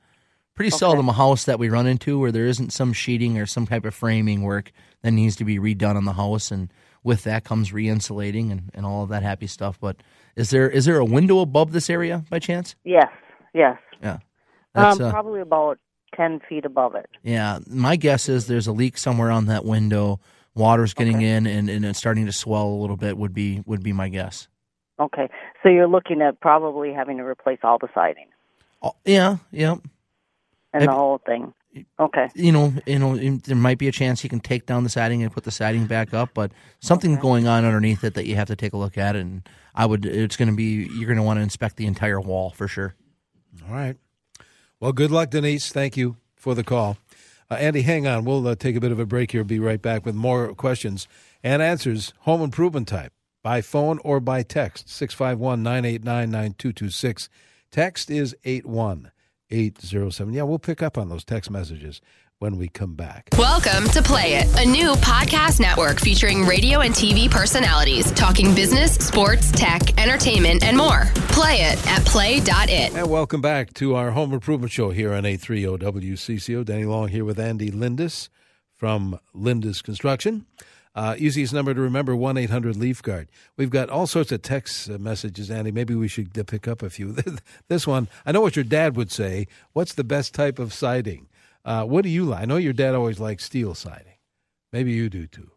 pretty 0.56 0.74
okay. 0.74 0.78
seldom 0.78 1.10
a 1.10 1.14
house 1.14 1.46
that 1.46 1.60
we 1.60 1.70
run 1.70 1.88
into 1.88 2.20
where 2.20 2.32
there 2.32 2.46
isn't 2.46 2.72
some 2.72 2.94
sheeting 2.94 3.38
or 3.38 3.46
some 3.46 3.66
type 3.66 3.86
of 3.86 3.94
framing 3.94 4.42
work 4.44 4.72
that 5.02 5.12
needs 5.12 5.36
to 5.38 5.46
be 5.46 5.58
redone 5.58 5.96
on 5.96 6.06
the 6.06 6.14
house 6.14 6.52
and 6.52 6.72
with 7.04 7.24
that 7.24 7.44
comes 7.44 7.74
re-insulating 7.74 8.52
and, 8.52 8.70
and 8.74 8.86
all 8.86 9.02
of 9.02 9.10
that 9.10 9.24
happy 9.24 9.48
stuff 9.48 9.80
but 9.80 9.96
is 10.36 10.50
there 10.50 10.70
is 10.70 10.86
there 10.86 11.00
a 11.00 11.06
window 11.06 11.40
above 11.40 11.72
this 11.72 11.90
area 11.90 12.24
by 12.30 12.38
chance 12.38 12.76
yes 12.84 13.08
yes 13.54 13.78
yeah 14.76 14.90
um, 14.90 15.02
uh, 15.02 15.12
probably 15.12 15.42
about 15.42 15.78
10 16.16 16.42
feet 16.48 16.66
above 16.66 16.96
it 16.96 17.10
yeah 17.24 17.60
my 17.68 17.96
guess 17.96 18.30
is 18.30 18.48
there's 18.48 18.68
a 18.68 18.74
leak 18.74 18.98
somewhere 18.98 19.32
on 19.32 19.46
that 19.46 19.66
window 19.66 20.20
water's 20.56 20.94
getting 20.94 21.18
okay. 21.18 21.30
in 21.30 21.48
and, 21.48 21.70
and 21.70 21.86
it's 21.86 22.00
starting 22.00 22.26
to 22.26 22.34
swell 22.34 22.68
a 22.68 22.80
little 22.80 22.98
bit 22.98 23.18
would 23.18 23.34
be 23.34 23.64
would 23.66 23.84
be 23.84 23.94
my 23.94 24.10
guess 24.10 24.48
okay 25.00 25.30
so 25.64 25.70
you're 25.70 25.88
looking 25.88 26.22
at 26.22 26.40
probably 26.42 26.94
having 26.94 27.18
to 27.18 27.24
replace 27.24 27.60
all 27.64 27.78
the 27.78 27.88
siding 27.94 28.28
oh, 28.82 28.94
yeah 29.06 29.38
yeah 29.52 29.76
and 30.74 30.88
the 30.88 30.92
whole 30.92 31.20
thing. 31.26 31.54
Okay. 32.00 32.30
You 32.36 32.52
know, 32.52 32.74
you 32.86 33.00
know, 33.00 33.16
there 33.16 33.56
might 33.56 33.78
be 33.78 33.88
a 33.88 33.92
chance 33.92 34.24
you 34.24 34.30
can 34.30 34.42
take 34.42 34.66
down 34.66 34.84
the 34.84 34.90
siding 34.90 35.24
and 35.24 35.32
put 35.32 35.46
the 35.46 35.52
siding 35.52 35.86
back 35.86 36.14
up, 36.14 36.32
but 36.34 36.52
something's 36.80 37.16
okay. 37.16 37.22
going 37.22 37.48
on 37.48 37.64
underneath 37.64 38.04
it 38.04 38.14
that 38.16 38.26
you 38.26 38.36
have 38.36 38.48
to 38.48 38.56
take 38.56 38.74
a 38.74 38.78
look 38.78 38.98
at. 38.98 39.16
And 39.16 39.48
I 39.74 39.86
would, 39.86 40.06
it's 40.06 40.36
going 40.36 40.50
to 40.50 40.56
be, 40.56 40.90
you're 40.94 41.08
going 41.08 41.18
to 41.18 41.24
want 41.24 41.38
to 41.38 41.44
inspect 41.44 41.78
the 41.78 41.86
entire 41.86 42.20
wall 42.20 42.50
for 42.50 42.68
sure. 42.68 42.96
All 43.68 43.74
right. 43.74 43.96
Well, 44.82 44.94
good 44.94 45.12
luck, 45.12 45.30
Denise. 45.30 45.72
Thank 45.72 45.96
you 45.96 46.18
for 46.36 46.56
the 46.56 46.64
call. 46.64 46.98
Uh, 47.52 47.54
Andy, 47.54 47.84
hang 47.84 48.08
on. 48.08 48.26
We'll 48.26 48.48
uh, 48.48 48.56
take 48.56 48.76
a 48.76 48.80
bit 48.80 48.92
of 48.92 48.98
a 48.98 49.06
break 49.06 49.32
here. 49.32 49.44
Be 49.44 49.60
right 49.60 49.80
back 49.80 50.08
with 50.08 50.16
more 50.16 50.56
questions 50.56 51.08
and 51.44 51.62
answers, 51.62 52.14
home 52.22 52.42
improvement 52.42 52.88
type, 52.88 53.14
by 53.44 53.62
phone 53.62 54.00
or 54.00 54.20
by 54.20 54.42
text. 54.42 54.90
651 54.90 55.62
989 55.62 56.32
9226. 56.32 57.30
Text 57.70 58.10
is 58.10 58.36
81 58.44 59.12
807. 59.52 60.34
Yeah, 60.34 60.44
we'll 60.44 60.58
pick 60.58 60.82
up 60.82 60.98
on 60.98 61.10
those 61.10 61.26
text 61.26 61.52
messages 61.52 62.02
when 62.42 62.58
we 62.58 62.68
come 62.68 62.96
back. 62.96 63.30
Welcome 63.38 63.88
to 63.90 64.02
Play 64.02 64.34
It, 64.34 64.60
a 64.60 64.66
new 64.66 64.94
podcast 64.96 65.60
network 65.60 66.00
featuring 66.00 66.44
radio 66.44 66.80
and 66.80 66.92
TV 66.92 67.30
personalities 67.30 68.12
talking 68.14 68.56
business, 68.56 68.96
sports, 68.96 69.52
tech, 69.52 70.02
entertainment, 70.02 70.64
and 70.64 70.76
more. 70.76 71.04
Play 71.30 71.58
it 71.62 71.88
at 71.88 72.04
play.it. 72.04 72.96
And 72.96 73.10
welcome 73.12 73.42
back 73.42 73.76
to 73.76 73.94
our 73.94 74.10
home 74.10 74.34
improvement 74.34 74.72
show 74.72 74.90
here 74.90 75.14
on 75.14 75.22
A30 75.22 75.78
WCCO. 75.78 76.66
Denny 76.66 76.86
Long 76.86 77.10
here 77.10 77.24
with 77.24 77.40
Andy 77.40 77.70
Lindus 77.70 78.30
from 78.74 79.20
Lindus 79.36 79.84
Construction. 79.84 80.48
Uh, 80.96 81.16
easiest 81.20 81.54
number 81.54 81.76
to 81.76 81.80
remember, 81.80 82.16
1 82.16 82.38
800 82.38 82.76
Leaf 82.76 83.04
Guard. 83.04 83.28
We've 83.56 83.70
got 83.70 83.92
all 83.92 84.08
sorts 84.08 84.32
of 84.32 84.42
text 84.42 84.90
uh, 84.90 84.98
messages, 84.98 85.52
Andy. 85.52 85.72
Maybe 85.72 85.94
we 85.94 86.08
should 86.08 86.34
pick 86.48 86.68
up 86.68 86.82
a 86.82 86.90
few. 86.90 87.16
this 87.68 87.86
one, 87.86 88.10
I 88.26 88.32
know 88.32 88.42
what 88.42 88.56
your 88.56 88.66
dad 88.66 88.98
would 88.98 89.12
say. 89.12 89.46
What's 89.74 89.94
the 89.94 90.04
best 90.04 90.34
type 90.34 90.58
of 90.58 90.74
siding? 90.74 91.28
Uh, 91.64 91.84
what 91.86 92.04
do 92.04 92.10
you 92.10 92.26
like? 92.26 92.42
I 92.42 92.46
know 92.46 92.58
your 92.58 92.74
dad 92.74 92.96
always 92.96 93.20
likes 93.20 93.46
steel 93.46 93.76
siding. 93.76 94.14
Maybe 94.72 94.92
you 94.92 95.10
do 95.10 95.28
too. 95.28 95.52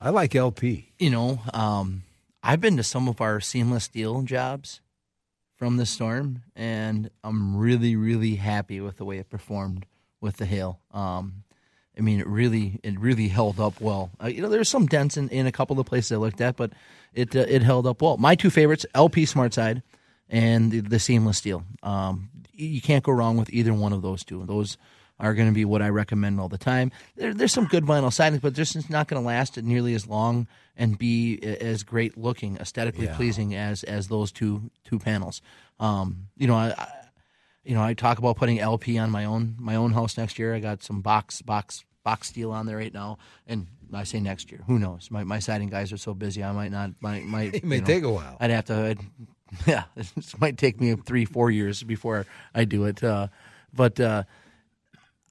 I 0.00 0.10
like 0.10 0.34
LP. 0.34 0.92
You 0.98 1.10
know, 1.10 1.40
um, 1.52 2.02
I've 2.42 2.60
been 2.60 2.76
to 2.76 2.82
some 2.82 3.08
of 3.08 3.20
our 3.20 3.40
seamless 3.40 3.84
steel 3.84 4.22
jobs 4.22 4.80
from 5.56 5.76
the 5.76 5.86
storm, 5.86 6.42
and 6.54 7.10
I'm 7.24 7.56
really, 7.56 7.96
really 7.96 8.36
happy 8.36 8.80
with 8.80 8.96
the 8.96 9.04
way 9.04 9.18
it 9.18 9.28
performed 9.28 9.86
with 10.20 10.36
the 10.36 10.46
hail. 10.46 10.80
Um, 10.92 11.44
I 11.96 12.00
mean, 12.00 12.20
it 12.20 12.28
really 12.28 12.78
it 12.84 12.98
really 12.98 13.28
held 13.28 13.58
up 13.58 13.80
well. 13.80 14.10
Uh, 14.22 14.28
you 14.28 14.40
know, 14.40 14.48
there's 14.48 14.68
some 14.68 14.86
dents 14.86 15.16
in, 15.16 15.28
in 15.30 15.46
a 15.46 15.52
couple 15.52 15.74
of 15.74 15.84
the 15.84 15.88
places 15.88 16.12
I 16.12 16.16
looked 16.16 16.40
at, 16.40 16.56
but 16.56 16.72
it 17.12 17.34
uh, 17.34 17.44
it 17.48 17.62
held 17.62 17.86
up 17.86 18.00
well. 18.00 18.16
My 18.18 18.36
two 18.36 18.50
favorites: 18.50 18.86
LP 18.94 19.26
Smart 19.26 19.52
Side 19.52 19.82
and 20.28 20.70
the, 20.70 20.80
the 20.80 21.00
seamless 21.00 21.38
steel. 21.38 21.64
Um, 21.82 22.30
you 22.52 22.80
can't 22.80 23.02
go 23.02 23.12
wrong 23.12 23.36
with 23.36 23.50
either 23.50 23.74
one 23.74 23.92
of 23.92 24.02
those 24.02 24.24
two. 24.24 24.44
Those 24.46 24.76
are 25.20 25.34
going 25.34 25.48
to 25.48 25.54
be 25.54 25.64
what 25.64 25.82
I 25.82 25.88
recommend 25.88 26.38
all 26.40 26.48
the 26.48 26.58
time. 26.58 26.92
There, 27.16 27.34
there's 27.34 27.52
some 27.52 27.66
good 27.66 27.84
vinyl 27.84 28.12
siding, 28.12 28.38
but 28.38 28.54
this 28.54 28.76
is 28.76 28.88
not 28.88 29.08
going 29.08 29.20
to 29.22 29.26
last 29.26 29.60
nearly 29.62 29.94
as 29.94 30.06
long 30.06 30.46
and 30.76 30.96
be 30.96 31.38
as 31.42 31.82
great 31.82 32.16
looking, 32.16 32.56
aesthetically 32.58 33.06
Yeah. 33.06 33.16
pleasing 33.16 33.54
as 33.54 33.82
as 33.84 34.08
those 34.08 34.30
two 34.32 34.70
two 34.84 34.98
panels. 34.98 35.42
Um, 35.80 36.28
you 36.36 36.46
know, 36.46 36.54
I, 36.56 36.68
I 36.76 36.88
you 37.64 37.74
know 37.74 37.82
I 37.82 37.94
talk 37.94 38.18
about 38.18 38.36
putting 38.36 38.60
LP 38.60 38.96
on 38.98 39.10
my 39.10 39.24
own 39.24 39.56
my 39.58 39.74
own 39.74 39.92
house 39.92 40.16
next 40.16 40.38
year. 40.38 40.54
I 40.54 40.60
got 40.60 40.82
some 40.82 41.00
box 41.02 41.42
box 41.42 41.84
box 42.04 42.28
steel 42.28 42.52
on 42.52 42.66
there 42.66 42.76
right 42.76 42.94
now, 42.94 43.18
and 43.46 43.66
I 43.92 44.04
say 44.04 44.20
next 44.20 44.50
year. 44.52 44.62
Who 44.66 44.78
knows? 44.78 45.10
My 45.10 45.24
my 45.24 45.40
siding 45.40 45.68
guys 45.68 45.92
are 45.92 45.96
so 45.98 46.14
busy. 46.14 46.44
I 46.44 46.52
might 46.52 46.70
not. 46.70 46.92
Might 47.00 47.24
might. 47.24 47.54
It 47.56 47.64
may 47.64 47.80
know, 47.80 47.86
take 47.86 48.04
a 48.04 48.10
while. 48.10 48.36
I'd 48.40 48.50
have 48.50 48.66
to. 48.66 48.74
I'd, 48.74 49.00
yeah, 49.66 49.84
it 49.96 50.40
might 50.40 50.58
take 50.58 50.80
me 50.80 50.94
three, 50.94 51.24
four 51.24 51.50
years 51.50 51.82
before 51.82 52.24
I 52.54 52.64
do 52.64 52.84
it. 52.84 53.02
Uh, 53.02 53.28
but 53.74 53.98
uh, 53.98 54.22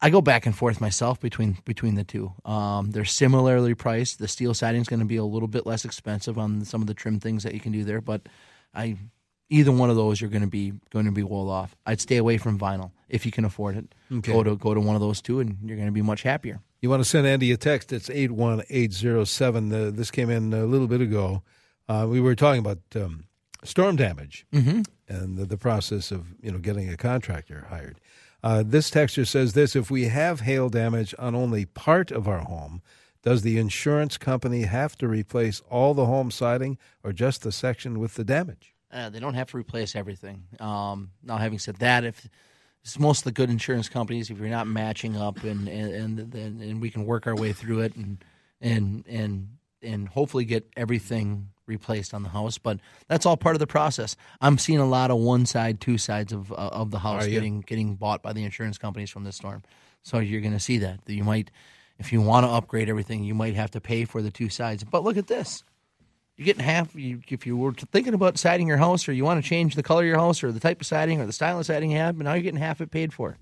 I 0.01 0.09
go 0.09 0.21
back 0.21 0.45
and 0.45 0.55
forth 0.55 0.79
myself 0.79 1.19
between 1.19 1.57
between 1.65 1.95
the 1.95 2.03
two. 2.03 2.31
Um, 2.45 2.91
they're 2.91 3.05
similarly 3.05 3.73
priced. 3.73 4.19
The 4.19 4.27
steel 4.27 4.53
siding 4.53 4.81
is 4.81 4.87
going 4.87 4.99
to 4.99 5.05
be 5.05 5.15
a 5.17 5.23
little 5.25 5.47
bit 5.47 5.65
less 5.65 5.85
expensive 5.85 6.37
on 6.37 6.63
some 6.65 6.81
of 6.81 6.87
the 6.87 6.93
trim 6.93 7.19
things 7.19 7.43
that 7.43 7.53
you 7.53 7.59
can 7.59 7.71
do 7.71 7.83
there, 7.83 8.01
but 8.01 8.21
I 8.75 8.97
either 9.49 9.71
one 9.71 9.89
of 9.89 9.95
those 9.95 10.19
you're 10.19 10.29
going 10.29 10.41
to 10.43 10.47
be 10.47 10.73
going 10.91 11.05
to 11.05 11.11
be 11.11 11.23
well 11.23 11.49
off. 11.49 11.75
I'd 11.85 11.99
stay 12.01 12.17
away 12.17 12.37
from 12.37 12.59
vinyl 12.59 12.91
if 13.09 13.25
you 13.25 13.31
can 13.31 13.45
afford 13.45 13.75
it. 13.77 13.95
Okay. 14.11 14.31
Go 14.33 14.43
to 14.43 14.55
go 14.55 14.73
to 14.73 14.79
one 14.79 14.95
of 14.95 15.01
those 15.01 15.21
two, 15.21 15.39
and 15.39 15.57
you're 15.63 15.77
going 15.77 15.87
to 15.87 15.91
be 15.93 16.01
much 16.03 16.21
happier. 16.23 16.59
You 16.81 16.89
want 16.91 17.01
to 17.03 17.09
send 17.09 17.25
Andy 17.25 17.51
a 17.51 17.57
text? 17.57 17.91
It's 17.91 18.09
81807. 18.71 19.73
Uh, 19.73 19.91
this 19.91 20.11
came 20.11 20.29
in 20.29 20.53
a 20.53 20.65
little 20.65 20.87
bit 20.87 21.01
ago. 21.01 21.41
Uh, 21.89 22.05
we 22.09 22.19
were 22.19 22.35
talking 22.35 22.59
about 22.59 22.79
um, 22.95 23.25
storm 23.63 23.95
damage 23.95 24.45
Mm-hmm. 24.53 24.81
and 25.07 25.37
the, 25.37 25.45
the 25.45 25.57
process 25.57 26.11
of 26.11 26.27
you 26.41 26.51
know 26.51 26.59
getting 26.59 26.89
a 26.89 26.97
contractor 26.97 27.65
hired. 27.69 27.99
Uh, 28.43 28.63
this 28.65 28.89
texture 28.89 29.25
says 29.25 29.53
this: 29.53 29.75
If 29.75 29.89
we 29.89 30.05
have 30.05 30.41
hail 30.41 30.69
damage 30.69 31.13
on 31.17 31.35
only 31.35 31.65
part 31.65 32.11
of 32.11 32.27
our 32.27 32.39
home, 32.39 32.81
does 33.23 33.41
the 33.41 33.57
insurance 33.57 34.17
company 34.17 34.63
have 34.63 34.95
to 34.97 35.07
replace 35.07 35.61
all 35.69 35.93
the 35.93 36.05
home 36.05 36.31
siding 36.31 36.77
or 37.03 37.11
just 37.11 37.41
the 37.41 37.51
section 37.51 37.99
with 37.99 38.13
the 38.15 38.23
damage? 38.23 38.73
Uh, 38.91 39.09
they 39.09 39.19
don't 39.19 39.33
have 39.33 39.49
to 39.51 39.57
replace 39.57 39.95
everything. 39.95 40.43
Um, 40.59 41.11
now, 41.23 41.37
having 41.37 41.59
said 41.59 41.77
that, 41.77 42.05
if 42.05 42.27
it's 42.83 42.97
most 42.97 43.19
of 43.19 43.23
the 43.25 43.31
good 43.33 43.49
insurance 43.49 43.89
companies, 43.89 44.29
if 44.29 44.39
you're 44.39 44.47
not 44.47 44.67
matching 44.67 45.17
up, 45.17 45.43
and 45.43 45.67
and 45.67 46.19
and, 46.19 46.33
and, 46.33 46.61
and 46.61 46.81
we 46.81 46.89
can 46.89 47.05
work 47.05 47.27
our 47.27 47.35
way 47.35 47.51
through 47.53 47.81
it, 47.81 47.95
and 47.95 48.23
and 48.61 49.03
and 49.07 49.49
and 49.81 50.07
hopefully 50.07 50.45
get 50.45 50.69
everything 50.77 51.49
replaced 51.67 52.13
on 52.13 52.23
the 52.23 52.29
house. 52.29 52.57
But 52.57 52.79
that's 53.07 53.25
all 53.25 53.37
part 53.37 53.55
of 53.55 53.59
the 53.59 53.67
process. 53.67 54.15
I'm 54.41 54.57
seeing 54.57 54.79
a 54.79 54.87
lot 54.87 55.11
of 55.11 55.17
one 55.17 55.45
side, 55.45 55.79
two 55.81 55.97
sides 55.97 56.33
of 56.33 56.51
uh, 56.51 56.55
of 56.55 56.91
the 56.91 56.99
house 56.99 57.27
getting 57.27 57.61
getting 57.61 57.95
bought 57.95 58.21
by 58.21 58.33
the 58.33 58.43
insurance 58.43 58.77
companies 58.77 59.09
from 59.09 59.23
this 59.23 59.35
storm. 59.35 59.63
So 60.03 60.19
you're 60.19 60.41
going 60.41 60.53
to 60.53 60.59
see 60.59 60.77
that. 60.79 61.05
That 61.05 61.13
you 61.13 61.23
might, 61.23 61.51
if 61.99 62.13
you 62.13 62.21
want 62.21 62.45
to 62.45 62.49
upgrade 62.49 62.89
everything, 62.89 63.23
you 63.23 63.35
might 63.35 63.55
have 63.55 63.71
to 63.71 63.81
pay 63.81 64.05
for 64.05 64.21
the 64.21 64.31
two 64.31 64.49
sides. 64.49 64.83
But 64.83 65.03
look 65.03 65.17
at 65.17 65.27
this 65.27 65.63
you're 66.37 66.45
getting 66.45 66.63
half. 66.63 66.95
You, 66.95 67.21
if 67.27 67.45
you 67.45 67.57
were 67.57 67.73
thinking 67.73 68.13
about 68.13 68.37
siding 68.37 68.67
your 68.67 68.77
house, 68.77 69.09
or 69.09 69.13
you 69.13 69.25
want 69.25 69.43
to 69.43 69.47
change 69.47 69.75
the 69.75 69.83
color 69.83 70.03
of 70.03 70.07
your 70.07 70.19
house, 70.19 70.43
or 70.43 70.51
the 70.51 70.59
type 70.59 70.79
of 70.79 70.87
siding, 70.87 71.19
or 71.19 71.25
the 71.25 71.33
style 71.33 71.59
of 71.59 71.65
siding 71.65 71.91
you 71.91 71.97
have, 71.97 72.17
but 72.17 72.25
now 72.25 72.33
you're 72.33 72.43
getting 72.43 72.59
half 72.59 72.79
it 72.79 72.91
paid 72.91 73.11
for. 73.11 73.37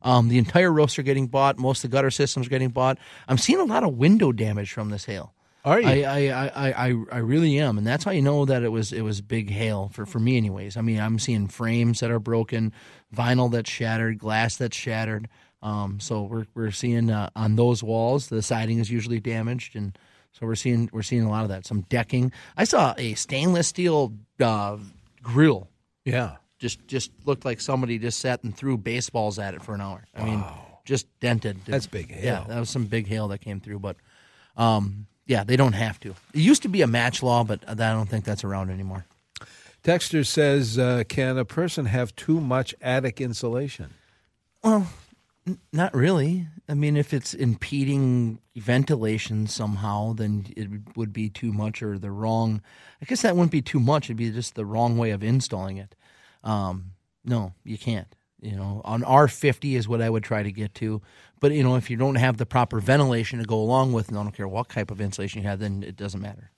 Um, 0.00 0.28
the 0.28 0.38
entire 0.38 0.72
roofs 0.72 0.98
are 0.98 1.02
getting 1.02 1.26
bought. 1.26 1.58
Most 1.58 1.84
of 1.84 1.90
the 1.90 1.94
gutter 1.94 2.10
systems 2.10 2.46
are 2.46 2.50
getting 2.50 2.70
bought. 2.70 2.98
I'm 3.28 3.38
seeing 3.38 3.60
a 3.60 3.64
lot 3.64 3.84
of 3.84 3.98
window 3.98 4.32
damage 4.32 4.72
from 4.72 4.90
this 4.90 5.04
hail. 5.04 5.34
Are 5.64 5.80
you? 5.80 5.88
I, 5.88 6.26
I, 6.28 6.46
I, 6.46 6.88
I, 6.88 7.04
I 7.12 7.18
really 7.18 7.58
am, 7.58 7.78
and 7.78 7.86
that's 7.86 8.04
how 8.04 8.10
you 8.12 8.22
know 8.22 8.44
that 8.44 8.62
it 8.62 8.68
was 8.68 8.92
it 8.92 9.02
was 9.02 9.20
big 9.20 9.50
hail 9.50 9.90
for, 9.92 10.06
for 10.06 10.18
me, 10.18 10.36
anyways. 10.36 10.76
I 10.76 10.80
mean, 10.82 11.00
I'm 11.00 11.18
seeing 11.18 11.48
frames 11.48 12.00
that 12.00 12.10
are 12.10 12.20
broken, 12.20 12.72
vinyl 13.14 13.50
that's 13.50 13.70
shattered, 13.70 14.18
glass 14.18 14.56
that's 14.56 14.76
shattered. 14.76 15.28
Um, 15.60 15.98
so 16.00 16.22
we're 16.22 16.46
we're 16.54 16.70
seeing 16.70 17.10
uh, 17.10 17.30
on 17.34 17.56
those 17.56 17.82
walls 17.82 18.28
the 18.28 18.40
siding 18.42 18.78
is 18.78 18.90
usually 18.90 19.20
damaged, 19.20 19.74
and 19.74 19.98
so 20.32 20.46
we're 20.46 20.54
seeing 20.54 20.88
we're 20.92 21.02
seeing 21.02 21.22
a 21.22 21.30
lot 21.30 21.42
of 21.42 21.48
that. 21.48 21.66
Some 21.66 21.82
decking. 21.82 22.32
I 22.56 22.64
saw 22.64 22.94
a 22.96 23.14
stainless 23.14 23.66
steel 23.68 24.12
uh, 24.40 24.76
grill. 25.22 25.68
Yeah. 26.04 26.36
Just 26.60 26.86
just 26.86 27.10
looked 27.24 27.44
like 27.44 27.60
somebody 27.60 27.98
just 27.98 28.20
sat 28.20 28.42
and 28.44 28.56
threw 28.56 28.78
baseballs 28.78 29.38
at 29.38 29.54
it 29.54 29.62
for 29.62 29.74
an 29.74 29.80
hour. 29.80 30.04
I 30.14 30.24
mean, 30.24 30.44
just 30.84 31.06
dented. 31.20 31.58
That's 31.66 31.86
big 31.86 32.10
hail. 32.10 32.24
Yeah, 32.24 32.44
that 32.48 32.58
was 32.58 32.70
some 32.70 32.86
big 32.86 33.06
hail 33.06 33.28
that 33.28 33.40
came 33.40 33.60
through, 33.60 33.80
but. 33.80 33.96
Um, 34.56 35.06
yeah, 35.28 35.44
they 35.44 35.56
don't 35.56 35.74
have 35.74 36.00
to. 36.00 36.10
It 36.32 36.40
used 36.40 36.62
to 36.62 36.68
be 36.68 36.82
a 36.82 36.86
match 36.86 37.22
law, 37.22 37.44
but 37.44 37.62
I 37.68 37.74
don't 37.74 38.08
think 38.08 38.24
that's 38.24 38.42
around 38.42 38.70
anymore. 38.70 39.04
Texter 39.84 40.26
says, 40.26 40.78
uh, 40.78 41.04
"Can 41.08 41.38
a 41.38 41.44
person 41.44 41.86
have 41.86 42.16
too 42.16 42.40
much 42.40 42.74
attic 42.80 43.20
insulation?" 43.20 43.90
Well, 44.64 44.88
n- 45.46 45.60
not 45.72 45.94
really. 45.94 46.48
I 46.68 46.74
mean, 46.74 46.96
if 46.96 47.14
it's 47.14 47.34
impeding 47.34 48.40
ventilation 48.56 49.46
somehow, 49.46 50.14
then 50.14 50.46
it 50.56 50.68
would 50.96 51.12
be 51.12 51.28
too 51.28 51.52
much 51.52 51.82
or 51.82 51.98
the 51.98 52.10
wrong. 52.10 52.60
I 53.00 53.04
guess 53.04 53.22
that 53.22 53.36
wouldn't 53.36 53.52
be 53.52 53.62
too 53.62 53.80
much. 53.80 54.06
It'd 54.06 54.16
be 54.16 54.30
just 54.30 54.54
the 54.54 54.66
wrong 54.66 54.98
way 54.98 55.10
of 55.10 55.22
installing 55.22 55.76
it. 55.76 55.94
Um, 56.42 56.92
no, 57.24 57.52
you 57.64 57.78
can't. 57.78 58.14
You 58.40 58.56
know, 58.56 58.82
on 58.84 59.02
R50 59.02 59.74
is 59.74 59.88
what 59.88 60.00
I 60.00 60.08
would 60.08 60.22
try 60.22 60.42
to 60.42 60.52
get 60.52 60.74
to. 60.76 61.02
But, 61.40 61.52
you 61.52 61.62
know, 61.62 61.76
if 61.76 61.90
you 61.90 61.96
don't 61.96 62.16
have 62.16 62.36
the 62.36 62.46
proper 62.46 62.80
ventilation 62.80 63.38
to 63.38 63.44
go 63.44 63.58
along 63.58 63.92
with, 63.92 64.08
and 64.08 64.18
I 64.18 64.22
don't 64.22 64.32
care 64.32 64.48
what 64.48 64.68
type 64.68 64.90
of 64.90 65.00
insulation 65.00 65.42
you 65.42 65.48
have, 65.48 65.58
then 65.58 65.82
it 65.82 65.96
doesn't 65.96 66.20
matter. 66.20 66.50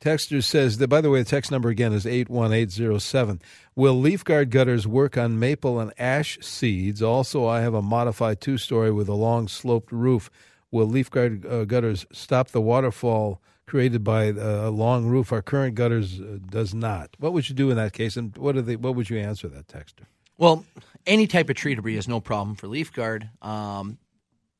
Texter 0.00 0.44
says 0.44 0.78
that, 0.78 0.88
by 0.88 1.00
the 1.00 1.10
way, 1.10 1.20
the 1.20 1.28
text 1.28 1.50
number 1.50 1.68
again 1.68 1.92
is 1.92 2.06
81807. 2.06 3.40
Will 3.74 3.94
leaf 3.94 4.22
guard 4.24 4.50
gutters 4.50 4.86
work 4.86 5.16
on 5.16 5.38
maple 5.38 5.80
and 5.80 5.92
ash 5.98 6.38
seeds? 6.42 7.02
Also, 7.02 7.46
I 7.46 7.60
have 7.60 7.74
a 7.74 7.82
modified 7.82 8.40
two 8.40 8.58
story 8.58 8.92
with 8.92 9.08
a 9.08 9.14
long 9.14 9.48
sloped 9.48 9.90
roof. 9.90 10.30
Will 10.70 10.86
leaf 10.86 11.10
guard 11.10 11.46
uh, 11.46 11.64
gutters 11.64 12.04
stop 12.12 12.48
the 12.48 12.60
waterfall 12.60 13.40
created 13.66 14.04
by 14.04 14.30
uh, 14.30 14.68
a 14.68 14.70
long 14.70 15.06
roof? 15.06 15.32
Our 15.32 15.42
current 15.42 15.74
gutters 15.74 16.20
uh, 16.20 16.38
does 16.46 16.74
not. 16.74 17.10
What 17.18 17.32
would 17.32 17.48
you 17.48 17.54
do 17.54 17.70
in 17.70 17.76
that 17.76 17.94
case? 17.94 18.16
And 18.16 18.36
what, 18.36 18.56
are 18.56 18.62
they, 18.62 18.76
what 18.76 18.94
would 18.96 19.08
you 19.08 19.18
answer 19.18 19.48
that 19.48 19.66
texter? 19.66 20.04
Well, 20.36 20.66
any 21.06 21.26
type 21.26 21.48
of 21.50 21.56
tree 21.56 21.74
debris 21.74 21.96
is 21.96 22.08
no 22.08 22.20
problem 22.20 22.56
for 22.56 22.66
leaf 22.66 22.92
guard. 22.92 23.28
Um, 23.42 23.98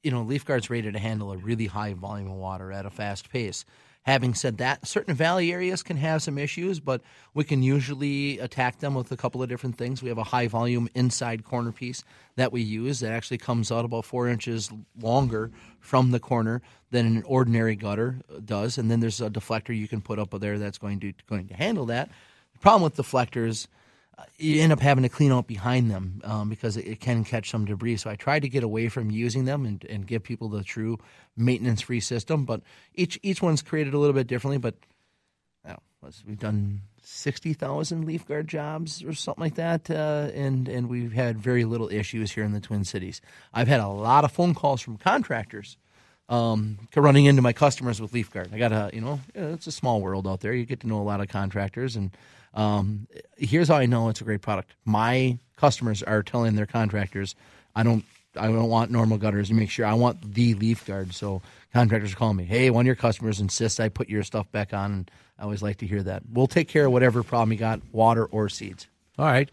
you 0.03 0.11
know, 0.11 0.23
leaf 0.23 0.45
guard's 0.45 0.71
rated 0.71 0.95
to 0.95 1.01
handle 1.01 1.33
a 1.33 1.37
really 1.37 1.67
high 1.67 1.95
volume 1.95 2.31
of 2.31 2.37
water 2.37 2.71
at 2.73 2.87
a 2.87 2.91
fast 2.91 3.31
pace. 3.31 3.65
Having 4.03 4.35
said 4.35 4.59
that, 4.59 4.87
certain 4.87 5.15
valley 5.15 5.53
areas 5.53 5.83
can 5.83 5.97
have 5.97 6.23
some 6.23 6.39
issues, 6.39 6.79
but 6.79 7.03
we 7.35 7.43
can 7.43 7.61
usually 7.61 8.39
attack 8.39 8.79
them 8.79 8.95
with 8.95 9.11
a 9.11 9.17
couple 9.17 9.43
of 9.43 9.49
different 9.49 9.77
things. 9.77 10.01
We 10.01 10.11
have 10.11 10.19
a 10.19 10.23
high 10.23 10.47
volume 10.47 10.89
inside 10.95 11.43
corner 11.45 11.73
piece 11.73 12.05
that 12.37 12.53
we 12.53 12.63
use 12.63 13.01
that 13.01 13.11
actually 13.11 13.39
comes 13.39 13.73
out 13.73 13.85
about 13.85 14.05
four 14.05 14.29
inches 14.29 14.71
longer 15.01 15.51
from 15.81 16.13
the 16.13 16.21
corner 16.21 16.63
than 16.93 17.05
an 17.05 17.25
ordinary 17.25 17.75
gutter 17.75 18.21
does, 18.45 18.79
and 18.79 18.89
then 18.89 19.01
there's 19.01 19.21
a 19.21 19.29
deflector 19.29 19.77
you 19.77 19.89
can 19.89 20.01
put 20.01 20.21
up 20.21 20.39
there 20.39 20.57
that's 20.57 20.79
going 20.79 21.01
to 21.01 21.13
going 21.29 21.49
to 21.49 21.55
handle 21.55 21.87
that. 21.87 22.09
The 22.53 22.61
problem 22.61 22.83
with 22.83 22.95
deflectors 22.95 23.67
you 24.39 24.63
end 24.63 24.73
up 24.73 24.81
having 24.81 25.03
to 25.03 25.09
clean 25.09 25.33
out 25.33 25.47
behind 25.47 25.91
them 25.91 26.21
um, 26.25 26.49
because 26.49 26.77
it, 26.77 26.87
it 26.87 27.01
can 27.01 27.25
catch 27.25 27.51
some 27.51 27.65
debris. 27.65 27.99
So 27.99 28.11
I 28.11 28.17
tried 28.17 28.43
to 28.43 28.49
get 28.49 28.63
away 28.63 28.89
from 28.89 29.11
using 29.11 29.45
them 29.45 29.67
and, 29.67 29.85
and 29.85 30.07
give 30.07 30.23
people 30.23 30.49
the 30.49 30.65
true 30.65 30.99
maintenance 31.37 31.83
free 31.83 32.01
system. 32.01 32.45
But 32.45 32.63
each 32.95 33.19
each 33.23 33.43
one's 33.43 33.63
created 33.63 33.95
a 33.95 33.99
little 33.99 34.15
bit 34.15 34.27
differently. 34.27 34.59
But 34.59 34.75
we've 36.27 36.39
done 36.39 36.83
sixty 37.03 37.53
thousand 37.53 38.05
leaf 38.05 38.27
guard 38.27 38.49
jobs 38.49 39.03
or 39.03 39.13
something 39.13 39.43
like 39.43 39.57
that, 39.57 39.91
uh, 39.91 40.31
and 40.35 40.69
and 40.69 40.89
we've 40.89 41.13
had 41.13 41.39
very 41.39 41.65
little 41.65 41.89
issues 41.89 42.31
here 42.33 42.45
in 42.45 42.53
the 42.53 42.61
Twin 42.61 42.85
Cities. 42.85 43.21
I've 43.53 43.69
had 43.69 43.81
a 43.81 43.89
lot 43.89 44.25
of 44.25 44.33
phone 44.33 44.55
calls 44.55 44.81
from 44.81 44.97
contractors. 44.99 45.77
Um, 46.29 46.79
running 46.97 47.27
into 47.27 47.41
my 47.41 47.53
customers 47.53 48.01
with 48.01 48.13
leaf 48.13 48.33
guard. 48.33 48.51
I 48.53 48.59
got 48.59 48.73
a, 48.73 48.91
you 48.93 49.01
know, 49.01 49.21
it's 49.33 49.69
a 49.69 49.73
small 49.73 50.01
world 50.01 50.27
out 50.27 50.41
there. 50.41 50.53
You 50.53 50.65
get 50.65 50.81
to 50.81 50.89
know 50.89 51.01
a 51.01 51.07
lot 51.07 51.21
of 51.21 51.29
contractors, 51.29 51.95
and 51.95 52.11
um, 52.57 53.07
here's 53.37 53.69
how 53.69 53.77
I 53.77 53.87
know 53.87 54.09
it's 54.09 54.21
a 54.21 54.25
great 54.25 54.42
product. 54.42 54.73
My 54.85 55.38
customers 55.57 56.03
are 56.03 56.23
telling 56.23 56.57
their 56.57 56.66
contractors, 56.66 57.35
I 57.75 57.83
don't 57.85 58.05
I 58.38 58.49
don't 58.49 58.69
want 58.69 58.90
normal 58.90 59.16
gutters. 59.16 59.49
You 59.49 59.57
make 59.57 59.71
sure 59.71 59.87
I 59.87 59.95
want 59.95 60.35
the 60.35 60.55
leaf 60.55 60.85
guard. 60.85 61.14
So 61.14 61.40
contractors 61.73 62.12
are 62.12 62.16
calling 62.16 62.37
me, 62.37 62.45
hey, 62.45 62.69
one 62.71 62.83
of 62.83 62.87
your 62.87 62.95
customers 62.97 63.40
insists 63.40 63.81
I 63.81 63.89
put 63.89 64.09
your 64.11 64.22
stuff 64.24 64.51
back 64.53 64.74
on. 64.74 64.93
And 64.93 65.11
I 65.39 65.45
always 65.45 65.62
like 65.62 65.78
to 65.78 65.87
hear 65.87 66.03
that. 66.03 66.22
We'll 66.31 66.47
take 66.47 66.68
care 66.68 66.87
of 66.87 66.93
whatever 66.93 67.22
problem 67.22 67.53
you 67.53 67.59
got, 67.59 67.81
water 67.93 68.26
or 68.26 68.49
seeds. 68.51 68.89
All 69.18 69.24
right. 69.26 69.49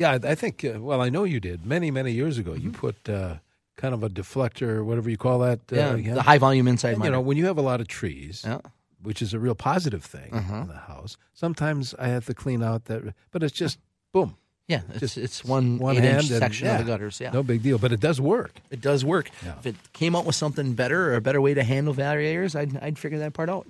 Yeah, 0.00 0.18
I 0.24 0.34
think, 0.34 0.64
uh, 0.64 0.80
well, 0.80 1.00
I 1.00 1.10
know 1.10 1.22
you 1.22 1.38
did. 1.38 1.64
Many, 1.64 1.92
many 1.92 2.10
years 2.10 2.38
ago, 2.38 2.52
Mm-hmm. 2.52 2.64
you 2.66 2.70
put 2.72 3.08
uh, 3.08 3.36
kind 3.76 3.94
of 3.94 4.02
a 4.02 4.08
deflector, 4.10 4.84
whatever 4.84 5.08
you 5.08 5.16
call 5.16 5.38
that. 5.40 5.60
uh, 5.72 5.76
Yeah, 5.76 5.94
again. 5.94 6.14
the 6.14 6.22
high 6.22 6.38
volume 6.38 6.66
inside 6.66 6.94
And, 6.94 7.04
You 7.04 7.10
know, 7.12 7.20
when 7.20 7.36
you 7.36 7.46
have 7.46 7.58
a 7.58 7.62
lot 7.62 7.80
of 7.80 7.86
trees, 7.86 8.42
Yeah. 8.44 8.58
Which 9.02 9.20
is 9.22 9.34
a 9.34 9.38
real 9.38 9.54
positive 9.54 10.04
thing 10.04 10.32
Uh-huh. 10.32 10.62
in 10.62 10.68
the 10.68 10.74
house, 10.74 11.16
sometimes 11.34 11.94
I 11.98 12.08
have 12.08 12.26
to 12.26 12.34
clean 12.34 12.62
out 12.62 12.84
that, 12.86 13.14
but 13.30 13.42
it's 13.42 13.52
just 13.54 13.78
boom. 14.12 14.36
Yeah, 14.68 14.82
it's 14.90 15.00
Just 15.00 15.18
it's 15.18 15.44
one, 15.44 15.78
one 15.78 15.96
eight 15.96 16.04
hand 16.04 16.18
inch 16.22 16.30
and- 16.30 16.38
section 16.38 16.66
yeah. 16.66 16.78
of 16.78 16.86
the 16.86 16.90
gutters. 16.92 17.20
Yeah, 17.20 17.30
No 17.32 17.42
big 17.42 17.62
deal, 17.62 17.78
but 17.78 17.92
it 17.92 18.00
does 18.00 18.20
work. 18.20 18.52
it 18.70 18.80
does 18.80 19.04
work. 19.04 19.28
Yeah. 19.44 19.54
If 19.58 19.66
it 19.66 19.76
came 19.92 20.14
out 20.16 20.24
with 20.24 20.36
something 20.36 20.74
better 20.74 21.10
or 21.12 21.16
a 21.16 21.20
better 21.20 21.40
way 21.40 21.52
to 21.54 21.64
handle 21.64 21.92
variators, 21.94 22.54
I'd 22.54 22.76
I'd 22.82 22.98
figure 22.98 23.18
that 23.18 23.32
part 23.34 23.50
out. 23.50 23.66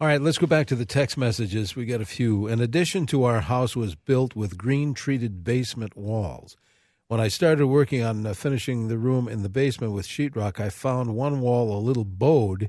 All 0.00 0.06
right, 0.08 0.20
let's 0.20 0.38
go 0.38 0.46
back 0.46 0.66
to 0.68 0.74
the 0.76 0.84
text 0.86 1.16
messages. 1.16 1.76
We 1.76 1.84
got 1.86 2.00
a 2.00 2.04
few. 2.06 2.48
An 2.48 2.60
addition 2.60 3.06
to 3.06 3.24
our 3.24 3.40
house 3.42 3.76
was 3.76 3.94
built 3.94 4.34
with 4.34 4.58
green 4.58 4.94
treated 4.94 5.44
basement 5.44 5.96
walls. 5.96 6.56
When 7.08 7.20
I 7.20 7.28
started 7.28 7.66
working 7.68 8.02
on 8.02 8.26
uh, 8.26 8.34
finishing 8.34 8.88
the 8.88 8.98
room 8.98 9.28
in 9.28 9.42
the 9.42 9.48
basement 9.48 9.92
with 9.92 10.06
sheetrock, 10.08 10.58
I 10.60 10.70
found 10.70 11.14
one 11.14 11.40
wall 11.40 11.76
a 11.76 11.78
little 11.80 12.04
bowed, 12.04 12.68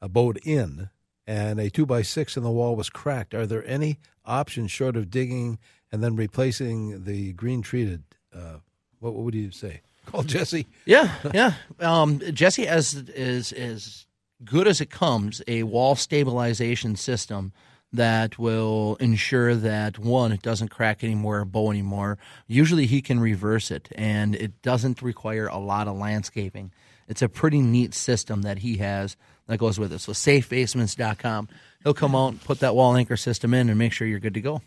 uh, 0.00 0.08
bowed 0.08 0.38
in, 0.44 0.88
and 1.26 1.60
a 1.60 1.70
two 1.70 1.86
by 1.86 2.02
six 2.02 2.36
in 2.36 2.42
the 2.42 2.50
wall 2.50 2.76
was 2.76 2.90
cracked. 2.90 3.34
Are 3.34 3.46
there 3.46 3.66
any 3.66 3.98
options 4.24 4.70
short 4.70 4.96
of 4.96 5.10
digging 5.10 5.58
and 5.90 6.02
then 6.02 6.16
replacing 6.16 7.04
the 7.04 7.32
green 7.32 7.62
treated? 7.62 8.02
Uh, 8.34 8.56
what, 9.00 9.14
what 9.14 9.24
would 9.24 9.34
you 9.34 9.50
say? 9.50 9.82
Call 10.06 10.22
Jesse. 10.24 10.66
Yeah, 10.84 11.14
yeah. 11.32 11.54
Um, 11.78 12.18
Jesse 12.32 12.66
has 12.66 12.94
is 12.94 13.52
as 13.52 14.06
good 14.44 14.66
as 14.66 14.80
it 14.80 14.90
comes 14.90 15.42
a 15.46 15.62
wall 15.62 15.94
stabilization 15.94 16.96
system 16.96 17.52
that 17.92 18.38
will 18.38 18.96
ensure 18.96 19.54
that 19.54 19.98
one, 19.98 20.32
it 20.32 20.42
doesn't 20.42 20.68
crack 20.68 21.04
anymore 21.04 21.40
or 21.40 21.44
bow 21.44 21.70
anymore. 21.70 22.18
Usually, 22.46 22.86
he 22.86 23.02
can 23.02 23.20
reverse 23.20 23.70
it, 23.70 23.88
and 23.94 24.34
it 24.34 24.62
doesn't 24.62 25.02
require 25.02 25.46
a 25.46 25.58
lot 25.58 25.88
of 25.88 25.96
landscaping. 25.96 26.72
It's 27.06 27.22
a 27.22 27.28
pretty 27.28 27.60
neat 27.60 27.92
system 27.94 28.42
that 28.42 28.60
he 28.60 28.78
has 28.78 29.16
that 29.52 29.58
goes 29.58 29.78
with 29.78 29.92
it. 29.92 30.00
So, 30.00 30.12
safebasements.com. 30.12 31.48
He'll 31.84 31.94
come 31.94 32.14
out, 32.16 32.28
and 32.32 32.40
put 32.42 32.60
that 32.60 32.74
wall 32.74 32.96
anchor 32.96 33.16
system 33.16 33.54
in, 33.54 33.68
and 33.68 33.78
make 33.78 33.92
sure 33.92 34.06
you're 34.06 34.20
good 34.20 34.34
to 34.34 34.40
go. 34.40 34.62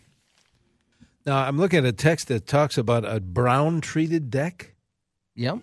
Now, 1.24 1.38
I'm 1.38 1.58
looking 1.58 1.80
at 1.80 1.84
a 1.84 1.92
text 1.92 2.28
that 2.28 2.46
talks 2.46 2.78
about 2.78 3.04
a 3.04 3.20
brown 3.20 3.80
treated 3.80 4.30
deck. 4.30 4.74
Yep. 5.34 5.58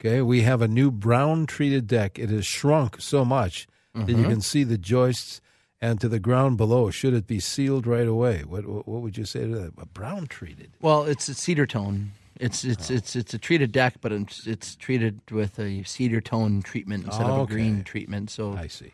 Okay, 0.00 0.20
we 0.22 0.42
have 0.42 0.62
a 0.62 0.68
new 0.68 0.90
brown 0.90 1.46
treated 1.46 1.86
deck. 1.86 2.18
It 2.18 2.30
has 2.30 2.46
shrunk 2.46 3.00
so 3.00 3.24
much 3.24 3.66
that 3.94 4.08
you 4.10 4.16
Mhm. 4.24 4.28
can 4.28 4.40
see 4.42 4.62
the 4.62 4.76
joists 4.78 5.40
and 5.80 5.98
to 6.00 6.08
the 6.08 6.18
ground 6.20 6.58
below. 6.58 6.90
Should 6.90 7.14
it 7.14 7.26
be 7.26 7.40
sealed 7.40 7.86
right 7.86 8.06
away? 8.06 8.42
What 8.44 8.66
what 8.66 8.86
what 8.86 9.00
would 9.02 9.16
you 9.16 9.24
say 9.24 9.40
to 9.40 9.54
that? 9.58 9.72
A 9.78 9.86
brown 9.86 10.26
treated. 10.26 10.72
Well, 10.80 11.04
it's 11.04 11.28
a 11.28 11.34
cedar 11.34 11.66
tone. 11.66 12.12
It's 12.40 12.64
it's 12.64 12.90
Oh. 12.90 12.94
it's 12.94 13.16
it's 13.16 13.34
a 13.34 13.38
treated 13.38 13.72
deck, 13.72 13.94
but 14.00 14.12
it's 14.12 14.46
it's 14.46 14.76
treated 14.76 15.20
with 15.30 15.58
a 15.58 15.82
cedar 15.84 16.20
tone 16.20 16.62
treatment 16.62 17.04
instead 17.06 17.26
of 17.28 17.36
a 17.36 17.40
Okay. 17.40 17.54
green 17.54 17.84
treatment. 17.84 18.30
So 18.30 18.54
I 18.54 18.66
see. 18.66 18.92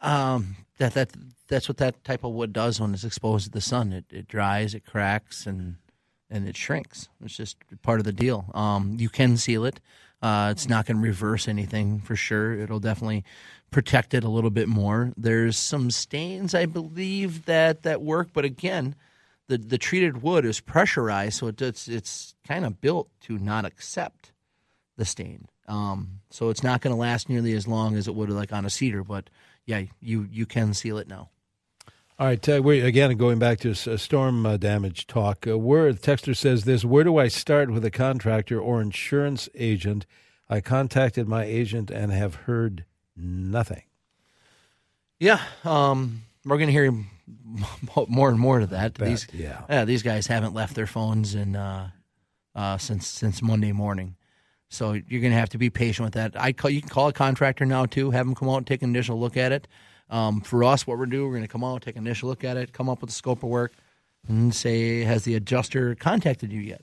Um, 0.00 0.56
that 0.78 0.94
that 0.94 1.10
that's 1.48 1.68
what 1.68 1.78
that 1.78 2.02
type 2.04 2.24
of 2.24 2.32
wood 2.32 2.52
does 2.52 2.80
when 2.80 2.92
it's 2.94 3.04
exposed 3.04 3.46
to 3.46 3.50
the 3.50 3.60
sun. 3.60 3.92
It 3.92 4.04
it 4.10 4.28
dries, 4.28 4.74
it 4.74 4.84
cracks, 4.84 5.46
and 5.46 5.76
and 6.30 6.48
it 6.48 6.56
shrinks. 6.56 7.08
It's 7.24 7.36
just 7.36 7.56
part 7.82 8.00
of 8.00 8.04
the 8.04 8.12
deal. 8.12 8.46
Um, 8.54 8.96
you 8.98 9.08
can 9.08 9.36
seal 9.36 9.64
it. 9.64 9.80
Uh, 10.22 10.48
it's 10.50 10.68
not 10.68 10.86
going 10.86 10.96
to 10.96 11.02
reverse 11.02 11.46
anything 11.48 12.00
for 12.00 12.16
sure. 12.16 12.54
It'll 12.58 12.80
definitely 12.80 13.24
protect 13.70 14.14
it 14.14 14.24
a 14.24 14.28
little 14.30 14.48
bit 14.50 14.68
more. 14.68 15.12
There's 15.18 15.56
some 15.58 15.90
stains, 15.90 16.54
I 16.54 16.64
believe, 16.64 17.44
that 17.44 17.82
that 17.82 18.00
work, 18.00 18.28
but 18.32 18.44
again, 18.44 18.94
the 19.48 19.58
the 19.58 19.78
treated 19.78 20.22
wood 20.22 20.44
is 20.44 20.60
pressurized, 20.60 21.34
so 21.38 21.48
it, 21.48 21.60
it's 21.60 21.88
it's 21.88 22.34
kind 22.46 22.64
of 22.64 22.80
built 22.80 23.08
to 23.22 23.38
not 23.38 23.64
accept 23.64 24.32
the 24.96 25.04
stain. 25.04 25.48
Um, 25.66 26.20
so 26.30 26.50
it's 26.50 26.62
not 26.62 26.80
going 26.80 26.94
to 26.94 27.00
last 27.00 27.28
nearly 27.28 27.52
as 27.54 27.66
long 27.66 27.96
as 27.96 28.06
it 28.06 28.14
would 28.14 28.30
like 28.30 28.52
on 28.52 28.64
a 28.64 28.70
cedar. 28.70 29.02
But 29.02 29.30
yeah, 29.66 29.82
you 30.00 30.28
you 30.30 30.46
can 30.46 30.74
seal 30.74 30.98
it 30.98 31.08
now. 31.08 31.30
All 32.16 32.28
right, 32.28 32.48
uh, 32.48 32.60
we 32.62 32.80
again 32.80 33.16
going 33.16 33.38
back 33.38 33.58
to 33.60 33.70
s- 33.70 33.88
uh, 33.88 33.96
storm 33.96 34.46
uh, 34.46 34.56
damage 34.56 35.06
talk. 35.06 35.46
Uh, 35.46 35.58
where 35.58 35.92
the 35.92 35.98
texter 35.98 36.36
says 36.36 36.64
this: 36.64 36.84
Where 36.84 37.04
do 37.04 37.18
I 37.18 37.28
start 37.28 37.70
with 37.70 37.84
a 37.84 37.90
contractor 37.90 38.60
or 38.60 38.80
insurance 38.80 39.48
agent? 39.54 40.06
I 40.48 40.60
contacted 40.60 41.26
my 41.26 41.44
agent 41.44 41.90
and 41.90 42.12
have 42.12 42.34
heard 42.34 42.84
nothing. 43.16 43.82
Yeah, 45.18 45.40
um, 45.64 46.22
we're 46.44 46.58
going 46.58 46.68
to 46.68 46.72
hear 46.72 46.92
more 48.08 48.28
and 48.28 48.38
more 48.38 48.58
to 48.60 48.66
that. 48.66 48.98
Bet, 48.98 49.08
these, 49.08 49.26
yeah. 49.32 49.84
these 49.84 50.02
guys 50.02 50.26
haven't 50.26 50.54
left 50.54 50.74
their 50.74 50.86
phones 50.86 51.34
in 51.34 51.56
uh, 51.56 51.90
uh, 52.54 52.78
since 52.78 53.06
since 53.06 53.42
Monday 53.42 53.72
morning, 53.72 54.16
so 54.68 54.92
you're 54.92 55.20
going 55.20 55.32
to 55.32 55.38
have 55.38 55.50
to 55.50 55.58
be 55.58 55.70
patient 55.70 56.04
with 56.04 56.14
that. 56.14 56.40
I 56.40 56.52
call 56.52 56.70
you 56.70 56.80
can 56.80 56.90
call 56.90 57.08
a 57.08 57.12
contractor 57.12 57.64
now 57.64 57.86
too, 57.86 58.10
have 58.10 58.26
them 58.26 58.34
come 58.34 58.48
out 58.48 58.58
and 58.58 58.66
take 58.66 58.82
an 58.82 58.90
initial 58.90 59.18
look 59.18 59.36
at 59.36 59.52
it. 59.52 59.68
Um, 60.10 60.42
for 60.42 60.64
us, 60.64 60.86
what 60.86 60.98
we're 60.98 61.06
doing, 61.06 61.28
we're 61.28 61.36
going 61.36 61.42
to 61.42 61.48
come 61.48 61.64
out, 61.64 61.82
take 61.82 61.96
an 61.96 62.06
initial 62.06 62.28
look 62.28 62.44
at 62.44 62.56
it, 62.56 62.72
come 62.72 62.88
up 62.88 63.00
with 63.00 63.10
a 63.10 63.14
scope 63.14 63.42
of 63.42 63.48
work, 63.48 63.72
and 64.28 64.54
say, 64.54 65.00
has 65.02 65.24
the 65.24 65.34
adjuster 65.34 65.94
contacted 65.94 66.52
you 66.52 66.60
yet? 66.60 66.82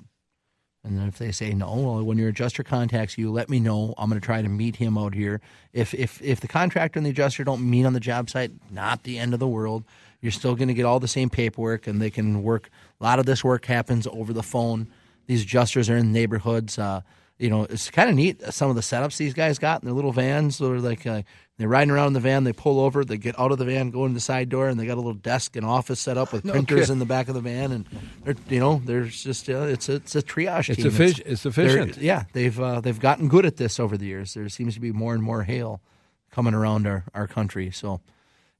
And 0.83 0.97
then 0.97 1.07
if 1.07 1.19
they 1.19 1.31
say 1.31 1.53
no, 1.53 1.75
well, 1.75 2.03
when 2.03 2.17
your 2.17 2.29
adjuster 2.29 2.63
contacts 2.63 3.17
you, 3.17 3.31
let 3.31 3.49
me 3.49 3.59
know. 3.59 3.93
I'm 3.97 4.09
going 4.09 4.19
to 4.19 4.25
try 4.25 4.41
to 4.41 4.49
meet 4.49 4.77
him 4.77 4.97
out 4.97 5.13
here. 5.13 5.39
If 5.73 5.93
if 5.93 6.19
if 6.23 6.39
the 6.39 6.47
contractor 6.47 6.97
and 6.97 7.05
the 7.05 7.11
adjuster 7.11 7.43
don't 7.43 7.69
meet 7.69 7.85
on 7.85 7.93
the 7.93 7.99
job 7.99 8.31
site, 8.31 8.51
not 8.71 9.03
the 9.03 9.19
end 9.19 9.33
of 9.33 9.39
the 9.39 9.47
world. 9.47 9.83
You're 10.21 10.31
still 10.31 10.55
going 10.55 10.67
to 10.67 10.73
get 10.73 10.85
all 10.85 10.99
the 10.99 11.07
same 11.07 11.29
paperwork, 11.29 11.87
and 11.87 12.01
they 12.01 12.09
can 12.11 12.43
work. 12.43 12.69
A 12.99 13.03
lot 13.03 13.19
of 13.19 13.25
this 13.25 13.43
work 13.43 13.65
happens 13.65 14.05
over 14.07 14.33
the 14.33 14.43
phone. 14.43 14.87
These 15.27 15.41
adjusters 15.43 15.89
are 15.89 15.97
in 15.97 16.11
neighborhoods. 16.11 16.77
Uh, 16.77 17.01
you 17.39 17.49
know, 17.49 17.63
it's 17.63 17.89
kind 17.89 18.07
of 18.09 18.15
neat. 18.15 18.41
Some 18.53 18.69
of 18.69 18.75
the 18.75 18.81
setups 18.83 19.17
these 19.17 19.33
guys 19.33 19.57
got 19.57 19.81
in 19.81 19.87
their 19.87 19.95
little 19.95 20.11
vans. 20.11 20.59
They're 20.59 20.77
like 20.79 21.07
uh, 21.07 21.23
they're 21.57 21.67
riding 21.67 21.89
around 21.89 22.07
in 22.07 22.13
the 22.13 22.19
van. 22.19 22.43
They 22.43 22.53
pull 22.53 22.79
over. 22.79 23.03
They 23.03 23.17
get 23.17 23.39
out 23.39 23.51
of 23.51 23.57
the 23.57 23.65
van, 23.65 23.89
go 23.89 24.05
in 24.05 24.13
the 24.13 24.19
side 24.19 24.49
door, 24.49 24.67
and 24.67 24.79
they 24.79 24.85
got 24.85 24.93
a 24.93 25.01
little 25.01 25.15
desk 25.15 25.55
and 25.55 25.65
office 25.65 25.99
set 25.99 26.19
up 26.19 26.31
with 26.33 26.45
No 26.45 26.51
printers 26.53 26.81
kidding. 26.81 26.93
in 26.93 26.99
the 26.99 27.05
back 27.05 27.27
of 27.29 27.33
the 27.33 27.41
van. 27.41 27.71
And 27.71 27.87
they're 28.23 28.35
you 28.47 28.59
know, 28.59 28.79
there's 28.85 29.23
just 29.23 29.49
uh, 29.49 29.61
it's 29.63 29.89
a, 29.89 29.95
it's 29.95 30.15
a 30.15 30.21
triage 30.21 30.69
It's 30.69 30.83
team. 30.83 30.91
effic- 30.91 31.21
it's 31.25 31.41
they're- 31.41 31.49
efficient. 31.65 31.97
Yeah, 31.97 32.25
they've 32.33 32.59
uh, 32.59 32.79
they've 32.81 32.99
gotten 32.99 33.27
good 33.27 33.47
at 33.47 33.57
this 33.57 33.79
over 33.79 33.97
the 33.97 34.05
years. 34.05 34.35
There 34.35 34.47
seems 34.49 34.75
to 34.75 34.79
be 34.79 34.91
more 34.91 35.15
and 35.15 35.23
more 35.23 35.41
hail 35.43 35.81
coming 36.29 36.53
around 36.53 36.85
our, 36.85 37.05
our 37.15 37.25
country. 37.27 37.71
So, 37.71 38.01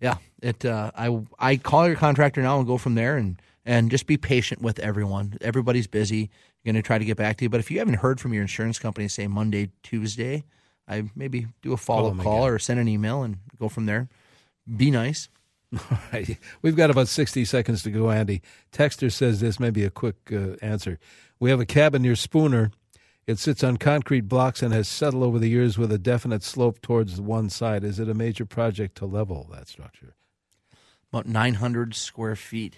yeah, 0.01 0.17
it. 0.41 0.65
Uh, 0.65 0.91
I 0.95 1.21
I 1.39 1.57
call 1.57 1.87
your 1.87 1.95
contractor 1.95 2.41
now 2.41 2.57
and 2.57 2.67
go 2.67 2.77
from 2.77 2.95
there, 2.95 3.17
and 3.17 3.41
and 3.65 3.91
just 3.91 4.07
be 4.07 4.17
patient 4.17 4.61
with 4.61 4.79
everyone. 4.79 5.37
Everybody's 5.41 5.87
busy. 5.87 6.29
You're 6.63 6.73
going 6.73 6.81
to 6.81 6.85
try 6.85 6.97
to 6.97 7.05
get 7.05 7.17
back 7.17 7.37
to 7.37 7.45
you, 7.45 7.49
but 7.49 7.59
if 7.59 7.71
you 7.71 7.79
haven't 7.79 7.95
heard 7.95 8.19
from 8.19 8.33
your 8.33 8.41
insurance 8.41 8.77
company, 8.77 9.07
say 9.07 9.27
Monday, 9.27 9.69
Tuesday, 9.81 10.43
I 10.87 11.09
maybe 11.15 11.47
do 11.61 11.73
a 11.73 11.77
follow 11.77 12.09
up 12.09 12.17
them 12.17 12.23
call 12.23 12.43
again. 12.43 12.53
or 12.55 12.59
send 12.59 12.79
an 12.79 12.87
email 12.87 13.23
and 13.23 13.37
go 13.59 13.69
from 13.69 13.85
there. 13.85 14.09
Be 14.77 14.91
nice. 14.91 15.29
All 15.73 15.97
right. 16.11 16.37
We've 16.61 16.75
got 16.75 16.89
about 16.91 17.07
60 17.07 17.45
seconds 17.45 17.81
to 17.83 17.91
go, 17.91 18.11
Andy. 18.11 18.41
Texter 18.71 19.11
says 19.11 19.39
this 19.39 19.59
may 19.59 19.69
be 19.69 19.83
a 19.83 19.89
quick 19.89 20.17
uh, 20.31 20.55
answer. 20.61 20.99
We 21.39 21.49
have 21.49 21.59
a 21.59 21.65
cabin 21.65 22.01
near 22.01 22.15
Spooner. 22.15 22.71
It 23.27 23.39
sits 23.39 23.63
on 23.63 23.77
concrete 23.77 24.21
blocks 24.21 24.61
and 24.61 24.73
has 24.73 24.87
settled 24.87 25.23
over 25.23 25.39
the 25.39 25.49
years 25.49 25.77
with 25.77 25.91
a 25.91 25.99
definite 25.99 26.43
slope 26.43 26.81
towards 26.81 27.21
one 27.21 27.49
side. 27.49 27.83
Is 27.83 27.99
it 27.99 28.09
a 28.09 28.13
major 28.13 28.45
project 28.45 28.97
to 28.97 29.05
level 29.05 29.47
that 29.51 29.67
structure? 29.67 30.15
about 31.11 31.27
900 31.27 31.93
square 31.93 32.35
feet. 32.35 32.77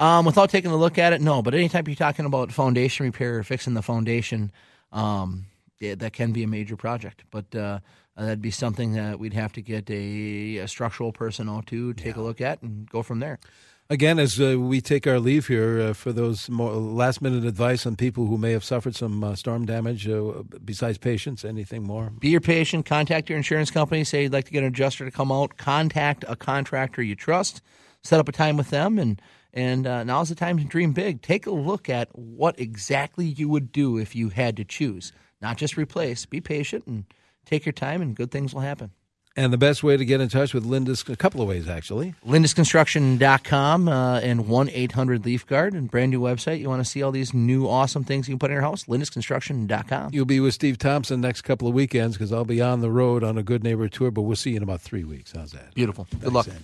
Um, 0.00 0.24
without 0.24 0.50
taking 0.50 0.70
a 0.70 0.76
look 0.76 0.98
at 0.98 1.12
it, 1.12 1.20
no. 1.20 1.42
But 1.42 1.54
anytime 1.54 1.84
you're 1.86 1.96
talking 1.96 2.24
about 2.24 2.52
foundation 2.52 3.06
repair 3.06 3.38
or 3.38 3.42
fixing 3.42 3.74
the 3.74 3.82
foundation, 3.82 4.52
um, 4.92 5.46
yeah, 5.78 5.94
that 5.96 6.12
can 6.12 6.32
be 6.32 6.42
a 6.42 6.48
major 6.48 6.76
project. 6.76 7.24
But 7.30 7.54
uh, 7.54 7.80
that'd 8.16 8.42
be 8.42 8.50
something 8.50 8.92
that 8.94 9.18
we'd 9.18 9.34
have 9.34 9.52
to 9.54 9.62
get 9.62 9.88
a, 9.90 10.58
a 10.58 10.68
structural 10.68 11.12
person 11.12 11.48
out 11.48 11.66
to 11.68 11.94
take 11.94 12.16
a 12.16 12.20
look 12.20 12.40
at 12.40 12.62
and 12.62 12.88
go 12.88 13.02
from 13.02 13.20
there. 13.20 13.38
Again, 13.90 14.18
as 14.18 14.40
uh, 14.40 14.58
we 14.58 14.80
take 14.80 15.06
our 15.06 15.20
leave 15.20 15.46
here, 15.46 15.78
uh, 15.78 15.92
for 15.92 16.10
those 16.10 16.48
more 16.48 16.72
last 16.72 17.20
minute 17.20 17.44
advice 17.44 17.84
on 17.84 17.96
people 17.96 18.24
who 18.24 18.38
may 18.38 18.52
have 18.52 18.64
suffered 18.64 18.96
some 18.96 19.22
uh, 19.22 19.36
storm 19.36 19.66
damage, 19.66 20.08
uh, 20.08 20.42
besides 20.64 20.96
patients, 20.96 21.44
anything 21.44 21.82
more? 21.82 22.10
Be 22.18 22.30
your 22.30 22.40
patient. 22.40 22.86
Contact 22.86 23.28
your 23.28 23.36
insurance 23.36 23.70
company. 23.70 24.02
Say 24.02 24.22
you'd 24.22 24.32
like 24.32 24.46
to 24.46 24.52
get 24.52 24.62
an 24.62 24.68
adjuster 24.68 25.04
to 25.04 25.10
come 25.10 25.30
out. 25.30 25.58
Contact 25.58 26.24
a 26.26 26.34
contractor 26.34 27.02
you 27.02 27.14
trust. 27.14 27.60
Set 28.02 28.18
up 28.18 28.28
a 28.28 28.32
time 28.32 28.56
with 28.56 28.70
them, 28.70 28.98
and 28.98 29.20
and 29.52 29.86
uh, 29.86 30.02
now's 30.02 30.30
the 30.30 30.34
time 30.34 30.58
to 30.58 30.64
dream 30.64 30.92
big. 30.92 31.20
Take 31.20 31.46
a 31.46 31.50
look 31.50 31.90
at 31.90 32.08
what 32.18 32.58
exactly 32.58 33.26
you 33.26 33.50
would 33.50 33.70
do 33.70 33.98
if 33.98 34.16
you 34.16 34.30
had 34.30 34.56
to 34.56 34.64
choose, 34.64 35.12
not 35.42 35.58
just 35.58 35.76
replace. 35.76 36.24
Be 36.24 36.40
patient 36.40 36.86
and 36.86 37.04
take 37.44 37.66
your 37.66 37.74
time, 37.74 38.00
and 38.00 38.16
good 38.16 38.30
things 38.30 38.54
will 38.54 38.62
happen. 38.62 38.92
And 39.36 39.52
the 39.52 39.58
best 39.58 39.82
way 39.82 39.96
to 39.96 40.04
get 40.04 40.20
in 40.20 40.28
touch 40.28 40.54
with 40.54 40.64
Lindus, 40.64 41.08
a 41.08 41.16
couple 41.16 41.42
of 41.42 41.48
ways 41.48 41.68
actually. 41.68 42.14
LindusConstruction.com 42.26 43.88
uh, 43.88 44.20
and 44.20 44.46
1 44.48 44.70
800 44.70 45.24
Leaf 45.24 45.46
Guard, 45.46 45.74
and 45.74 45.90
brand 45.90 46.12
new 46.12 46.20
website. 46.20 46.60
You 46.60 46.68
want 46.68 46.84
to 46.84 46.88
see 46.88 47.02
all 47.02 47.10
these 47.10 47.34
new 47.34 47.66
awesome 47.66 48.04
things 48.04 48.28
you 48.28 48.34
can 48.34 48.38
put 48.38 48.50
in 48.50 48.54
your 48.54 48.62
house? 48.62 48.84
LindusConstruction.com. 48.84 50.10
You'll 50.12 50.24
be 50.24 50.38
with 50.38 50.54
Steve 50.54 50.78
Thompson 50.78 51.20
next 51.20 51.42
couple 51.42 51.66
of 51.66 51.74
weekends 51.74 52.16
because 52.16 52.32
I'll 52.32 52.44
be 52.44 52.62
on 52.62 52.80
the 52.80 52.90
road 52.90 53.24
on 53.24 53.36
a 53.36 53.42
Good 53.42 53.64
Neighbor 53.64 53.88
tour, 53.88 54.10
but 54.12 54.22
we'll 54.22 54.36
see 54.36 54.50
you 54.50 54.58
in 54.58 54.62
about 54.62 54.80
three 54.80 55.04
weeks. 55.04 55.32
How's 55.32 55.50
that? 55.52 55.74
Beautiful. 55.74 56.06
Good 56.20 56.32
luck. 56.32 56.46
Andy. 56.46 56.60